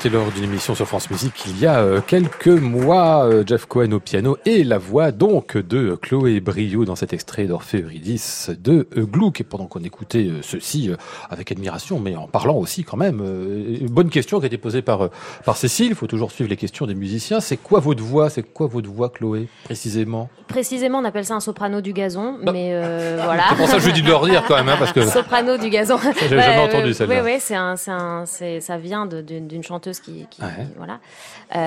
C'était 0.00 0.14
lors 0.14 0.30
d'une 0.30 0.44
émission 0.44 0.76
sur 0.76 0.86
France 0.86 1.10
Musique 1.10 1.44
il 1.48 1.58
y 1.58 1.66
a 1.66 1.80
euh, 1.80 2.00
quelques 2.00 2.46
mois. 2.46 3.24
Euh, 3.24 3.42
Jeff 3.44 3.66
Cohen 3.66 3.90
au 3.90 3.98
piano 3.98 4.38
et 4.46 4.62
la 4.62 4.78
voix 4.78 5.10
donc 5.10 5.56
de 5.56 5.96
Chloé 6.00 6.38
Brio 6.38 6.84
dans 6.84 6.94
cet 6.94 7.12
extrait 7.12 7.46
d'Orphée 7.46 7.82
Eurydice 7.82 8.52
de 8.62 8.86
euh, 8.96 9.04
Gluck. 9.04 9.40
Et 9.40 9.44
pendant 9.44 9.66
qu'on 9.66 9.82
écoutait 9.82 10.30
ceci 10.42 10.92
avec 11.30 11.50
admiration, 11.50 11.98
mais 11.98 12.14
en 12.14 12.28
parlant 12.28 12.54
aussi 12.54 12.84
quand 12.84 12.96
même, 12.96 13.20
une 13.80 13.88
bonne 13.88 14.08
question 14.08 14.38
qui 14.38 14.44
a 14.44 14.46
été 14.46 14.56
posée 14.56 14.82
par, 14.82 15.10
par 15.44 15.56
Cécile. 15.56 15.88
Il 15.88 15.94
faut 15.96 16.06
toujours 16.06 16.30
suivre 16.30 16.48
les 16.48 16.56
questions 16.56 16.86
des 16.86 16.94
musiciens. 16.94 17.40
C'est 17.40 17.56
quoi 17.56 17.80
votre 17.80 18.04
voix? 18.04 18.30
C'est 18.30 18.44
quoi 18.44 18.68
votre 18.68 18.88
voix, 18.88 19.08
Chloé, 19.08 19.48
précisément? 19.64 20.28
Précisément, 20.46 20.98
on 20.98 21.04
appelle 21.04 21.24
ça 21.24 21.34
un 21.34 21.40
soprano 21.40 21.80
du 21.80 21.92
gazon, 21.92 22.38
Bah. 22.42 22.52
mais 22.52 22.70
euh, 22.72 23.20
voilà. 23.24 23.46
C'est 23.50 23.56
pour 23.56 23.66
ça 23.66 23.76
que 23.78 23.82
je 23.82 23.90
dis 23.90 24.02
de 24.02 24.08
leur 24.08 24.24
dire 24.24 24.44
quand 24.46 24.54
même, 24.56 24.68
hein, 24.68 24.76
parce 24.78 24.92
que 24.92 25.04
Soprano 25.06 25.58
du 25.58 25.70
gazon. 25.70 25.98
j'avais 25.98 26.40
jamais 26.40 26.68
entendu, 26.68 26.94
celle-là. 26.94 27.22
Oui, 27.22 27.32
oui, 27.32 27.38
c'est 27.40 27.56
un, 27.56 27.74
c'est 27.76 27.90
un, 27.90 28.24
c'est, 28.26 28.60
ça 28.60 28.78
vient 28.78 29.04
d'une 29.06 29.48
d'une 29.48 29.64
chanteuse 29.88 30.00
qui, 30.00 30.26
qui 30.30 30.42
Ouais. 30.42 30.66
voilà. 30.76 31.00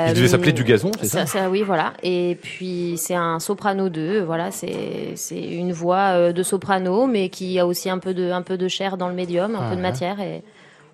il 0.09 0.13
devait 0.13 0.27
s'appeler 0.27 0.53
du 0.53 0.63
gazon, 0.63 0.91
c'est 0.99 1.07
ça, 1.07 1.25
ça, 1.25 1.49
Oui, 1.49 1.63
voilà. 1.63 1.93
Et 2.03 2.37
puis 2.41 2.95
c'est 2.97 3.15
un 3.15 3.39
soprano 3.39 3.89
2, 3.89 4.21
voilà, 4.21 4.51
c'est, 4.51 5.13
c'est 5.15 5.41
une 5.41 5.73
voix 5.73 6.11
euh, 6.15 6.31
de 6.33 6.43
soprano, 6.43 7.07
mais 7.07 7.29
qui 7.29 7.59
a 7.59 7.65
aussi 7.67 7.89
un 7.89 7.97
peu 7.99 8.13
de, 8.13 8.31
un 8.31 8.41
peu 8.41 8.57
de 8.57 8.67
chair 8.67 8.97
dans 8.97 9.07
le 9.07 9.15
médium, 9.15 9.55
un 9.55 9.69
peu 9.69 9.75
de 9.75 9.81
matière, 9.81 10.19
et 10.19 10.43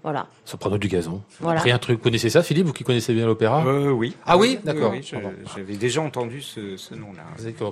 voilà. 0.03 0.27
Soprano 0.45 0.77
du 0.77 0.87
gazon. 0.87 1.21
Voilà. 1.41 1.59
Après 1.59 1.71
un 1.71 1.79
truc, 1.79 1.97
vous 1.97 2.03
connaissez 2.03 2.29
ça, 2.29 2.41
Philippe, 2.43 2.67
vous 2.67 2.73
qui 2.73 2.83
connaissez 2.83 3.13
bien 3.13 3.25
l'opéra 3.25 3.65
Euh, 3.65 3.89
oui. 3.89 4.15
Ah 4.25 4.37
oui, 4.37 4.59
d'accord. 4.63 4.91
Oui, 4.91 5.01
J'avais 5.55 5.75
déjà 5.75 6.01
entendu 6.01 6.41
ce, 6.41 6.77
ce 6.77 6.95
nom-là. 6.95 7.23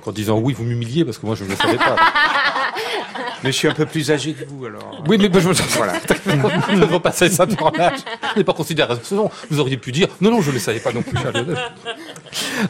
Qu'en 0.03 0.11
disant 0.11 0.39
oui, 0.39 0.53
vous 0.53 0.63
m'humiliez 0.65 1.05
parce 1.05 1.17
que 1.17 1.25
moi 1.25 1.35
je 1.35 1.45
ne 1.45 1.49
le 1.49 1.55
savais 1.55 1.77
pas. 1.77 1.95
Mais 3.43 3.51
je 3.51 3.57
suis 3.57 3.67
un 3.67 3.73
peu 3.73 3.85
plus 3.85 4.11
âgé 4.11 4.33
que 4.33 4.45
vous, 4.45 4.65
alors. 4.65 5.03
Oui, 5.07 5.17
mais 5.17 5.29
je 5.39 5.49
Voilà. 5.77 5.93
ne 6.75 6.79
veux 6.79 6.87
pas 6.87 6.99
passer 6.99 7.29
ça 7.29 7.45
pour 7.45 7.67
un 7.67 7.79
âge. 7.79 7.99
Je 8.33 8.39
n'ai 8.39 8.43
pas 8.43 8.53
considéré 8.53 8.95
ça. 9.01 9.15
Non, 9.15 9.29
Vous 9.49 9.59
auriez 9.59 9.77
pu 9.77 9.91
dire 9.91 10.07
non, 10.21 10.31
non, 10.31 10.41
je 10.41 10.49
ne 10.49 10.55
le 10.55 10.59
savais 10.59 10.79
pas 10.79 10.91
non 10.91 11.01
plus. 11.01 11.17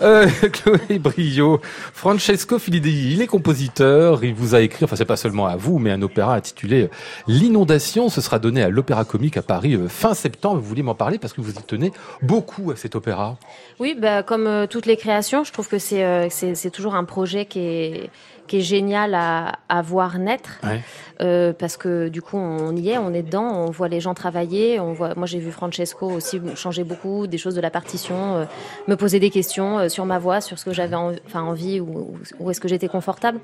Euh, 0.01 0.27
Chloé 0.51 0.99
Brio, 0.99 1.61
Francesco 1.93 2.59
Filidei, 2.59 3.13
il 3.13 3.21
est 3.21 3.27
compositeur. 3.27 4.23
Il 4.23 4.33
vous 4.33 4.55
a 4.55 4.61
écrit, 4.61 4.85
enfin 4.85 4.95
c'est 4.95 5.05
pas 5.05 5.17
seulement 5.17 5.47
à 5.47 5.55
vous, 5.55 5.79
mais 5.79 5.91
un 5.91 6.01
opéra 6.01 6.35
intitulé 6.35 6.89
L'inondation. 7.27 8.09
Ce 8.09 8.21
sera 8.21 8.39
donné 8.39 8.61
à 8.63 8.69
l'Opéra 8.69 9.05
Comique 9.05 9.37
à 9.37 9.41
Paris 9.41 9.75
euh, 9.75 9.87
fin 9.87 10.13
septembre. 10.13 10.59
Vous 10.59 10.67
vouliez 10.67 10.83
m'en 10.83 10.95
parler 10.95 11.17
parce 11.17 11.33
que 11.33 11.41
vous 11.41 11.51
y 11.51 11.63
tenez 11.63 11.91
beaucoup 12.21 12.71
à 12.71 12.75
cet 12.75 12.95
opéra. 12.95 13.37
Oui, 13.79 13.95
bah, 13.99 14.23
comme 14.23 14.47
euh, 14.47 14.67
toutes 14.67 14.85
les 14.85 14.97
créations, 14.97 15.43
je 15.43 15.51
trouve 15.51 15.67
que 15.67 15.79
c'est 15.79 16.03
euh, 16.03 16.27
c'est 16.29 16.55
c'est 16.55 16.69
toujours 16.69 16.95
un 16.95 17.03
projet 17.03 17.45
qui 17.45 17.59
est, 17.59 18.09
qui 18.47 18.57
est 18.57 18.61
génial 18.61 19.13
à, 19.15 19.53
à 19.69 19.81
voir 19.81 20.17
naître. 20.19 20.59
Ouais. 20.63 20.81
Euh, 21.21 21.53
parce 21.53 21.77
que 21.77 22.09
du 22.09 22.21
coup, 22.21 22.37
on 22.37 22.75
y 22.75 22.89
est, 22.89 22.97
on 22.97 23.13
est 23.13 23.21
dedans, 23.23 23.49
on 23.67 23.71
voit 23.71 23.87
les 23.87 24.01
gens 24.01 24.13
travailler. 24.13 24.79
On 24.79 24.91
voit, 24.93 25.15
moi, 25.15 25.25
j'ai 25.27 25.39
vu 25.39 25.51
Francesco 25.51 26.09
aussi 26.11 26.41
changer 26.55 26.83
beaucoup 26.83 27.25
des 27.27 27.37
choses 27.37 27.55
de 27.55 27.61
la 27.61 27.69
partition, 27.71 28.35
euh, 28.35 28.45
me 28.87 28.95
poser 28.95 29.19
des 29.19 29.29
questions 29.29 29.79
euh, 29.79 29.89
sur 29.89 30.05
ma 30.05 30.19
voix, 30.19 30.41
sur 30.41 30.59
ce 30.59 30.65
que 30.65 30.73
j'avais 30.73 30.95
en- 30.95 31.13
enfin, 31.25 31.41
envie 31.41 31.79
ou, 31.79 32.17
où 32.39 32.51
est-ce 32.51 32.59
que 32.59 32.67
j'étais 32.67 32.89
confortable. 32.89 33.39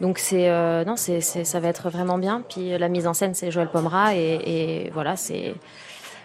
Donc, 0.00 0.18
c'est 0.18 0.48
non, 0.86 0.96
c'est 0.96 1.20
ça 1.20 1.60
va 1.60 1.68
être 1.68 1.90
vraiment 1.90 2.16
bien. 2.18 2.42
Puis 2.48 2.76
la 2.78 2.88
mise 2.88 3.06
en 3.06 3.14
scène, 3.14 3.34
c'est 3.34 3.50
Joël 3.50 3.68
Pomera 3.68 4.14
et, 4.14 4.40
et 4.86 4.90
voilà, 4.94 5.16
c'est. 5.16 5.54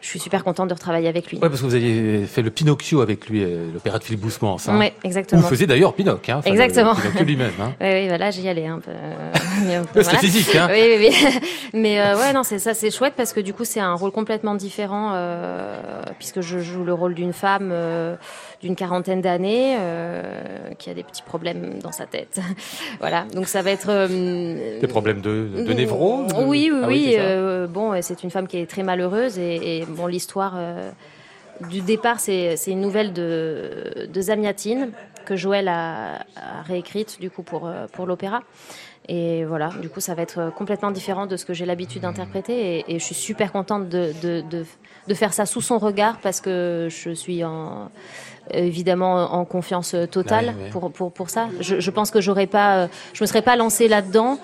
Je 0.05 0.11
suis 0.11 0.19
super 0.19 0.43
contente 0.43 0.67
de 0.69 0.73
retravailler 0.75 1.07
avec 1.07 1.31
lui. 1.31 1.39
Ouais, 1.39 1.49
parce 1.49 1.61
que 1.61 1.65
vous 1.65 1.73
aviez 1.73 2.25
fait 2.27 2.43
le 2.43 2.51
Pinocchio 2.51 3.01
avec 3.01 3.27
lui, 3.27 3.43
euh, 3.43 3.71
l'opéra 3.73 3.97
de 3.97 4.03
Philippe 4.03 4.21
Boussemans. 4.21 4.59
ça. 4.59 4.77
Ouais, 4.77 4.93
Vous 5.01 5.07
exactement. 5.07 5.41
faisiez 5.41 5.65
d'ailleurs 5.65 5.95
Pinocchio. 5.95 6.35
Hein, 6.35 6.41
Exactement. 6.45 6.93
Pinocchio 6.93 7.23
lui-même. 7.25 7.51
Hein. 7.59 7.73
Oui, 7.81 7.87
oui, 7.91 8.07
voilà, 8.07 8.29
j'y 8.29 8.47
allais 8.47 8.67
un 8.67 8.77
peu. 8.79 8.91
euh, 8.91 9.83
C'était 9.95 10.17
physique, 10.17 10.55
hein. 10.55 10.67
Oui, 10.71 10.79
oui, 10.99 11.09
oui. 11.09 11.39
Mais 11.73 11.99
euh, 11.99 12.19
ouais, 12.19 12.33
non, 12.33 12.43
c'est 12.43 12.59
ça, 12.59 12.75
c'est 12.75 12.91
chouette 12.91 13.15
parce 13.17 13.33
que 13.33 13.39
du 13.39 13.55
coup, 13.55 13.65
c'est 13.65 13.79
un 13.79 13.95
rôle 13.95 14.11
complètement 14.11 14.53
différent 14.53 15.13
euh, 15.15 15.75
puisque 16.19 16.41
je 16.41 16.59
joue 16.59 16.83
le 16.83 16.93
rôle 16.93 17.15
d'une 17.15 17.33
femme 17.33 17.71
euh, 17.71 18.15
d'une 18.65 18.75
quarantaine 18.75 19.21
d'années 19.21 19.75
euh, 19.79 20.71
qui 20.79 20.89
a 20.89 20.95
des 20.95 21.03
petits 21.03 21.21
problèmes 21.21 21.77
dans 21.83 21.91
sa 21.91 22.07
tête. 22.07 22.39
voilà, 22.99 23.25
donc 23.33 23.47
ça 23.47 23.61
va 23.61 23.69
être. 23.69 23.89
euh, 23.89 24.79
Des 24.79 24.87
problèmes 24.87 25.21
de, 25.21 25.49
de 25.67 25.73
névrose 25.73 26.33
de- 26.33 26.43
Oui, 26.43 26.71
oui, 26.73 26.79
Ah 26.83 26.87
oui. 26.87 27.15
euh, 27.19 27.67
bon, 27.67 27.93
c'est 28.01 28.23
une 28.23 28.31
femme 28.31 28.47
qui 28.47 28.57
est 28.57 28.65
très 28.65 28.81
malheureuse 28.81 29.37
et, 29.37 29.77
et, 29.81 29.85
bon, 29.85 30.07
l'histoire 30.07 30.55
du 31.69 31.81
départ, 31.81 32.19
c'est 32.19 32.55
une 32.67 32.81
nouvelle 32.81 33.13
de, 33.13 34.07
de 34.11 34.21
Zamiatine 34.21 34.89
que 35.25 35.35
Joël 35.35 35.67
a, 35.67 36.15
a 36.35 36.61
réécrite 36.65 37.19
du 37.21 37.29
coup 37.29 37.43
pour 37.43 37.71
pour 37.93 38.05
l'opéra. 38.07 38.41
Et 39.07 39.45
voilà, 39.45 39.69
du 39.83 39.87
coup, 39.87 39.99
ça 39.99 40.15
va 40.15 40.23
être 40.23 40.51
complètement 40.55 40.89
différent 40.89 41.27
de 41.27 41.37
ce 41.37 41.45
que 41.45 41.53
j'ai 41.53 41.67
l'habitude 41.67 42.01
d'interpréter. 42.01 42.79
Et, 42.79 42.95
et 42.95 42.99
je 42.99 43.03
suis 43.05 43.13
super 43.13 43.51
contente 43.51 43.87
de, 43.87 44.11
de, 44.23 44.41
de, 44.49 44.65
de 45.07 45.13
faire 45.13 45.31
ça 45.31 45.45
sous 45.45 45.61
son 45.61 45.77
regard 45.77 46.17
parce 46.23 46.41
que 46.41 46.87
je 46.89 47.11
suis 47.11 47.43
en, 47.43 47.91
évidemment 48.51 49.33
en 49.33 49.45
confiance 49.45 49.95
totale 50.11 50.47
Ouais, 50.57 50.63
ouais. 50.65 50.69
Pour, 50.69 50.91
pour, 50.91 51.11
pour 51.11 51.29
ça. 51.29 51.49
Je, 51.59 51.79
je 51.79 51.91
pense 51.91 52.11
que 52.11 52.21
j'aurais 52.21 52.47
pas, 52.47 52.77
euh, 52.83 52.87
je 53.13 53.23
me 53.23 53.27
serais 53.27 53.41
pas 53.41 53.55
lancée 53.55 53.87
là-dedans 53.87 54.39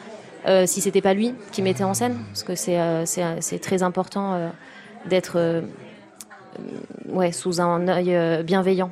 euh, 0.48 0.66
si 0.66 0.82
c'était 0.82 1.02
pas 1.02 1.14
lui 1.14 1.34
qui 1.52 1.62
mettait 1.62 1.84
en 1.84 1.94
scène, 1.94 2.18
parce 2.30 2.44
que 2.44 2.56
c'est 2.56 2.80
euh, 2.80 3.06
c'est 3.06 3.24
c'est 3.42 3.60
très 3.60 3.84
important 3.84 4.34
euh, 4.34 4.50
d'être 5.10 5.34
euh, 5.38 5.62
euh, 6.60 6.64
ouais 7.10 7.32
sous 7.32 7.62
un 7.62 7.88
œil 7.88 8.16
euh, 8.16 8.42
bienveillant. 8.44 8.90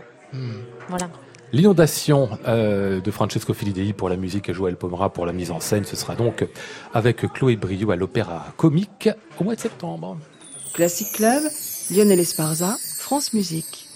Voilà. 0.90 1.10
L'inondation 1.52 2.30
euh, 2.48 3.02
de 3.02 3.10
Francesco 3.10 3.56
Filidei 3.56 3.92
pour 3.94 4.08
la 4.10 4.16
musique 4.16 4.50
et 4.50 4.54
Joël 4.54 4.76
Pomera 4.76 5.12
pour 5.12 5.26
la 5.26 5.34
mise 5.34 5.50
en 5.50 5.60
scène, 5.60 5.84
ce 5.84 5.96
sera 5.96 6.14
donc 6.14 6.46
avec 6.94 7.26
Chloé 7.34 7.56
Brio 7.56 7.90
à 7.90 7.96
l'Opéra 7.96 8.46
Comique 8.56 9.10
au 9.40 9.44
mois 9.44 9.56
de 9.56 9.60
septembre. 9.60 10.18
Classic 10.74 11.12
Club, 11.12 11.42
Lionel 11.90 12.20
Esparza, 12.20 12.78
France 13.00 13.34
Musique. 13.34 13.89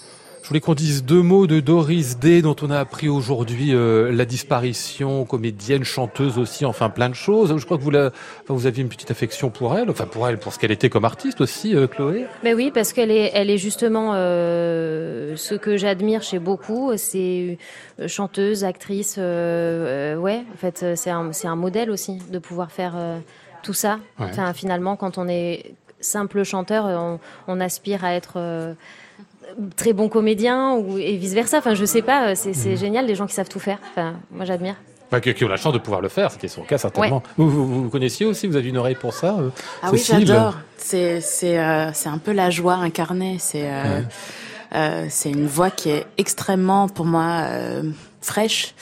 Je 0.44 0.50
voulais 0.50 0.60
qu'on 0.60 0.74
dise 0.74 1.06
deux 1.06 1.22
mots 1.22 1.46
de 1.46 1.58
Doris 1.60 2.18
Day 2.18 2.42
dont 2.42 2.54
on 2.60 2.68
a 2.70 2.78
appris 2.78 3.08
aujourd'hui 3.08 3.74
euh, 3.74 4.12
la 4.12 4.26
disparition, 4.26 5.24
comédienne, 5.24 5.84
chanteuse 5.84 6.36
aussi, 6.36 6.66
enfin 6.66 6.90
plein 6.90 7.08
de 7.08 7.14
choses. 7.14 7.56
Je 7.56 7.64
crois 7.64 7.78
que 7.78 7.82
vous, 7.82 7.90
la, 7.90 8.08
enfin, 8.42 8.52
vous 8.52 8.66
aviez 8.66 8.82
une 8.82 8.90
petite 8.90 9.10
affection 9.10 9.48
pour 9.48 9.74
elle, 9.74 9.88
enfin 9.88 10.04
pour 10.04 10.28
elle, 10.28 10.38
pour 10.38 10.52
ce 10.52 10.58
qu'elle 10.58 10.70
était 10.70 10.90
comme 10.90 11.06
artiste 11.06 11.40
aussi, 11.40 11.74
euh, 11.74 11.86
Chloé. 11.86 12.26
Mais 12.42 12.52
oui, 12.52 12.70
parce 12.74 12.92
qu'elle 12.92 13.10
est, 13.10 13.30
elle 13.32 13.48
est 13.48 13.56
justement 13.56 14.12
euh, 14.16 15.34
ce 15.36 15.54
que 15.54 15.78
j'admire 15.78 16.22
chez 16.22 16.38
beaucoup. 16.40 16.92
C'est 16.98 17.56
euh, 18.00 18.06
chanteuse, 18.06 18.64
actrice. 18.64 19.16
euh, 19.16 20.12
euh, 20.14 20.16
ouais, 20.18 20.42
en 20.52 20.58
fait, 20.58 20.94
c'est 20.94 21.08
un, 21.08 21.32
c'est 21.32 21.48
un 21.48 21.56
modèle 21.56 21.90
aussi 21.90 22.18
de 22.30 22.38
pouvoir 22.38 22.70
faire 22.70 22.92
euh, 22.98 23.18
tout 23.62 23.72
ça. 23.72 23.98
Ouais. 24.20 24.26
Enfin, 24.28 24.52
finalement, 24.52 24.96
quand 24.96 25.16
on 25.16 25.26
est 25.26 25.72
simple 26.00 26.44
chanteur, 26.44 26.84
on, 26.84 27.18
on 27.48 27.60
aspire 27.62 28.04
à 28.04 28.12
être 28.12 28.34
euh, 28.36 28.74
très 29.76 29.92
bon 29.92 30.08
comédien 30.08 30.74
ou 30.74 30.98
et 30.98 31.16
vice 31.16 31.32
versa. 31.34 31.58
Enfin, 31.58 31.74
je 31.74 31.84
sais 31.84 32.02
pas. 32.02 32.28
euh, 32.28 32.32
C'est, 32.34 32.52
c'est 32.54 32.76
génial 32.76 33.06
les 33.06 33.14
gens 33.14 33.26
qui 33.26 33.34
savent 33.34 33.48
tout 33.48 33.60
faire. 33.60 33.78
Enfin, 33.90 34.14
moi, 34.30 34.44
j'admire. 34.44 34.76
Enfin, 35.08 35.20
qui, 35.20 35.32
qui 35.34 35.44
ont 35.44 35.48
la 35.48 35.56
chance 35.56 35.72
de 35.74 35.78
pouvoir 35.78 36.00
le 36.00 36.08
faire, 36.08 36.30
c'était 36.30 36.48
son 36.48 36.62
cas 36.62 36.78
certainement. 36.78 37.22
Vous, 37.36 37.48
vous, 37.48 37.82
vous 37.84 37.88
connaissiez 37.90 38.26
aussi, 38.26 38.46
vous 38.46 38.56
avez 38.56 38.68
une 38.68 38.78
oreille 38.78 38.94
pour 38.96 39.12
ça 39.12 39.36
euh, 39.38 39.50
Ah 39.82 39.90
oui, 39.92 40.02
j'adore. 40.04 40.54
C'est 40.78 41.20
c'est 41.20 41.58
euh, 41.58 41.92
c'est 41.92 42.08
un 42.08 42.18
peu 42.18 42.32
la 42.32 42.50
joie 42.50 42.74
incarnée. 42.74 43.36
C'est 43.38 43.70
euh, 43.70 44.00
euh, 44.74 45.06
c'est 45.10 45.30
une 45.30 45.46
voix 45.46 45.70
qui 45.70 45.90
est 45.90 46.06
extrêmement 46.18 46.88
pour 46.88 47.04
moi 47.06 47.42
euh, 47.44 47.82
fraîche. 48.20 48.74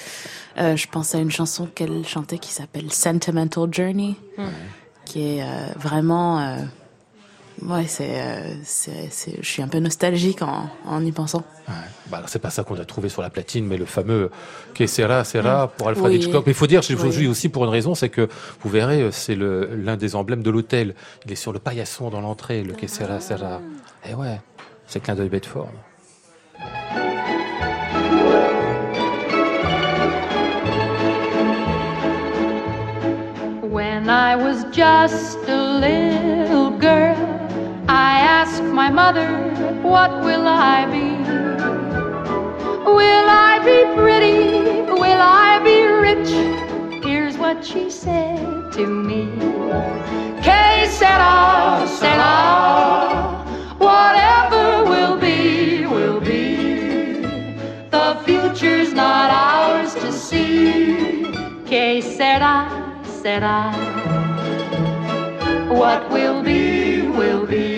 Euh, 0.59 0.77
je 0.77 0.87
pense 0.87 1.14
à 1.14 1.18
une 1.18 1.31
chanson 1.31 1.66
qu'elle 1.75 2.07
chantait 2.07 2.39
qui 2.39 2.51
s'appelle 2.53 2.93
Sentimental 2.93 3.68
Journey, 3.73 4.16
qui 5.05 5.39
est 5.39 5.43
euh, 5.43 5.47
vraiment 5.77 6.41
euh, 6.41 6.57
ouais 7.68 7.86
c'est 7.86 8.20
euh, 8.22 8.54
c'est 8.64 9.08
c'est 9.10 9.36
je 9.40 9.46
suis 9.48 9.62
un 9.62 9.68
peu 9.68 9.78
nostalgique 9.78 10.42
en 10.42 10.68
en 10.86 11.04
y 11.04 11.12
pensant. 11.12 11.44
Ouais. 11.68 11.74
Bah, 12.08 12.18
alors, 12.18 12.28
c'est 12.28 12.38
pas 12.40 12.50
ça 12.50 12.62
qu'on 12.64 12.78
a 12.78 12.84
trouvé 12.84 13.08
sur 13.08 13.22
la 13.22 13.30
platine, 13.30 13.66
mais 13.66 13.76
le 13.78 13.84
fameux 13.86 14.30
Que 14.74 14.86
sera, 14.86 15.24
sera 15.24 15.68
pour 15.68 15.88
Alfred 15.88 16.10
Oui. 16.10 16.16
Hitchcock. 16.16 16.44
Mais 16.44 16.52
il 16.52 16.54
faut 16.56 16.66
dire, 16.66 16.82
je 16.82 16.94
Oui. 16.94 17.00
vous 17.00 17.08
dis 17.08 17.26
aussi 17.26 17.48
pour 17.48 17.64
une 17.64 17.70
raison, 17.70 17.94
c'est 17.94 18.08
que 18.10 18.28
vous 18.60 18.68
verrez, 18.68 19.08
c'est 19.12 19.34
le, 19.36 19.70
l'un 19.76 19.96
des 19.96 20.14
emblèmes 20.16 20.42
de 20.42 20.50
l'hôtel. 20.50 20.94
Il 21.24 21.32
est 21.32 21.36
sur 21.36 21.52
le 21.52 21.58
paillasson 21.58 22.10
dans 22.10 22.20
l'entrée, 22.20 22.62
le 22.64 22.74
Que 22.74 22.86
sera, 22.88 23.20
sera. 23.20 23.60
Et 24.08 24.14
ouais, 24.14 24.40
c'est 24.86 25.00
clin 25.00 25.14
d'œil 25.14 25.28
Bedford. 25.30 25.70
When 33.62 34.08
I 34.10 34.36
was 34.36 34.64
just 34.70 35.38
a 35.48 35.78
little 35.80 36.70
girl, 36.78 37.16
I 37.89 38.20
asked 38.20 38.62
my 38.62 38.91
mother, 38.91 39.28
What 39.83 40.11
will 40.22 40.47
I 40.47 40.87
be? 40.87 41.09
Will 42.85 43.28
I 43.28 43.59
be 43.64 43.78
pretty? 44.01 44.83
Will 44.91 45.20
I 45.20 45.59
be 45.64 45.83
rich? 45.85 47.03
Here's 47.05 47.37
what 47.37 47.64
she 47.64 47.91
said 47.91 48.72
to 48.72 48.87
me 48.87 49.26
Que 50.43 50.87
sera, 50.89 51.85
sera, 51.87 53.45
whatever 53.78 54.85
will 54.89 55.18
be, 55.18 55.87
will 55.87 56.20
be. 56.20 57.26
The 57.91 58.20
future's 58.24 58.93
not 58.93 59.30
ours 59.30 59.95
to 59.95 60.12
see. 60.12 61.24
Que 61.66 62.01
sera, 62.01 62.70
sera. 63.05 63.72
What 65.68 66.11
will 66.11 66.43
be, 66.43 67.03
will 67.09 67.47
be. 67.47 67.72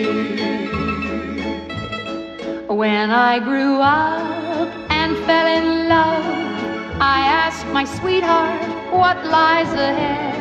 When 2.75 3.13
I 3.13 3.39
grew 3.39 3.77
up 3.81 4.69
and 4.91 5.17
fell 5.27 5.47
in 5.47 5.89
love, 5.89 6.25
I 7.01 7.21
asked 7.21 7.69
my 7.69 7.85
sweetheart 7.85 8.93
what 8.93 9.25
lies 9.27 9.73
ahead. 9.73 10.35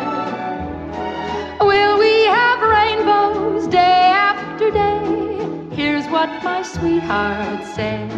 Will 1.61 1.99
we 1.99 2.25
have 2.25 2.59
rainbows 2.77 3.67
day 3.67 4.09
after 4.31 4.71
day? 4.71 5.75
Here's 5.75 6.07
what 6.07 6.27
my 6.43 6.63
sweetheart 6.63 7.63
said. 7.75 8.09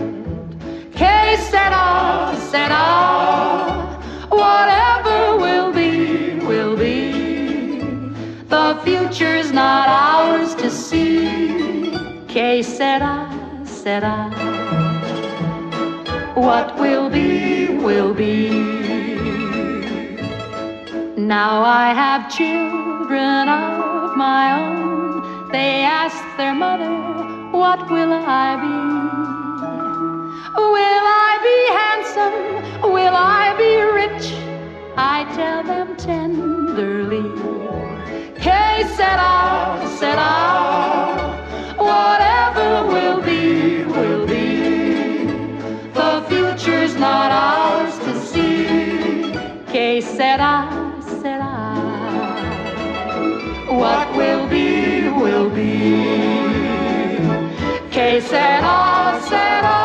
Que 0.94 1.36
sera, 1.52 2.34
sera, 2.52 4.00
whatever 4.30 5.36
will 5.44 5.74
be, 5.74 6.40
will 6.46 6.78
be. 6.78 7.12
The 8.48 8.80
future's 8.86 9.52
not 9.52 9.90
ours 9.90 10.56
to 10.56 10.72
see. 10.72 11.92
Que 12.30 12.64
sera, 12.64 13.25
sera. 13.86 14.18
What 16.34 16.68
will 16.80 17.08
be, 17.08 17.68
will 17.88 18.16
be. 18.16 18.50
Now 21.36 21.62
I 21.62 21.94
have 22.02 22.22
children 22.38 23.48
of 23.48 24.18
my 24.18 24.46
own. 24.60 25.52
They 25.52 25.84
ask 26.02 26.18
their 26.36 26.56
mother, 26.56 26.96
What 27.62 27.80
will 27.92 28.12
I 28.12 28.48
be? 28.66 28.78
Will 30.76 31.06
I 31.28 31.32
be 31.48 31.60
handsome? 31.82 32.38
Will 32.96 33.18
I 33.42 33.46
be 33.64 33.72
rich? 34.02 34.28
I 35.16 35.18
tell 35.38 35.62
them 35.72 35.96
tenderly. 35.96 37.28
Que 38.44 38.66
sera, 38.98 39.36
sera. 40.00 40.34
Whatever 41.78 42.88
will 42.94 43.22
be, 43.22 43.45
will 43.96 44.26
be. 44.28 45.26
The 45.94 46.26
future's 46.30 46.96
not 46.96 47.32
ours 47.32 47.98
to 48.00 48.14
see. 48.20 49.32
Que 49.72 50.02
sera, 50.02 50.54
sera. 51.22 51.56
What 53.82 54.16
will 54.16 54.48
be, 54.48 55.10
will 55.10 55.50
be. 55.50 55.80
Que 57.92 58.22
sera, 58.22 59.20
sera. 59.30 59.85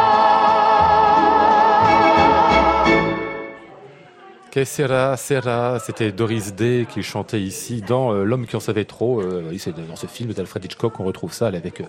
Que 4.50 4.64
sera, 4.64 5.16
sera, 5.16 5.78
c'était 5.78 6.10
Doris 6.10 6.54
Day 6.54 6.84
qui 6.92 7.04
chantait 7.04 7.40
ici 7.40 7.82
dans 7.86 8.12
euh, 8.12 8.24
L'homme 8.24 8.48
qui 8.48 8.56
en 8.56 8.60
savait 8.60 8.84
trop. 8.84 9.20
Euh, 9.20 9.52
dans 9.88 9.94
ce 9.94 10.08
film 10.08 10.32
d'Alfred 10.32 10.64
Hitchcock, 10.64 10.98
on 10.98 11.04
retrouve 11.04 11.32
ça 11.32 11.46
avec 11.46 11.80
euh, 11.80 11.84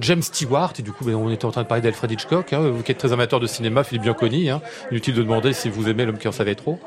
James 0.00 0.22
Stewart. 0.22 0.72
Et 0.78 0.82
du 0.82 0.92
coup, 0.92 1.04
ben, 1.04 1.14
on 1.14 1.30
était 1.30 1.44
en 1.44 1.50
train 1.50 1.62
de 1.62 1.68
parler 1.68 1.82
d'Alfred 1.82 2.10
Hitchcock. 2.10 2.54
hein. 2.54 2.70
vous 2.70 2.82
qui 2.82 2.92
êtes 2.92 2.96
très 2.96 3.12
amateur 3.12 3.38
de 3.38 3.46
cinéma, 3.46 3.84
Philippe 3.84 4.04
Bianconi. 4.04 4.48
Hein. 4.48 4.62
Inutile 4.90 5.14
de 5.14 5.22
demander 5.22 5.52
si 5.52 5.68
vous 5.68 5.90
aimez 5.90 6.06
L'homme 6.06 6.16
qui 6.16 6.26
en 6.26 6.32
savait 6.32 6.54
trop. 6.54 6.78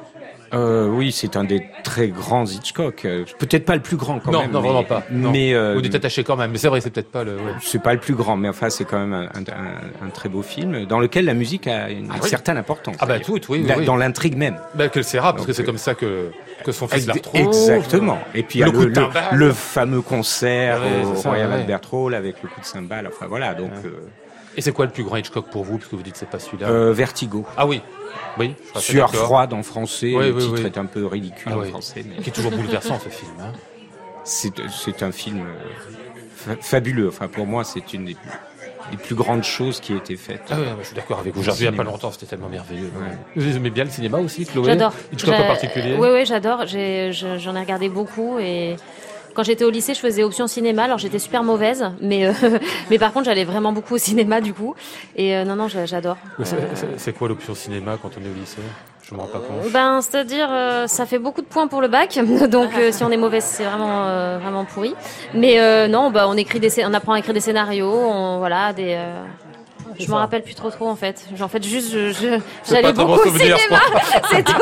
Euh, 0.54 0.88
oui, 0.88 1.12
c'est 1.12 1.36
un 1.36 1.44
des 1.44 1.64
très 1.84 2.08
grands 2.10 2.46
Hitchcock. 2.46 3.06
Peut-être 3.38 3.66
pas 3.66 3.76
le 3.76 3.82
plus 3.82 3.98
grand 3.98 4.20
quand 4.20 4.32
non, 4.32 4.42
même. 4.42 4.52
non, 4.52 4.62
mais- 4.62 4.68
vraiment 4.68 4.84
pas. 4.84 5.04
Non. 5.12 5.32
Mais 5.32 5.54
euh, 5.54 5.76
Vous 5.78 5.86
êtes 5.86 5.96
attaché 5.96 6.24
quand 6.24 6.36
même. 6.38 6.52
Mais 6.52 6.58
c'est 6.58 6.68
vrai, 6.68 6.82
c'est 6.82 6.90
peut-être 6.90 7.12
pas 7.12 7.24
le. 7.24 7.36
ouais. 7.36 7.54
c'est 7.62 7.82
pas 7.82 7.94
le 7.94 8.00
plus 8.00 8.16
grand, 8.16 8.36
mais 8.38 8.50
enfin 8.50 8.70
c'est 8.70 8.86
quand 8.86 9.00
même 9.00 9.14
un, 9.14 9.26
un- 9.26 10.06
un 10.08 10.10
très 10.10 10.30
beau 10.30 10.42
film 10.42 10.86
dans 10.86 11.00
lequel 11.00 11.26
la 11.26 11.34
musique 11.34 11.68
a 11.68 11.90
une 11.90 12.08
Ah 12.12 12.16
oui. 12.22 12.30
certaine 12.30 12.58
importance. 12.58 12.96
Ah 13.00 13.06
bah 13.06 13.20
tout, 13.20 13.40
oui, 13.50 13.66
oui. 13.78 13.86
Dans 13.86 13.96
l'intrigue 13.98 14.38
même. 14.38 14.58
Ben, 14.76 14.90
que 14.90 15.02
sera, 15.02 15.32
parce 15.34 15.38
Donc, 15.38 15.48
que 15.48 15.54
c'est 15.54 15.64
comme 15.64 15.78
ça 15.78 15.94
que, 15.96 16.30
que 16.66 16.72
son 16.72 16.88
fils 16.88 17.06
la 17.08 17.14
retrouve. 17.14 17.40
Exactement. 17.42 18.20
Et 18.34 18.44
puis 18.44 18.60
Le 18.60 18.72
le, 18.72 18.86
le- 18.86 19.08
le 19.34 19.52
fameux 19.54 20.02
concert 20.02 20.82
Ouais, 20.82 21.06
au 21.06 21.16
ça, 21.16 21.30
Royal 21.30 21.50
ouais. 21.50 21.56
Albert 21.56 21.82
Hall 21.92 22.14
avec 22.14 22.36
le 22.44 22.50
coup 22.50 22.60
de 22.60 22.66
cymbale. 22.66 23.08
Enfin 23.08 23.28
voilà, 23.28 23.54
donc 23.54 23.72
euh, 23.86 23.90
Et 24.58 24.62
c'est 24.62 24.72
quoi 24.72 24.86
le 24.86 24.92
plus 24.92 25.04
grand 25.04 25.16
Hitchcock 25.18 25.50
pour 25.50 25.64
vous, 25.64 25.78
parce 25.78 25.90
que 25.90 25.96
vous 25.96 26.02
dites 26.04 26.14
que 26.14 26.20
c'est 26.20 26.30
pas 26.30 26.40
celui-là 26.40 26.68
euh, 26.70 26.92
Vertigo. 26.94 27.46
Ah 27.56 27.66
oui, 27.68 27.82
oui. 28.38 28.56
Sueur 28.78 29.14
froide 29.14 29.54
en 29.54 29.64
français. 29.64 30.14
Oui, 30.16 30.26
le 30.28 30.34
oui, 30.34 30.42
titre 30.44 30.54
oui. 30.60 30.66
est 30.66 30.78
un 30.78 30.86
peu 30.86 31.06
ridicule 31.06 31.52
Ah 31.54 31.58
en 31.58 31.62
oui. 31.62 31.70
français, 31.70 32.04
mais 32.08 32.22
Qui 32.22 32.30
est 32.30 32.34
toujours 32.34 32.52
bouleversant 32.52 33.00
ce 33.00 33.10
film. 33.10 33.32
Hein. 33.42 33.54
c'est 34.24 34.54
c'est 34.70 35.04
un 35.04 35.12
film 35.12 35.40
euh, 35.42 35.54
fa- 36.36 36.56
fabuleux. 36.62 37.08
Enfin 37.08 37.28
pour 37.28 37.46
moi, 37.46 37.64
c'est 37.64 37.94
une 37.94 38.06
des, 38.06 38.18
des 38.92 38.98
plus 38.98 39.16
grandes 39.16 39.44
choses 39.44 39.80
qui 39.80 39.94
a 39.94 39.98
été 39.98 40.18
faite. 40.18 40.42
Ah 40.50 40.60
ouais, 40.60 40.66
je 40.82 40.88
suis 40.88 40.96
d'accord 40.96 41.20
avec 41.20 41.36
vous. 41.36 41.44
J'ai 41.44 41.52
revu 41.52 41.64
il 41.64 41.66
y 41.66 41.70
a 41.70 41.72
pas 41.72 41.84
longtemps, 41.84 42.12
c'était 42.12 42.26
tellement 42.26 42.50
merveilleux. 42.50 42.92
Vous 43.36 43.56
aimez 43.56 43.70
bien 43.70 43.84
le 43.86 43.90
cinéma 43.92 44.18
aussi, 44.18 44.46
Chloé? 44.46 44.66
J'adore. 44.66 44.94
Hitchcock 45.14 45.36
en 45.36 45.38
J'ai- 45.38 45.48
particulier? 45.48 45.96
Oui, 45.98 46.10
oui, 46.12 46.26
j'adore. 46.26 46.66
J'en 46.68 47.56
ai 47.56 47.60
regardé 47.60 47.88
beaucoup 47.90 48.40
et 48.40 48.76
quand 49.36 49.44
j'étais 49.44 49.64
au 49.64 49.70
lycée, 49.70 49.94
je 49.94 50.00
faisais 50.00 50.24
option 50.24 50.48
cinéma. 50.48 50.84
Alors 50.84 50.98
j'étais 50.98 51.20
super 51.20 51.44
mauvaise, 51.44 51.86
mais 52.02 52.26
euh, 52.28 52.34
mais 52.90 52.98
par 53.00 53.12
contre, 53.14 53.26
j'allais 53.26 53.46
vraiment 53.46 53.72
beaucoup 53.72 53.96
au 53.96 53.98
cinéma 54.00 54.42
du 54.42 54.54
coup. 54.54 54.76
Et 55.16 55.36
euh, 55.36 55.44
non, 55.46 55.56
non, 55.56 55.68
j'a- 55.68 55.86
j'adore. 55.86 56.18
C'est- 56.44 56.56
Euh, 56.56 57.12
quoi 57.18 57.28
l'option 57.28 57.54
cinéma 57.56 57.98
quand 58.02 58.10
on 58.20 58.26
est 58.26 58.30
au 58.30 58.34
lycée? 58.40 58.58
Je 59.04 59.16
me 59.16 59.22
rends 59.22 59.28
pas 59.28 59.40
compte. 59.40 59.72
Ben, 59.72 60.02
c'est-à-dire, 60.02 60.50
euh, 60.52 60.86
ça 60.86 61.08
fait 61.08 61.18
beaucoup 61.18 61.42
de 61.42 61.48
points 61.48 61.68
pour 61.68 61.82
le 61.82 61.88
bac, 61.88 62.20
donc 62.52 62.70
euh, 62.78 62.92
si 62.92 63.04
on 63.04 63.10
est 63.10 63.18
mauvaise, 63.18 63.44
c'est 63.44 63.64
vraiment 63.64 64.06
euh, 64.06 64.38
vraiment 64.40 64.66
pourri. 64.66 64.94
Mais 65.34 65.60
euh, 65.60 65.88
non, 65.88 66.12
bah, 66.12 66.28
on 66.28 66.38
écrit 66.38 66.60
des, 66.60 66.70
on 66.86 66.94
apprend 66.94 67.14
à 67.14 67.20
écrire 67.20 67.34
des 67.34 67.40
scénarios, 67.40 67.92
on, 67.92 68.38
voilà, 68.38 68.72
des. 68.74 68.94
Je 70.00 70.10
m'en 70.10 70.18
rappelle 70.18 70.44
plus 70.44 70.56
trop 70.56 70.70
trop 70.72 70.88
en 70.88 70.96
fait. 70.96 71.26
En 71.42 71.48
fait, 71.48 71.64
juste, 71.64 71.92
je, 71.92 72.10
je- 72.12 72.40
C'est 72.64 72.76
j'allais 72.76 72.94
beaucoup 72.94 73.14
au 73.28 73.38
cinéma, 73.38 73.58
c'est 74.32 74.44
tout. 74.44 74.54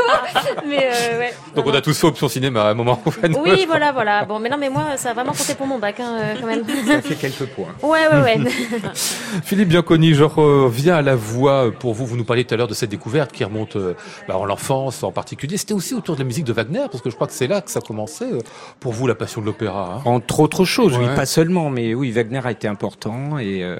Mais 0.67 0.89
euh, 0.91 1.19
ouais. 1.19 1.33
Donc 1.55 1.65
on 1.67 1.73
a 1.73 1.81
tous 1.81 1.97
fait 1.99 2.07
option 2.07 2.27
cinéma 2.27 2.63
à 2.63 2.69
un 2.69 2.73
moment. 2.73 3.01
Oui, 3.43 3.65
voilà, 3.67 3.91
voilà. 3.91 4.25
Bon, 4.25 4.39
mais 4.39 4.49
non, 4.49 4.57
mais 4.57 4.69
moi, 4.69 4.97
ça 4.97 5.11
a 5.11 5.13
vraiment 5.13 5.31
compté 5.33 5.53
pour 5.55 5.67
mon 5.67 5.79
bac, 5.79 5.99
hein, 5.99 6.17
euh, 6.21 6.33
quand 6.39 6.47
même. 6.47 6.63
Ça 6.87 7.01
fait 7.01 7.15
quelques 7.15 7.45
points. 7.47 7.65
Ouais, 7.83 8.07
ouais, 8.11 8.21
ouais. 8.21 8.51
Philippe 9.43 9.69
Bianconi, 9.69 10.13
je 10.13 10.23
reviens 10.23 10.95
à 10.95 11.01
la 11.01 11.15
voix 11.15 11.71
pour 11.71 11.93
vous. 11.93 12.05
Vous 12.05 12.17
nous 12.17 12.23
parliez 12.25 12.43
tout 12.45 12.53
à 12.53 12.57
l'heure 12.57 12.67
de 12.67 12.73
cette 12.73 12.89
découverte 12.89 13.31
qui 13.31 13.43
remonte 13.43 13.75
euh, 13.75 13.93
bah, 14.27 14.37
en 14.37 14.45
l'enfance 14.45 15.03
en 15.03 15.11
particulier. 15.11 15.57
C'était 15.57 15.73
aussi 15.73 15.93
autour 15.93 16.15
de 16.15 16.21
la 16.21 16.25
musique 16.25 16.45
de 16.45 16.53
Wagner, 16.53 16.85
parce 16.91 17.01
que 17.01 17.09
je 17.09 17.15
crois 17.15 17.27
que 17.27 17.33
c'est 17.33 17.47
là 17.47 17.61
que 17.61 17.71
ça 17.71 17.81
commençait 17.81 18.31
euh, 18.31 18.39
pour 18.79 18.93
vous 18.93 19.07
la 19.07 19.15
passion 19.15 19.41
de 19.41 19.45
l'opéra. 19.45 19.95
hein. 19.97 20.01
Entre 20.05 20.39
autres 20.39 20.65
choses, 20.65 20.97
oui, 20.97 21.05
pas 21.15 21.25
seulement, 21.25 21.69
mais 21.69 21.93
oui, 21.93 22.11
Wagner 22.11 22.41
a 22.43 22.51
été 22.51 22.67
important 22.67 23.37
et 23.37 23.63
euh, 23.63 23.77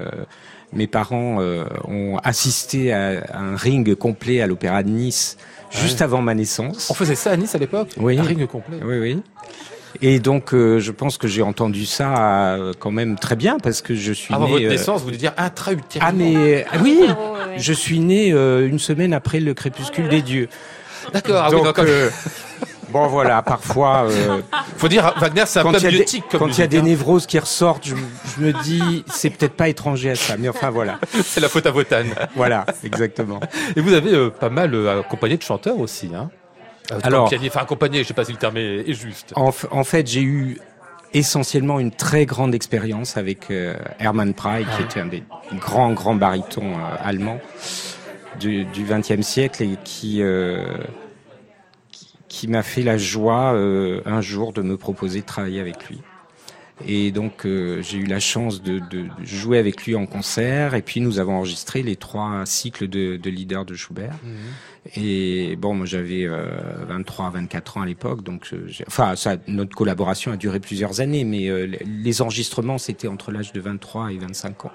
mes 0.73 0.87
parents 0.87 1.37
euh, 1.39 1.65
ont 1.87 2.17
assisté 2.23 2.91
à, 2.93 3.23
à 3.31 3.39
un 3.39 3.55
ring 3.55 3.95
complet 3.95 4.41
à 4.41 4.47
l'Opéra 4.47 4.83
de 4.83 4.89
Nice 4.89 5.37
juste 5.71 5.97
Ouais. 5.99 6.03
avant 6.03 6.21
ma 6.21 6.33
naissance. 6.33 6.89
On 6.89 6.93
faisait 6.93 7.15
ça 7.15 7.31
à 7.31 7.37
Nice 7.37 7.55
à 7.55 7.57
l'époque 7.57 7.89
Oui. 7.97 8.17
Un 8.19 8.23
ring 8.23 8.45
complet. 8.47 8.77
Oui, 8.83 8.97
oui. 8.99 9.21
Et 10.01 10.19
donc, 10.19 10.53
euh, 10.53 10.79
je 10.79 10.91
pense 10.91 11.17
que 11.17 11.27
j'ai 11.27 11.41
entendu 11.41 11.85
ça 11.85 12.53
euh, 12.55 12.73
quand 12.77 12.91
même 12.91 13.17
très 13.17 13.35
bien 13.35 13.57
parce 13.57 13.81
que 13.81 13.95
je 13.95 14.13
suis 14.13 14.33
Avant 14.33 14.45
né. 14.45 14.51
votre 14.51 14.65
euh, 14.65 14.69
naissance, 14.69 14.99
vous 14.99 15.05
voulez 15.05 15.17
dire 15.17 15.33
intra-utérin 15.37 16.05
Ah 16.07 16.11
mais 16.13 16.65
ah 16.71 16.77
oui, 16.83 16.99
je 17.57 17.73
suis 17.73 17.99
né 17.99 18.31
euh, 18.31 18.67
une 18.67 18.79
semaine 18.79 19.13
après 19.13 19.39
le 19.39 19.53
crépuscule 19.53 20.07
des 20.09 20.21
dieux. 20.21 20.49
D'accord, 21.13 21.41
ah 21.43 21.47
oui, 21.49 21.55
Donc, 21.55 21.65
donc, 21.65 21.79
euh, 21.79 22.09
bon 22.89 23.07
voilà, 23.07 23.41
parfois 23.41 24.05
euh, 24.09 24.41
faut 24.77 24.87
dire 24.87 25.13
Wagner 25.19 25.43
c'est 25.45 25.59
un 25.59 25.63
quand 25.63 25.71
peu 25.73 25.77
il 25.79 25.83
y 25.83 25.87
a 25.87 25.89
des, 25.91 25.95
biotique 25.97 26.23
comme 26.29 26.39
quand 26.39 26.57
il 26.57 26.59
y 26.59 26.63
a 26.63 26.67
des 26.67 26.79
hein. 26.79 26.83
névroses 26.83 27.25
qui 27.25 27.37
ressortent, 27.39 27.85
je, 27.87 27.95
je 27.95 28.41
me 28.43 28.53
dis 28.63 29.03
c'est 29.07 29.29
peut-être 29.29 29.55
pas 29.55 29.69
étranger 29.69 30.11
à 30.11 30.15
ça, 30.15 30.35
mais 30.37 30.49
enfin 30.49 30.69
voilà, 30.69 30.99
c'est 31.23 31.39
la 31.41 31.49
faute 31.49 31.65
à 31.65 31.71
Wotan. 31.71 32.03
voilà, 32.35 32.65
exactement. 32.83 33.39
Et 33.75 33.81
vous 33.81 33.93
avez 33.93 34.13
euh, 34.13 34.29
pas 34.29 34.49
mal 34.49 34.73
euh, 34.73 34.99
accompagné 35.01 35.37
de 35.37 35.43
chanteurs 35.43 35.79
aussi, 35.79 36.11
hein 36.15 36.29
Euh, 36.91 36.99
Alors- 37.03 37.27
pianiste, 37.29 37.51
enfin 37.55 37.63
accompagné, 37.63 38.03
je 38.03 38.07
sais 38.07 38.13
pas 38.13 38.23
si 38.25 38.31
le 38.31 38.37
terme 38.37 38.57
est, 38.57 38.89
est 38.89 38.93
juste. 38.93 39.33
En, 39.35 39.51
en 39.71 39.83
fait, 39.83 40.07
j'ai 40.07 40.21
eu 40.21 40.57
essentiellement 41.13 41.79
une 41.79 41.91
très 41.91 42.25
grande 42.25 42.53
expérience 42.55 43.17
avec 43.17 43.49
euh, 43.49 43.75
Hermann 43.99 44.33
Prey, 44.33 44.65
qui 44.75 44.83
était 44.83 44.99
un 44.99 45.05
des 45.07 45.23
grands, 45.59 45.91
grands 45.93 46.15
barytons 46.15 46.73
euh, 46.73 46.95
allemands 47.03 47.39
du 48.39 48.65
XXe 48.77 49.21
siècle 49.25 49.63
et 49.63 49.77
qui, 49.83 50.21
euh, 50.21 50.65
qui, 52.37 52.47
m'a 52.47 52.63
fait 52.63 52.83
la 52.83 52.97
joie 52.97 53.53
euh, 53.53 54.01
un 54.05 54.21
jour 54.21 54.53
de 54.53 54.61
me 54.61 54.77
proposer 54.77 55.21
de 55.21 55.25
travailler 55.25 55.59
avec 55.59 55.87
lui. 55.89 55.99
Et 56.85 57.11
donc 57.11 57.45
euh, 57.45 57.81
j'ai 57.81 57.97
eu 57.97 58.05
la 58.05 58.19
chance 58.19 58.61
de, 58.61 58.79
de 58.91 59.05
jouer 59.23 59.57
avec 59.57 59.83
lui 59.85 59.95
en 59.95 60.05
concert 60.05 60.75
et 60.75 60.83
puis 60.83 61.01
nous 61.01 61.17
avons 61.17 61.37
enregistré 61.37 61.81
les 61.81 61.95
trois 61.95 62.45
cycles 62.45 62.87
de, 62.87 63.17
de 63.17 63.29
leaders 63.31 63.65
de 63.65 63.73
Schubert. 63.73 64.13
Et 64.95 65.55
bon, 65.57 65.73
moi 65.73 65.85
j'avais 65.85 66.25
euh, 66.25 66.45
23, 66.87 67.31
24 67.31 67.77
ans 67.77 67.81
à 67.81 67.85
l'époque, 67.85 68.23
donc 68.23 68.49
euh, 68.53 68.69
enfin 68.87 69.15
ça, 69.15 69.37
notre 69.47 69.75
collaboration 69.75 70.31
a 70.31 70.37
duré 70.37 70.59
plusieurs 70.59 71.01
années, 71.01 71.23
mais 71.23 71.49
euh, 71.49 71.67
les 71.85 72.21
enregistrements 72.21 72.77
c'était 72.77 73.07
entre 73.07 73.31
l'âge 73.31 73.51
de 73.51 73.59
23 73.59 74.11
et 74.13 74.17
25 74.17 74.65
ans. 74.65 74.71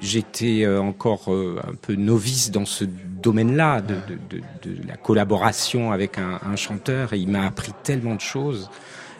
J'étais 0.00 0.64
euh, 0.64 0.80
encore 0.80 1.32
euh, 1.32 1.60
un 1.66 1.74
peu 1.74 1.94
novice 1.94 2.50
dans 2.50 2.66
ce 2.66 2.84
domaine-là 2.84 3.80
de, 3.80 3.94
de, 3.94 4.18
de, 4.30 4.76
de 4.82 4.86
la 4.88 4.96
collaboration 4.96 5.90
avec 5.90 6.18
un, 6.18 6.38
un 6.46 6.56
chanteur 6.56 7.12
et 7.12 7.18
il 7.18 7.28
m'a 7.28 7.46
appris 7.46 7.72
tellement 7.82 8.14
de 8.14 8.20
choses. 8.20 8.68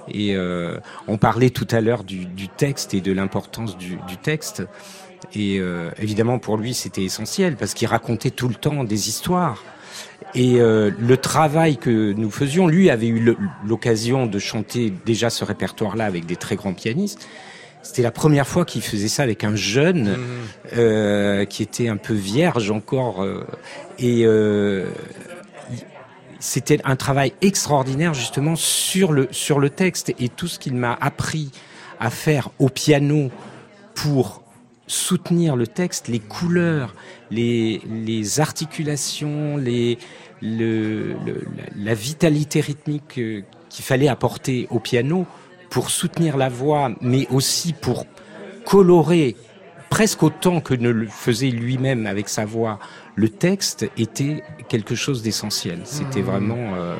Et 0.08 0.36
euh, 0.36 0.78
on 1.08 1.18
parlait 1.18 1.50
tout 1.50 1.66
à 1.70 1.80
l'heure 1.80 2.04
du, 2.04 2.26
du 2.26 2.48
texte 2.48 2.94
et 2.94 3.00
de 3.00 3.12
l'importance 3.12 3.76
du, 3.76 3.98
du 4.06 4.16
texte. 4.16 4.62
Et 5.34 5.58
euh, 5.58 5.90
évidemment, 5.98 6.38
pour 6.38 6.56
lui, 6.56 6.74
c'était 6.74 7.02
essentiel 7.02 7.56
parce 7.56 7.74
qu'il 7.74 7.88
racontait 7.88 8.30
tout 8.30 8.48
le 8.48 8.54
temps 8.54 8.84
des 8.84 9.08
histoires. 9.08 9.64
Et 10.34 10.60
euh, 10.60 10.90
le 10.98 11.16
travail 11.16 11.76
que 11.76 12.12
nous 12.12 12.30
faisions, 12.30 12.68
lui 12.68 12.90
avait 12.90 13.08
eu 13.08 13.34
l'occasion 13.64 14.26
de 14.26 14.38
chanter 14.38 14.92
déjà 15.04 15.30
ce 15.30 15.44
répertoire-là 15.44 16.04
avec 16.04 16.26
des 16.26 16.36
très 16.36 16.56
grands 16.56 16.74
pianistes. 16.74 17.26
C'était 17.86 18.02
la 18.02 18.10
première 18.10 18.46
fois 18.48 18.64
qu'il 18.64 18.82
faisait 18.82 19.08
ça 19.08 19.22
avec 19.22 19.44
un 19.44 19.54
jeune 19.54 20.18
euh, 20.76 21.44
qui 21.44 21.62
était 21.62 21.88
un 21.88 21.96
peu 21.96 22.14
vierge 22.14 22.70
encore. 22.70 23.22
euh, 23.22 23.46
et 23.98 24.22
euh, 24.26 24.86
c'était 26.40 26.80
un 26.84 26.96
travail 26.96 27.32
extraordinaire 27.40 28.12
justement 28.14 28.56
sur 28.56 29.12
le 29.12 29.28
sur 29.30 29.58
le 29.58 29.70
texte 29.70 30.12
et 30.18 30.28
tout 30.28 30.48
ce 30.48 30.58
qu'il 30.58 30.74
m'a 30.74 30.96
appris 31.00 31.50
à 31.98 32.10
faire 32.10 32.50
au 32.58 32.68
piano 32.68 33.30
pour 33.94 34.42
soutenir 34.86 35.56
le 35.56 35.66
texte, 35.66 36.06
les 36.08 36.20
couleurs, 36.20 36.94
les, 37.30 37.80
les 37.90 38.38
articulations, 38.40 39.56
les, 39.56 39.98
le, 40.42 41.14
le- 41.24 41.44
la, 41.76 41.94
vitalité 41.94 42.60
rythmique 42.60 43.14
qu'il 43.14 43.84
fallait 43.84 44.06
apporter 44.08 44.68
au 44.70 44.78
piano 44.78 45.26
pour 45.76 45.90
soutenir 45.90 46.38
la 46.38 46.48
voix, 46.48 46.90
mais 47.02 47.26
aussi 47.30 47.74
pour 47.74 48.06
colorer 48.64 49.36
presque 49.90 50.22
autant 50.22 50.62
que 50.62 50.72
ne 50.72 50.88
le 50.88 51.06
faisait 51.06 51.50
lui-même 51.50 52.06
avec 52.06 52.30
sa 52.30 52.46
voix, 52.46 52.78
le 53.14 53.28
texte 53.28 53.86
était 53.98 54.42
quelque 54.70 54.94
chose 54.94 55.22
d'essentiel. 55.22 55.80
C'était 55.84 56.22
vraiment 56.22 56.72
euh, 56.76 56.96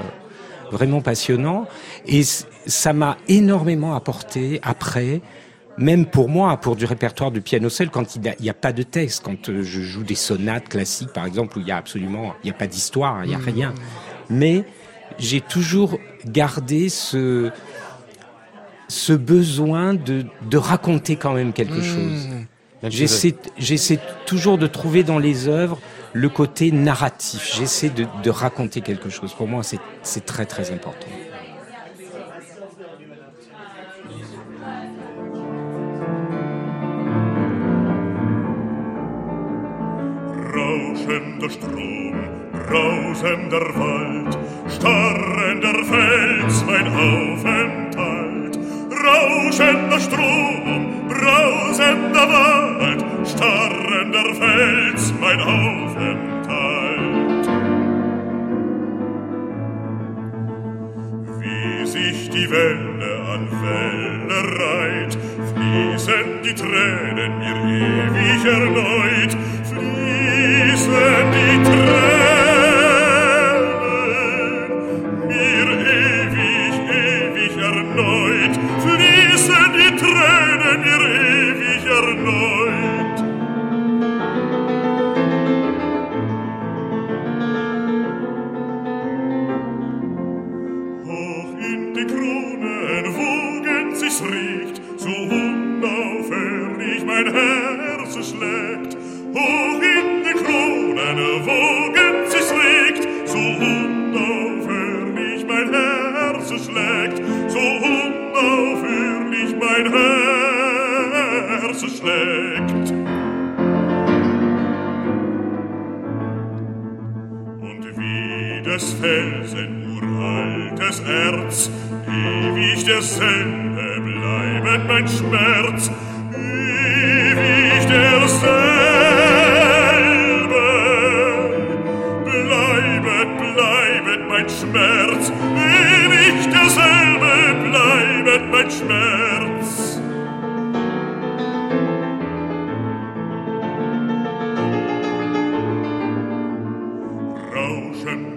vraiment 0.70 1.00
passionnant. 1.00 1.66
Et 2.04 2.22
ça 2.22 2.92
m'a 2.92 3.16
énormément 3.28 3.94
apporté 3.94 4.60
après 4.62 5.22
même 5.78 6.04
pour 6.04 6.28
moi, 6.28 6.58
pour 6.58 6.76
du 6.76 6.84
répertoire 6.84 7.30
de 7.30 7.40
piano 7.40 7.70
seul, 7.70 7.88
quand 7.88 8.14
il 8.14 8.34
n'y 8.40 8.50
a, 8.50 8.54
pas 8.54 8.72
de 8.74 8.82
texte, 8.82 9.22
quand 9.22 9.48
euh, 9.48 9.62
je 9.62 9.80
joue 9.80 10.04
des 10.04 10.14
sonates 10.14 10.68
classiques, 10.68 11.12
par 11.14 11.24
exemple, 11.24 11.58
où 11.58 11.60
il 11.62 11.66
y 11.66 11.70
a 11.70 11.78
absolument, 11.78 12.34
il 12.42 12.48
n'y 12.48 12.50
a 12.50 12.58
pas 12.58 12.66
d'histoire, 12.66 13.24
il 13.24 13.28
n'y 13.28 13.34
a 13.34 13.38
rien. 13.38 13.74
Mais 14.28 14.64
j'ai 15.18 15.40
toujours 15.40 15.98
gardé 16.26 16.88
ce, 16.88 17.50
ce 18.88 19.12
besoin 19.12 19.94
de, 19.94 20.26
de 20.48 20.56
raconter 20.56 21.16
quand 21.16 21.34
même 21.34 21.52
quelque 21.52 21.82
chose. 21.82 22.28
J'essaie, 22.82 23.34
j'essaie 23.58 23.98
toujours 24.26 24.58
de 24.58 24.66
trouver 24.66 25.02
dans 25.02 25.18
les 25.18 25.48
œuvres 25.48 25.78
le 26.12 26.28
côté 26.28 26.70
narratif. 26.70 27.52
J'essaie 27.56 27.90
de, 27.90 28.06
de 28.22 28.30
raconter 28.30 28.80
quelque 28.80 29.10
chose. 29.10 29.32
Pour 29.34 29.48
moi, 29.48 29.62
c'est, 29.62 29.80
c'est 30.02 30.24
très 30.24 30.46
très 30.46 30.70
important. 30.70 31.08
Rauschender 40.54 41.50
Strom, 41.50 42.14
brausender 42.66 43.66
Wald, 43.76 44.38
starrender 44.68 45.84
Fels, 45.84 46.64
mein 46.66 46.86
Aufenthalt. 46.86 47.85
Rauschender 49.16 49.98
Strom, 49.98 51.08
brausender 51.08 52.28
Wald, 52.28 53.04
starrender 53.26 54.34
Fels, 54.34 55.14
mein 55.18 55.40
Aufenthalt. 55.40 56.36
Wie 61.40 61.86
sich 61.86 62.28
die 62.28 62.50
Welle 62.50 63.12
an 63.32 63.48
Welle 63.62 64.40
reiht, 64.60 65.14
fließen 65.54 66.42
die 66.44 66.54
Tränen 66.54 67.38
mir 67.38 67.56
ewig 67.72 68.44
erneut, 68.44 69.25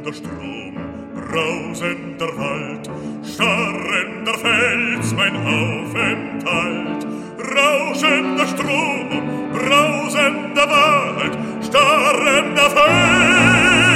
Rauschender 0.09 0.13
Strom, 0.13 0.73
brausender 1.13 2.37
Wald, 2.37 2.89
starrender 3.23 4.37
Fels, 4.39 5.13
mein 5.13 5.35
Aufenthalt. 5.35 7.05
Rauschender 7.55 8.47
Strom, 8.47 9.09
brausender 9.53 10.67
Wald, 10.67 11.37
starrender 11.61 12.69
Fels. 12.71 13.95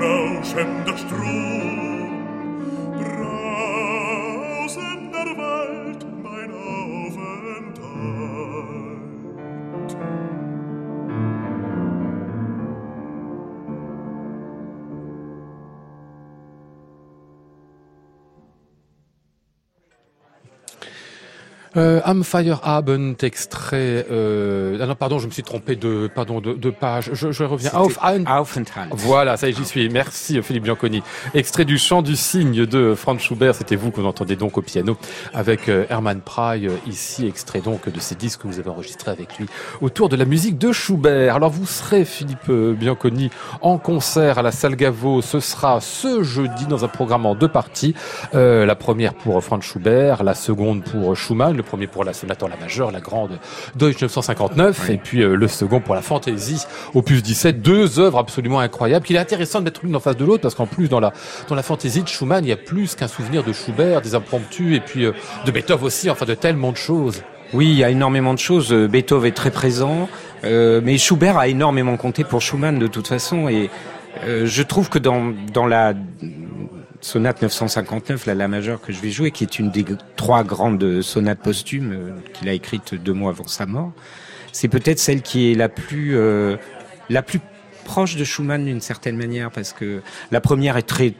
Rauschender 0.00 0.96
Strom, 0.96 1.71
Euh, 21.76 22.00
Am 22.04 22.22
Feierabend, 22.22 23.14
extrait. 23.22 24.06
Euh... 24.10 24.78
Ah 24.80 24.86
non, 24.86 24.94
pardon, 24.94 25.18
je 25.18 25.26
me 25.26 25.32
suis 25.32 25.42
trompé 25.42 25.74
de, 25.74 26.10
pardon, 26.14 26.40
de, 26.40 26.52
de 26.52 26.70
page. 26.70 27.10
Je, 27.14 27.32
je 27.32 27.44
reviens. 27.44 27.70
Auf, 27.72 27.98
ein... 28.02 28.26
Aufenthalt. 28.26 28.88
Voilà, 28.90 29.36
ça 29.36 29.48
y 29.48 29.50
est, 29.50 29.56
j'y 29.56 29.64
suis. 29.64 29.88
Merci, 29.88 30.42
Philippe 30.42 30.64
Bianconi. 30.64 31.02
Extrait 31.34 31.64
du 31.64 31.78
chant 31.78 32.02
du 32.02 32.14
cygne 32.14 32.66
de 32.66 32.94
Franz 32.94 33.22
Schubert. 33.22 33.54
C'était 33.54 33.76
vous 33.76 33.90
qu'on 33.90 34.04
entendait 34.04 34.36
donc 34.36 34.58
au 34.58 34.62
piano 34.62 34.98
avec 35.32 35.68
euh, 35.68 35.86
Hermann 35.88 36.20
Prey. 36.20 36.66
euh, 36.66 36.76
ici, 36.86 37.26
extrait 37.26 37.60
donc 37.60 37.88
de 37.88 38.00
ces 38.00 38.16
disques 38.16 38.42
que 38.42 38.48
vous 38.48 38.58
avez 38.58 38.68
enregistrés 38.68 39.10
avec 39.10 39.38
lui 39.38 39.46
autour 39.80 40.08
de 40.10 40.16
la 40.16 40.26
musique 40.26 40.58
de 40.58 40.72
Schubert. 40.72 41.36
Alors, 41.36 41.50
vous 41.50 41.66
serez, 41.66 42.04
Philippe 42.04 42.50
Bianconi, 42.50 43.30
en 43.62 43.78
concert 43.78 44.38
à 44.38 44.42
la 44.42 44.52
salle 44.52 44.76
Gaveau. 44.76 45.22
Ce 45.22 45.40
sera 45.40 45.80
ce 45.80 46.22
jeudi 46.22 46.66
dans 46.66 46.84
un 46.84 46.88
programme 46.88 47.24
en 47.24 47.34
deux 47.34 47.48
parties. 47.48 47.94
Euh, 48.34 48.66
la 48.66 48.74
première 48.74 49.14
pour 49.14 49.42
Franz 49.42 49.64
Schubert, 49.64 50.22
la 50.22 50.34
seconde 50.34 50.84
pour 50.84 51.16
Schumann, 51.16 51.61
le 51.62 51.66
premier 51.68 51.86
pour 51.86 52.04
la 52.04 52.12
sonate 52.12 52.42
en 52.42 52.48
la 52.48 52.56
majeure, 52.56 52.90
la 52.90 53.00
grande 53.00 53.38
Deutsch 53.76 54.00
959, 54.00 54.90
et 54.90 54.98
puis 54.98 55.22
euh, 55.22 55.34
le 55.34 55.48
second 55.48 55.80
pour 55.80 55.94
la 55.94 56.02
fantaisie, 56.02 56.64
opus 56.94 57.22
17. 57.22 57.62
Deux 57.62 57.98
œuvres 57.98 58.18
absolument 58.18 58.60
incroyables, 58.60 59.06
qu'il 59.06 59.16
est 59.16 59.20
intéressant 59.20 59.60
de 59.60 59.64
mettre 59.64 59.80
l'une 59.84 59.96
en 59.96 60.00
face 60.00 60.16
de 60.16 60.24
l'autre, 60.24 60.42
parce 60.42 60.54
qu'en 60.54 60.66
plus, 60.66 60.88
dans 60.88 61.00
la, 61.00 61.12
dans 61.48 61.54
la 61.54 61.62
fantaisie 61.62 62.02
de 62.02 62.08
Schumann, 62.08 62.44
il 62.44 62.48
y 62.48 62.52
a 62.52 62.56
plus 62.56 62.94
qu'un 62.94 63.08
souvenir 63.08 63.44
de 63.44 63.52
Schubert, 63.52 64.02
des 64.02 64.14
impromptus, 64.14 64.76
et 64.76 64.80
puis 64.80 65.04
euh, 65.06 65.12
de 65.46 65.50
Beethoven 65.50 65.86
aussi, 65.86 66.10
enfin 66.10 66.26
de 66.26 66.34
tellement 66.34 66.72
de 66.72 66.76
choses. 66.76 67.22
Oui, 67.52 67.68
il 67.68 67.76
y 67.76 67.84
a 67.84 67.90
énormément 67.90 68.32
de 68.32 68.38
choses. 68.38 68.72
Euh, 68.72 68.88
Beethoven 68.88 69.28
est 69.28 69.34
très 69.34 69.50
présent, 69.50 70.08
euh, 70.44 70.80
mais 70.82 70.96
Schubert 70.96 71.36
a 71.36 71.48
énormément 71.48 71.96
compté 71.98 72.24
pour 72.24 72.40
Schumann 72.40 72.78
de 72.78 72.86
toute 72.86 73.06
façon. 73.06 73.48
Et 73.48 73.68
euh, 74.24 74.46
je 74.46 74.62
trouve 74.62 74.88
que 74.88 74.98
dans, 74.98 75.34
dans 75.52 75.66
la 75.66 75.92
sonate 77.02 77.42
959, 77.42 78.26
la 78.26 78.34
la 78.34 78.48
majeure 78.48 78.80
que 78.80 78.92
je 78.92 79.00
vais 79.00 79.10
jouer, 79.10 79.30
qui 79.30 79.44
est 79.44 79.58
une 79.58 79.70
des 79.70 79.84
trois 80.16 80.44
grandes 80.44 81.02
sonates 81.02 81.40
posthumes 81.40 81.92
euh, 81.92 82.10
qu'il 82.32 82.48
a 82.48 82.52
écrites 82.52 82.94
deux 82.94 83.12
mois 83.12 83.30
avant 83.30 83.46
sa 83.46 83.66
mort, 83.66 83.92
c'est 84.52 84.68
peut-être 84.68 84.98
celle 84.98 85.20
qui 85.20 85.52
est 85.52 85.54
la 85.54 85.68
plus, 85.68 86.16
euh, 86.16 86.56
la 87.10 87.22
plus 87.22 87.40
proche 87.82 88.16
de 88.16 88.24
Schumann 88.24 88.64
d'une 88.64 88.80
certaine 88.80 89.16
manière 89.16 89.50
parce 89.50 89.72
que 89.72 90.00
la 90.30 90.40
première 90.40 90.76
est 90.76 90.82
très 90.82 91.14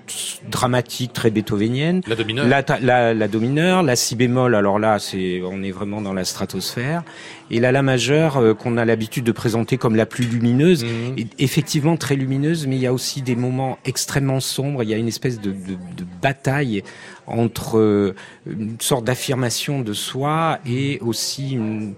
dramatique, 0.50 1.12
très 1.12 1.30
beethovenienne. 1.30 2.00
La 2.06 2.16
do 2.16 2.24
mineur. 2.24 2.46
La, 2.46 2.64
la, 2.80 3.14
la 3.14 3.28
do 3.28 3.40
mineur, 3.40 3.82
la 3.82 3.96
si 3.96 4.16
bémol, 4.16 4.54
alors 4.54 4.78
là, 4.78 4.98
c'est, 4.98 5.42
on 5.44 5.62
est 5.62 5.70
vraiment 5.70 6.00
dans 6.00 6.12
la 6.14 6.24
stratosphère. 6.24 7.02
Et 7.50 7.60
la 7.60 7.70
la 7.72 7.82
majeure, 7.82 8.38
euh, 8.38 8.54
qu'on 8.54 8.76
a 8.78 8.84
l'habitude 8.84 9.24
de 9.24 9.32
présenter 9.32 9.76
comme 9.76 9.94
la 9.96 10.06
plus 10.06 10.24
lumineuse, 10.24 10.84
Mhm. 10.84 11.18
est 11.18 11.28
effectivement 11.42 11.96
très 11.96 12.16
lumineuse, 12.16 12.66
mais 12.66 12.76
il 12.76 12.82
y 12.82 12.86
a 12.86 12.92
aussi 12.92 13.20
des 13.22 13.36
moments 13.36 13.78
extrêmement 13.84 14.40
sombres. 14.40 14.82
Il 14.82 14.88
y 14.88 14.94
a 14.94 14.96
une 14.96 15.08
espèce 15.08 15.40
de, 15.40 15.50
de, 15.50 15.74
de 15.96 16.06
bataille 16.22 16.82
entre 17.26 17.78
euh, 17.78 18.14
une 18.46 18.76
sorte 18.80 19.04
d'affirmation 19.04 19.80
de 19.80 19.92
soi 19.92 20.58
et 20.66 20.98
aussi 21.00 21.52
une 21.52 21.94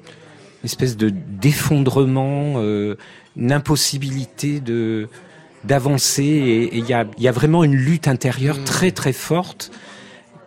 espèce 0.64 0.96
de 0.96 1.10
d'effondrement, 1.10 2.54
euh, 2.56 2.96
une 3.36 3.52
impossibilité 3.52 4.60
de 4.60 5.08
d'avancer. 5.64 6.22
Et 6.22 6.76
il 6.76 6.86
y 6.86 6.92
a, 6.92 7.06
il 7.16 7.22
y 7.22 7.28
a 7.28 7.32
vraiment 7.32 7.64
une 7.64 7.74
lutte 7.74 8.06
intérieure 8.08 8.58
Mhm. 8.58 8.64
très 8.64 8.90
très 8.90 9.12
forte 9.14 9.70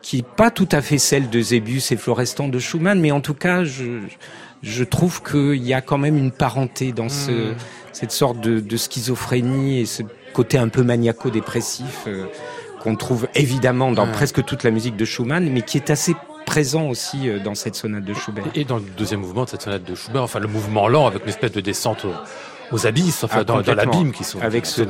qui 0.03 0.19
est 0.19 0.25
pas 0.25 0.51
tout 0.51 0.69
à 0.71 0.81
fait 0.81 0.99
celle 0.99 1.29
de 1.29 1.41
Zébius 1.41 1.91
et 1.91 1.97
Florestan 1.97 2.47
de 2.47 2.59
Schumann, 2.59 2.99
mais 3.01 3.11
en 3.11 3.19
tout 3.19 3.33
cas, 3.33 3.63
je, 3.65 3.99
je 4.63 4.83
trouve 4.85 5.21
qu'il 5.23 5.61
y 5.63 5.73
a 5.73 5.81
quand 5.81 5.97
même 5.97 6.17
une 6.17 6.31
parenté 6.31 6.91
dans 6.93 7.09
ce, 7.09 7.31
Mhm. 7.31 7.55
cette 7.93 8.11
sorte 8.11 8.39
de, 8.39 8.59
de 8.61 8.77
schizophrénie 8.77 9.81
et 9.81 9.85
ce 9.85 10.03
côté 10.33 10.57
un 10.59 10.69
peu 10.69 10.83
maniaco-dépressif 10.83 12.03
euh, 12.07 12.25
qu'on 12.81 12.95
trouve 12.95 13.27
évidemment 13.35 13.91
dans 13.91 14.05
Ouais. 14.05 14.11
presque 14.13 14.45
toute 14.45 14.63
la 14.63 14.71
musique 14.71 14.95
de 14.95 15.03
Schumann, 15.03 15.49
mais 15.51 15.63
qui 15.63 15.77
est 15.77 15.89
assez 15.89 16.15
présent 16.45 16.87
aussi 16.87 17.27
euh, 17.27 17.39
dans 17.39 17.55
cette 17.55 17.75
sonate 17.75 18.05
de 18.05 18.13
Schubert. 18.13 18.45
Et 18.55 18.63
dans 18.63 18.77
le 18.77 18.83
deuxième 18.97 19.19
mouvement 19.21 19.43
de 19.43 19.49
cette 19.49 19.63
sonate 19.63 19.83
de 19.83 19.95
Schubert, 19.95 20.21
enfin 20.23 20.39
le 20.39 20.47
mouvement 20.47 20.87
lent 20.87 21.07
avec 21.07 21.23
une 21.23 21.29
espèce 21.29 21.51
de 21.51 21.59
descente 21.59 22.05
aux, 22.71 22.87
abysses, 22.87 23.23
enfin 23.23 23.37
Ah, 23.39 23.43
dans, 23.43 23.61
dans 23.61 23.73
l'abîme 23.75 24.11
qui 24.11 24.23
sont 24.23 24.39
avec 24.41 24.65
ce, 24.65 24.83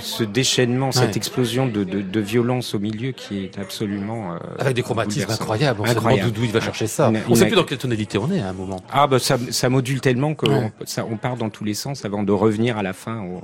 ce, 0.00 0.24
déchaînement, 0.24 0.92
cette 0.92 1.16
explosion 1.16 1.66
de, 1.66 1.84
de, 1.84 2.00
de 2.02 2.20
violence 2.20 2.74
au 2.74 2.78
milieu 2.78 3.12
qui 3.12 3.44
est 3.44 3.58
absolument 3.58 4.34
euh, 4.34 4.38
Avec 4.58 4.74
des 4.76 4.82
chromatismes 4.82 5.30
incroyables. 5.30 5.80
On 5.80 5.84
se 5.86 5.90
demande 5.90 6.04
Incroyable. 6.06 6.32
d'où 6.32 6.44
il 6.44 6.52
va 6.52 6.60
chercher 6.60 6.86
ça. 6.86 7.08
Une- 7.08 7.20
on 7.28 7.34
sait 7.34 7.42
une- 7.42 7.48
plus 7.48 7.56
dans 7.56 7.64
quelle 7.64 7.78
tonalité 7.78 8.18
on 8.18 8.30
est 8.30 8.40
à 8.40 8.48
un 8.48 8.52
moment. 8.52 8.80
Ah 8.92 9.06
bah 9.06 9.18
ça, 9.18 9.36
ça 9.50 9.68
module 9.68 10.00
tellement 10.00 10.34
qu'on 10.34 10.46
Ouais. 10.50 10.72
ça, 10.84 11.04
on 11.10 11.16
part 11.16 11.36
dans 11.36 11.50
tous 11.50 11.64
les 11.64 11.74
sens 11.74 12.04
avant 12.04 12.22
de 12.22 12.32
revenir 12.32 12.78
à 12.78 12.82
la 12.82 12.92
fin 12.92 13.22
au, 13.22 13.42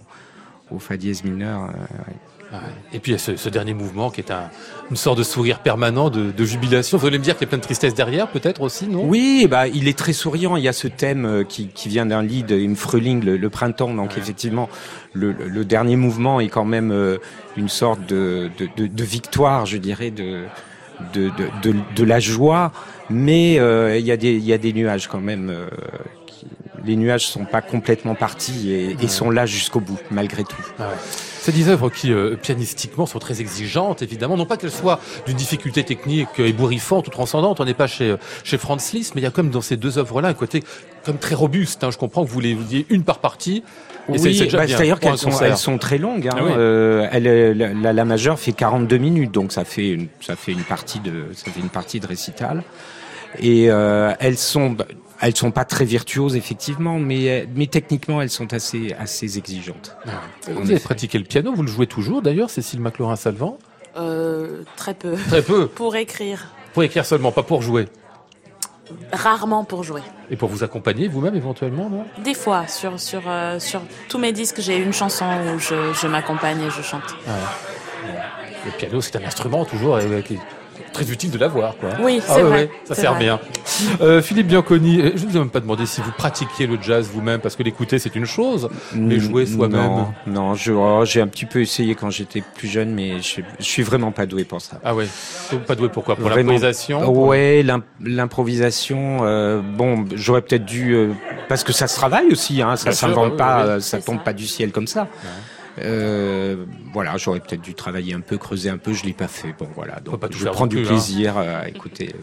au 0.74 0.78
fa 0.78 0.96
dièse 0.96 1.24
mineur. 1.24 1.62
euh, 1.62 1.66
ouais. 1.66 2.16
Et 2.92 2.98
puis 2.98 3.12
il 3.12 3.14
y 3.14 3.16
a 3.16 3.18
ce, 3.18 3.36
ce 3.36 3.48
dernier 3.48 3.74
mouvement 3.74 4.10
qui 4.10 4.20
est 4.20 4.30
un, 4.30 4.50
une 4.90 4.96
sorte 4.96 5.18
de 5.18 5.22
sourire 5.22 5.60
permanent, 5.60 6.10
de, 6.10 6.30
de 6.30 6.44
jubilation. 6.44 6.98
Vous 6.98 7.06
allez 7.06 7.18
me 7.18 7.24
dire 7.24 7.34
qu'il 7.36 7.46
y 7.46 7.48
a 7.48 7.50
plein 7.50 7.58
de 7.58 7.62
tristesse 7.62 7.94
derrière, 7.94 8.28
peut-être 8.28 8.60
aussi, 8.60 8.86
non? 8.86 9.04
Oui, 9.06 9.46
bah 9.50 9.68
il 9.68 9.88
est 9.88 9.96
très 9.96 10.12
souriant. 10.12 10.56
Il 10.56 10.62
y 10.62 10.68
a 10.68 10.72
ce 10.72 10.88
thème 10.88 11.24
euh, 11.24 11.44
qui, 11.44 11.68
qui 11.68 11.88
vient 11.88 12.04
d'un 12.04 12.22
lead, 12.22 12.52
Im 12.52 12.74
Frühling, 12.74 13.24
le, 13.24 13.36
le 13.36 13.50
printemps. 13.50 13.94
Donc 13.94 14.18
effectivement, 14.18 14.68
le, 15.14 15.32
dernier 15.64 15.96
mouvement 15.96 16.40
est 16.40 16.48
quand 16.48 16.66
même 16.66 16.90
euh, 16.92 17.16
une 17.56 17.68
sorte 17.70 18.04
de, 18.06 18.50
de, 18.58 18.68
de, 18.76 18.86
de 18.86 19.04
victoire, 19.04 19.64
je 19.66 19.78
dirais, 19.78 20.10
de 20.10 20.44
de, 21.14 21.30
de, 21.30 21.70
de, 21.70 21.74
de 21.96 22.04
la 22.04 22.20
joie. 22.20 22.72
Mais 23.08 23.58
euh, 23.58 23.98
il 23.98 24.04
y 24.06 24.12
a 24.12 24.16
des 24.16 24.34
il 24.34 24.44
y 24.44 24.52
a 24.52 24.58
des 24.58 24.72
nuages 24.72 25.08
quand 25.08 25.20
même. 25.20 25.48
euh, 25.50 25.68
les 26.84 26.96
nuages 26.96 27.26
sont 27.26 27.44
pas 27.44 27.60
complètement 27.62 28.14
partis 28.14 28.72
et, 28.72 28.96
et 29.00 29.08
sont 29.08 29.30
là 29.30 29.46
jusqu'au 29.46 29.80
bout, 29.80 29.98
malgré 30.10 30.44
tout. 30.44 30.56
Ah 30.78 30.88
ouais. 30.88 30.94
C'est 31.40 31.50
des 31.52 31.68
œuvres 31.68 31.90
qui, 31.90 32.12
euh, 32.12 32.36
pianistiquement, 32.36 33.04
sont 33.04 33.18
très 33.18 33.40
exigeantes, 33.40 34.00
évidemment. 34.00 34.36
Non 34.36 34.46
pas 34.46 34.56
qu'elles 34.56 34.70
soient 34.70 35.00
d'une 35.26 35.36
difficulté 35.36 35.82
technique 35.82 36.28
ébouriffante 36.38 37.08
ou 37.08 37.10
transcendante. 37.10 37.58
On 37.58 37.64
n'est 37.64 37.74
pas 37.74 37.88
chez, 37.88 38.14
chez 38.44 38.58
Franz 38.58 38.92
Liszt, 38.96 39.16
mais 39.16 39.20
il 39.22 39.24
y 39.24 39.26
a 39.26 39.32
comme 39.32 39.50
dans 39.50 39.60
ces 39.60 39.76
deux 39.76 39.98
œuvres-là 39.98 40.28
un 40.28 40.34
côté 40.34 40.62
comme 41.04 41.18
très 41.18 41.34
robuste. 41.34 41.82
Hein. 41.82 41.90
Je 41.90 41.98
comprends 41.98 42.24
que 42.24 42.30
vous 42.30 42.38
les 42.38 42.54
vouliez 42.54 42.86
une 42.90 43.02
par 43.02 43.18
partie. 43.18 43.64
Et 44.08 44.18
Oui, 44.18 44.48
bah, 44.52 44.66
c'est-à-dire 44.68 45.00
qu'elles 45.00 45.18
sont, 45.18 45.30
elles 45.40 45.56
sont 45.56 45.78
très 45.78 45.98
longues. 45.98 46.28
Hein. 46.28 46.36
Ah 46.38 46.44
oui. 46.44 46.52
Euh, 46.56 47.08
elle, 47.10 47.26
est- 47.26 47.54
la, 47.54 47.72
la, 47.74 47.92
la 47.92 48.04
majeure 48.04 48.38
fait 48.38 48.52
42 48.52 48.98
minutes, 48.98 49.32
donc 49.32 49.50
ça 49.52 49.64
fait 49.64 49.90
une, 49.90 50.06
ça 50.20 50.36
fait 50.36 50.52
une 50.52 50.62
partie 50.62 51.00
de, 51.00 51.24
ça 51.34 51.50
fait 51.50 51.60
une 51.60 51.70
partie 51.70 51.98
de 51.98 52.06
récital. 52.06 52.62
Et 53.40 53.68
euh, 53.68 54.12
elles 54.20 54.38
sont, 54.38 54.70
bah, 54.70 54.86
elles 55.22 55.36
sont 55.36 55.52
pas 55.52 55.64
très 55.64 55.84
virtuoses 55.86 56.36
effectivement, 56.36 56.98
mais, 56.98 57.48
mais 57.54 57.66
techniquement 57.68 58.20
elles 58.20 58.28
sont 58.30 58.52
assez, 58.52 58.92
assez 58.98 59.38
exigeantes. 59.38 59.96
En 60.06 60.52
Vous 60.54 60.60
avez 60.62 60.74
effet. 60.74 60.84
pratiqué 60.84 61.16
le 61.18 61.24
piano, 61.24 61.54
vous 61.54 61.62
le 61.62 61.68
jouez 61.68 61.86
toujours 61.86 62.20
d'ailleurs, 62.20 62.50
Cécile 62.50 62.80
Maclaurin-Salvant 62.80 63.56
Euh, 63.96 64.62
très 64.76 64.94
peu. 64.94 65.14
Très 65.28 65.42
peu. 65.42 65.66
Pour 65.74 65.96
écrire. 65.96 66.48
Pour 66.74 66.82
écrire 66.82 67.06
seulement, 67.06 67.30
pas 67.32 67.42
pour 67.42 67.62
jouer. 67.62 67.86
Rarement 69.12 69.64
pour 69.64 69.84
jouer. 69.84 70.02
Et 70.30 70.36
pour 70.36 70.48
vous 70.48 70.64
accompagner 70.64 71.06
vous-même 71.08 71.34
éventuellement, 71.36 71.88
non 71.88 72.04
Des 72.24 72.34
fois, 72.34 72.66
sur, 72.66 72.98
sur, 72.98 73.22
euh, 73.26 73.58
sur 73.60 73.80
tous 74.08 74.18
mes 74.18 74.32
disques, 74.32 74.60
j'ai 74.60 74.76
une 74.78 74.92
chanson 74.92 75.24
où 75.54 75.58
je, 75.58 75.92
je 75.94 76.06
m'accompagne 76.06 76.60
et 76.62 76.70
je 76.70 76.82
chante. 76.82 77.14
Le 78.66 78.70
piano, 78.78 79.00
c'est 79.00 79.16
un 79.16 79.24
instrument 79.24 79.64
toujours 79.64 79.96
euh, 79.96 80.20
très 80.92 81.10
utile 81.10 81.30
de 81.30 81.38
l'avoir. 81.38 81.76
Quoi. 81.76 81.90
Oui, 82.00 82.20
Ah 82.20 82.24
c'est 82.28 82.34
ouais, 82.36 82.42
vrai, 82.42 82.58
ouais, 82.64 82.70
ça 82.84 82.94
sert 82.94 83.12
vrai. 83.14 83.24
bien. 83.24 83.40
Euh, 84.00 84.22
Philippe 84.22 84.46
Bianconi, 84.48 85.00
euh, 85.00 85.12
je 85.16 85.24
ne 85.24 85.30
vous 85.30 85.36
ai 85.36 85.40
même 85.40 85.50
pas 85.50 85.60
demandé 85.60 85.86
si 85.86 86.00
vous 86.00 86.12
pratiquiez 86.12 86.66
le 86.66 86.78
jazz 86.80 87.08
vous-même, 87.12 87.40
parce 87.40 87.56
que 87.56 87.62
l'écouter 87.62 87.98
c'est 87.98 88.14
une 88.16 88.26
chose, 88.26 88.68
mais 88.94 89.18
jouer 89.18 89.46
soi-même. 89.46 89.80
Non, 90.26 90.52
non, 90.52 90.54
oh, 91.00 91.04
j'ai 91.04 91.20
un 91.20 91.26
petit 91.26 91.46
peu 91.46 91.60
essayé 91.60 91.94
quand 91.94 92.10
j'étais 92.10 92.42
plus 92.56 92.68
jeune, 92.68 92.92
mais 92.92 93.20
je, 93.20 93.40
je 93.58 93.64
suis 93.64 93.82
vraiment 93.82 94.12
pas 94.12 94.26
doué 94.26 94.44
pour 94.44 94.60
ça. 94.60 94.78
Ah 94.84 94.94
ouais, 94.94 95.06
pas 95.66 95.74
doué 95.74 95.88
pourquoi 95.88 96.16
Pour 96.16 96.28
l'improvisation 96.28 97.00
pour- 97.00 97.18
Ouais, 97.26 97.62
l'im- 97.62 97.82
l'improvisation. 98.02 99.18
euh, 99.22 99.60
bon, 99.62 100.04
j'aurais 100.14 100.42
peut-être 100.42 100.64
dû 100.64 100.94
euh, 100.94 101.12
parce 101.48 101.64
que 101.64 101.72
ça 101.72 101.86
se 101.86 101.96
travaille 101.96 102.26
aussi. 102.30 102.62
Hein, 102.62 102.76
ça 102.76 102.92
sûr, 102.92 103.08
s'invente 103.08 103.36
pas, 103.36 103.56
oui, 103.58 103.62
oui. 103.64 103.68
euh, 103.70 103.80
ça 103.80 104.00
tombe 104.00 104.22
pas 104.22 104.32
du 104.32 104.46
ciel 104.46 104.72
comme 104.72 104.86
ça. 104.86 105.08
Euh, 105.78 106.64
voilà, 106.92 107.16
j'aurais 107.16 107.40
peut-être 107.40 107.62
dû 107.62 107.74
travailler 107.74 108.14
un 108.14 108.20
peu, 108.20 108.36
creuser 108.38 108.68
un 108.70 108.76
peu. 108.78 108.92
Je 108.92 109.04
l'ai 109.04 109.12
pas 109.12 109.28
fait. 109.28 109.54
Bon, 109.58 109.68
voilà. 109.74 110.00
Donc, 110.00 110.20
pas 110.20 110.28
je 110.30 110.46
prends 110.48 110.66
du 110.66 110.76
plus, 110.76 110.84
hein. 110.86 110.88
plaisir 110.88 111.38
euh, 111.38 111.62
à 111.62 111.68
écouter. 111.68 112.10
euh. 112.14 112.18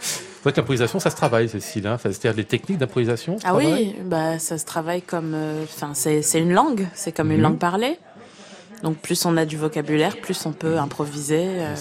C'est 0.00 0.42
vrai 0.42 0.52
que 0.52 0.56
l'improvisation, 0.60 1.00
ça 1.00 1.10
se 1.10 1.16
travaille, 1.16 1.48
Cécile. 1.48 1.86
Hein 1.86 1.98
C'est-à-dire 2.00 2.34
les 2.34 2.44
techniques 2.44 2.78
d'improvisation 2.78 3.36
Ah 3.44 3.56
oui, 3.56 3.96
bah 4.04 4.38
ça 4.38 4.58
se 4.58 4.64
travaille 4.64 5.02
comme, 5.02 5.32
euh, 5.34 5.64
enfin 5.64 5.92
c'est 5.94 6.22
c'est 6.22 6.38
une 6.38 6.52
langue, 6.52 6.86
c'est 6.94 7.10
comme 7.10 7.30
une 7.32 7.38
Mhm. 7.38 7.42
langue 7.42 7.58
parlée. 7.58 7.98
Donc 8.84 8.98
plus 8.98 9.24
on 9.24 9.36
a 9.38 9.44
du 9.44 9.56
vocabulaire, 9.56 10.16
plus 10.20 10.46
on 10.46 10.52
peut 10.52 10.78
improviser 10.78 11.42
euh, 11.48 11.74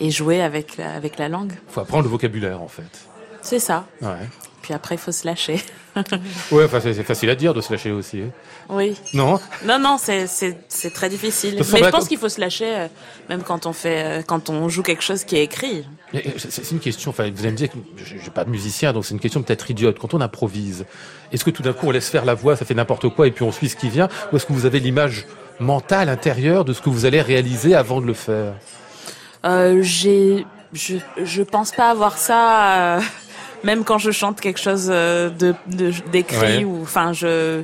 et 0.00 0.10
jouer 0.10 0.40
avec 0.40 0.78
la- 0.78 0.92
avec 0.94 1.18
la 1.18 1.28
langue. 1.28 1.52
faut 1.68 1.80
apprendre 1.80 2.04
le 2.04 2.08
vocabulaire 2.08 2.62
en 2.62 2.68
fait. 2.68 3.06
C'est 3.42 3.58
ça. 3.58 3.84
Ouais. 4.00 4.08
Puis 4.68 4.74
après 4.74 4.96
il 4.96 4.98
faut 4.98 5.12
se 5.12 5.26
lâcher. 5.26 5.62
Ouais, 6.52 6.64
enfin, 6.66 6.78
c'est 6.80 6.92
facile 7.02 7.30
à 7.30 7.34
dire 7.34 7.54
de 7.54 7.62
se 7.62 7.72
lâcher 7.72 7.90
aussi. 7.90 8.20
hein. 8.20 8.28
oui. 8.68 8.94
Non 9.14 9.40
Non 9.64 9.78
non, 9.78 9.96
c'est 9.98 10.28
très 10.92 11.08
difficile. 11.08 11.54
Mais 11.56 11.64
je 11.84 11.88
pense 11.88 12.06
qu'il 12.06 12.18
faut 12.18 12.28
se 12.28 12.38
lâcher 12.38 12.66
euh, 12.68 12.86
même 13.30 13.42
quand 13.42 13.64
on 13.64 13.72
fait 13.72 14.04
euh, 14.04 14.22
quand 14.22 14.50
on 14.50 14.68
joue 14.68 14.82
quelque 14.82 15.02
chose 15.02 15.24
qui 15.24 15.36
est 15.36 15.44
écrit. 15.44 15.86
C'est 16.36 16.70
une 16.70 16.80
question, 16.80 17.10
enfin, 17.10 17.30
vous 17.34 17.40
allez 17.40 17.52
me 17.52 17.56
dire 17.56 17.70
que 17.70 17.78
je 17.96 18.16
je 18.16 18.20
suis 18.20 18.30
pas 18.30 18.44
musicien, 18.44 18.92
donc 18.92 19.06
c'est 19.06 19.14
une 19.14 19.20
question 19.20 19.42
peut-être 19.42 19.70
idiote. 19.70 19.98
Quand 19.98 20.12
on 20.12 20.20
improvise, 20.20 20.84
est-ce 21.32 21.44
que 21.44 21.50
tout 21.50 21.62
d'un 21.62 21.72
coup 21.72 21.86
on 21.86 21.90
laisse 21.90 22.10
faire 22.10 22.26
la 22.26 22.34
voix, 22.34 22.54
ça 22.56 22.66
fait 22.66 22.74
n'importe 22.74 23.08
quoi, 23.08 23.26
et 23.26 23.30
puis 23.30 23.42
on 23.44 23.50
suit 23.50 23.70
ce 23.70 23.76
qui 23.76 23.88
vient, 23.88 24.08
ou 24.30 24.36
est-ce 24.36 24.44
que 24.44 24.52
vous 24.52 24.66
avez 24.66 24.80
l'image 24.80 25.26
mentale 25.60 26.10
intérieure 26.10 26.66
de 26.66 26.74
ce 26.74 26.82
que 26.82 26.90
vous 26.90 27.06
allez 27.06 27.22
réaliser 27.22 27.74
avant 27.74 28.00
de 28.02 28.06
le 28.06 28.14
faire? 28.14 28.52
Euh, 29.46 29.78
j'ai, 29.82 30.44
je, 30.74 30.96
je 31.16 31.42
pense 31.42 31.72
pas 31.72 31.90
avoir 31.90 32.18
ça, 32.18 32.98
euh, 32.98 33.00
même 33.64 33.84
quand 33.84 33.98
je 33.98 34.10
chante 34.10 34.40
quelque 34.40 34.60
chose 34.60 34.88
euh, 34.90 35.30
de, 35.30 35.54
de 35.66 35.92
d'écrit 36.12 36.58
Ouais. 36.58 36.64
ou, 36.64 36.82
enfin, 36.82 37.12
je, 37.12 37.62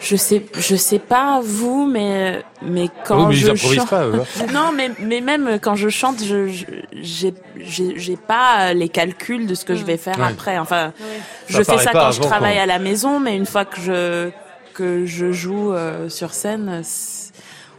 je 0.00 0.16
sais, 0.16 0.44
je 0.58 0.76
sais 0.76 0.98
pas 0.98 1.40
vous, 1.44 1.86
mais, 1.86 2.42
mais 2.62 2.88
quand 3.04 3.28
Oui, 3.28 3.34
mais 3.44 3.52
ils 3.52 3.56
je 3.56 3.74
chante, 3.74 3.90
pas, 3.90 4.06
eux, 4.06 4.22
non, 4.52 4.72
mais, 4.74 4.90
mais 5.00 5.20
même 5.20 5.58
quand 5.60 5.74
je 5.74 5.88
chante, 5.90 6.22
je, 6.24 6.48
je- 6.48 6.64
j'ai, 7.02 7.34
j'ai, 7.58 7.98
j'ai 7.98 8.16
pas 8.16 8.72
les 8.72 8.88
calculs 8.88 9.46
de 9.46 9.54
ce 9.54 9.64
que 9.64 9.74
je 9.74 9.84
vais 9.84 9.96
faire 9.98 10.18
Ouais. 10.18 10.26
après. 10.30 10.58
Enfin, 10.58 10.92
je 11.48 11.62
Ça 11.62 11.76
fais 11.76 11.84
ça 11.84 11.92
quand 11.92 12.12
je 12.12 12.20
travaille 12.20 12.54
quoi. 12.54 12.62
à 12.62 12.66
la 12.66 12.78
maison, 12.78 13.20
mais 13.20 13.36
une 13.36 13.46
fois 13.46 13.64
que 13.66 13.80
je, 13.80 14.30
que 14.74 15.04
je 15.04 15.32
joue 15.32 15.72
euh, 15.74 16.08
sur 16.08 16.32
scène, 16.32 16.82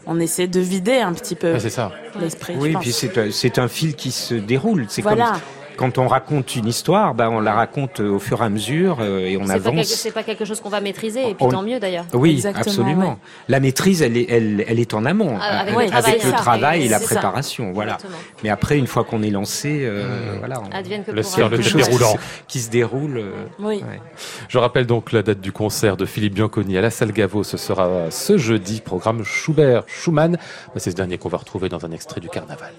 on 0.05 0.19
essaie 0.19 0.47
de 0.47 0.59
vider 0.59 0.97
un 0.99 1.13
petit 1.13 1.35
peu 1.35 1.53
Ouais, 1.53 1.59
c'est 1.59 1.69
ça. 1.71 1.91
l'esprit. 2.19 2.53
je 2.55 2.59
Oui, 2.59 2.73
pense. 2.73 2.81
puis 2.83 2.91
c'est 2.91 3.17
un- 3.17 3.31
c'est 3.31 3.57
un 3.59 3.67
fil 3.67 3.95
qui 3.95 4.11
se 4.11 4.33
déroule. 4.35 4.85
C'est 4.89 5.01
Voilà. 5.01 5.25
comme 5.25 5.39
quand 5.81 5.97
on 5.97 6.07
raconte 6.07 6.55
une 6.55 6.67
histoire, 6.67 7.13
bah, 7.13 7.29
on 7.29 7.39
la 7.39 7.53
raconte 7.53 7.99
au 7.99 8.19
fur 8.19 8.41
et 8.41 8.45
à 8.45 8.49
mesure 8.49 8.97
euh, 9.01 9.19
et 9.25 9.35
on 9.37 9.41
C'est 9.41 9.47
pas, 9.47 9.53
quelque- 9.59 9.67
avance. 9.69 9.85
c'est 9.87 10.11
pas 10.11 10.23
quelque 10.23 10.45
chose 10.45 10.61
qu'on 10.61 10.69
va 10.69 10.79
maîtriser, 10.81 11.21
et 11.29 11.33
puis 11.35 11.45
On- 11.45 11.49
tant 11.49 11.63
mieux 11.63 11.79
d'ailleurs. 11.79 12.05
Oui, 12.13 12.31
Exactement, 12.31 12.61
absolument. 12.65 13.09
ouais. 13.09 13.15
La 13.49 13.59
maîtrise, 13.59 14.01
elle 14.01 14.15
est, 14.17 14.27
elle, 14.29 14.63
elle 14.67 14.79
est 14.79 14.93
en 14.93 15.05
amont, 15.05 15.37
Ah, 15.41 15.59
avec 15.61 15.75
euh, 15.75 15.81
le 15.81 15.87
travail, 15.89 16.11
avec 16.11 16.23
le 16.23 16.29
ça. 16.31 16.35
travail 16.37 16.85
et 16.85 16.87
la 16.89 16.99
ça. 16.99 17.05
préparation. 17.05 17.71
Voilà. 17.73 17.93
Exactement. 17.95 18.17
Mais 18.43 18.49
après, 18.49 18.77
une 18.77 18.87
fois 18.87 19.03
qu'on 19.03 19.23
est 19.23 19.29
lancé, 19.29 19.79
euh, 19.83 20.35
voilà, 20.39 20.61
on- 20.61 20.69
que 20.69 21.11
Le 21.11 21.21
quelque 21.23 21.61
chose 21.63 21.83
qui 21.83 21.91
roulant. 21.91 22.11
se- 22.13 22.17
qui 22.47 22.59
se 22.59 22.69
déroule. 22.69 23.17
euh, 23.17 23.31
Oui. 23.59 23.75
ouais. 23.77 24.01
Je 24.47 24.57
rappelle 24.57 24.85
donc 24.85 25.11
la 25.11 25.23
date 25.23 25.41
du 25.41 25.51
concert 25.51 25.97
de 25.97 26.05
Philippe 26.05 26.35
Bianconi 26.35 26.77
à 26.77 26.81
la 26.81 26.89
salle 26.91 27.11
Gaveau. 27.11 27.43
Ce 27.43 27.57
sera 27.57 28.09
ce 28.11 28.37
jeudi, 28.37 28.81
programme 28.81 29.23
Schubert, 29.23 29.83
Schumann. 29.87 30.33
Bah, 30.37 30.73
C'est 30.77 30.91
ce 30.91 30.95
dernier 30.95 31.17
qu'on 31.17 31.29
va 31.29 31.37
retrouver 31.37 31.69
dans 31.69 31.85
un 31.85 31.91
extrait 31.91 32.21
du 32.21 32.29
carnaval. 32.29 32.71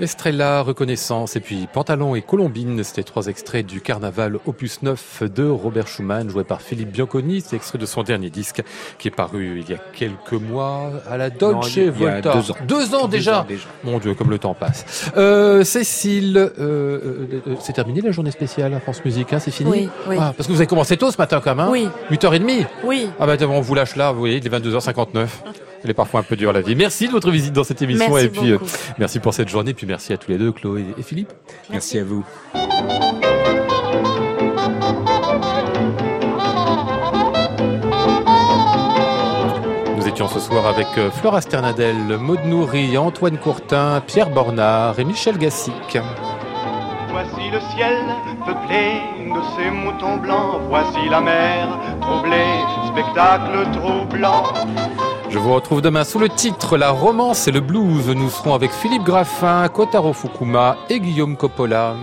Estrella, 0.00 0.62
Reconnaissance 0.62 1.36
et 1.36 1.40
puis 1.40 1.68
Pantalon 1.72 2.14
et 2.14 2.22
Colombine, 2.22 2.82
c'était 2.84 3.02
trois 3.02 3.26
extraits 3.26 3.66
du 3.66 3.80
Carnaval 3.80 4.38
opus 4.46 4.82
9 4.82 5.22
de 5.34 5.46
Robert 5.46 5.86
Schumann, 5.88 6.30
joué 6.30 6.44
par 6.44 6.62
Philippe 6.62 6.90
Bianconi. 6.90 7.40
C'est 7.40 7.56
extrait 7.56 7.78
de 7.78 7.86
son 7.86 8.02
dernier 8.02 8.30
disque 8.30 8.62
qui 8.98 9.08
est 9.08 9.10
paru 9.10 9.60
il 9.60 9.70
y 9.70 9.74
a 9.74 9.78
quelques 9.92 10.32
mois 10.32 10.90
à 11.08 11.16
la 11.16 11.30
Dolce 11.30 11.76
Non, 11.76 11.82
il 11.82 11.84
y 11.84 11.88
a 11.88 11.90
Volta. 11.90 12.34
deux 12.34 12.50
ans. 12.50 12.56
Deux 12.66 12.94
ans 12.94 13.08
déjà. 13.08 13.40
ans 13.40 13.44
déjà. 13.46 13.66
Mon 13.84 13.98
Dieu, 13.98 14.14
comme 14.14 14.30
le 14.30 14.38
temps 14.38 14.54
passe. 14.54 15.10
Euh, 15.16 15.64
Cécile, 15.64 16.36
euh, 16.38 16.50
euh, 16.58 17.40
euh, 17.46 17.54
c'est 17.60 17.74
terminé 17.74 18.00
la 18.00 18.10
journée 18.10 18.30
spéciale 18.30 18.72
à 18.74 18.80
France 18.80 19.04
Musique, 19.04 19.32
hein, 19.32 19.38
c'est 19.38 19.50
fini 19.50 19.70
Oui, 19.70 19.88
oui. 20.08 20.16
Ah, 20.18 20.32
Parce 20.36 20.46
que 20.46 20.52
vous 20.52 20.58
avez 20.60 20.66
commencé 20.66 20.96
tôt 20.96 21.10
ce 21.10 21.18
matin 21.18 21.40
quand 21.42 21.54
même, 21.54 21.66
hein 21.66 21.68
Oui. 21.70 21.88
8h30 22.10 22.66
Oui. 22.84 23.10
Ah 23.18 23.26
bah 23.26 23.36
on 23.48 23.60
vous 23.60 23.74
lâche 23.74 23.96
là, 23.96 24.12
vous 24.12 24.20
voyez, 24.20 24.36
il 24.38 24.46
est 24.46 24.50
22h59. 24.50 25.26
Elle 25.82 25.90
est 25.90 25.94
parfois 25.94 26.20
un 26.20 26.22
peu 26.22 26.36
dure 26.36 26.52
la 26.52 26.60
vie. 26.60 26.76
Merci 26.76 27.06
de 27.06 27.12
votre 27.12 27.30
visite 27.30 27.52
dans 27.52 27.64
cette 27.64 27.80
émission 27.82 28.12
Merci 28.12 28.26
et 28.26 28.28
puis 28.28 28.50
euh, 28.52 28.58
merci 28.98 29.18
pour 29.18 29.32
cette 29.32 29.48
journée 29.48 29.74
puis 29.74 29.86
merci 29.86 30.12
à 30.12 30.18
tous 30.18 30.30
les 30.30 30.38
deux, 30.38 30.52
Chloé 30.52 30.84
et 30.98 31.02
Philippe. 31.02 31.32
Merci 31.70 31.98
à 31.98 32.04
vous. 32.04 32.24
Nous 39.96 40.08
étions 40.08 40.28
ce 40.28 40.40
soir 40.40 40.66
avec 40.66 40.86
euh, 40.98 41.10
Flora 41.10 41.40
Sternadel, 41.40 42.18
Maud 42.18 42.44
Nourri, 42.44 42.98
Antoine 42.98 43.38
Courtin, 43.38 44.02
Pierre 44.06 44.30
Bornard 44.30 44.98
et 44.98 45.04
Michel 45.04 45.38
Gassic. 45.38 45.98
Voici 47.10 47.50
le 47.50 47.60
ciel 47.74 47.96
peuplé 48.44 49.00
de 49.26 49.40
ces 49.56 49.70
moutons 49.70 50.16
blancs. 50.18 50.60
Voici 50.68 51.08
la 51.10 51.20
mer 51.20 51.68
troublée, 52.00 52.60
spectacle 52.92 53.66
troublant. 53.72 54.44
Je 55.30 55.38
vous 55.38 55.54
retrouve 55.54 55.80
demain 55.80 56.02
sous 56.02 56.18
le 56.18 56.28
titre 56.28 56.76
La 56.76 56.90
romance 56.90 57.46
et 57.46 57.52
le 57.52 57.60
blues. 57.60 58.08
Nous 58.08 58.30
serons 58.30 58.52
avec 58.52 58.72
Philippe 58.72 59.04
Graffin, 59.04 59.68
Kotaro 59.68 60.12
Fukuma 60.12 60.76
et 60.88 60.98
Guillaume 60.98 61.36
Coppola. 61.36 61.94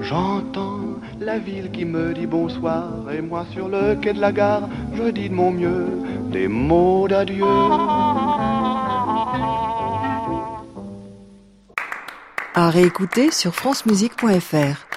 J'entends 0.00 0.80
la 1.20 1.38
ville 1.38 1.70
qui 1.70 1.84
me 1.84 2.14
dit 2.14 2.26
bonsoir. 2.26 2.88
Et 3.12 3.20
moi 3.20 3.44
sur 3.52 3.68
le 3.68 3.94
quai 3.96 4.14
de 4.14 4.20
la 4.20 4.32
gare, 4.32 4.68
je 4.94 5.10
dis 5.10 5.28
de 5.28 5.34
mon 5.34 5.50
mieux 5.50 5.86
des 6.32 6.48
mots 6.48 7.06
d'adieu. 7.08 7.44
À 12.54 12.70
réécouter 12.70 13.30
sur 13.30 13.54
francemusique.fr. 13.54 14.87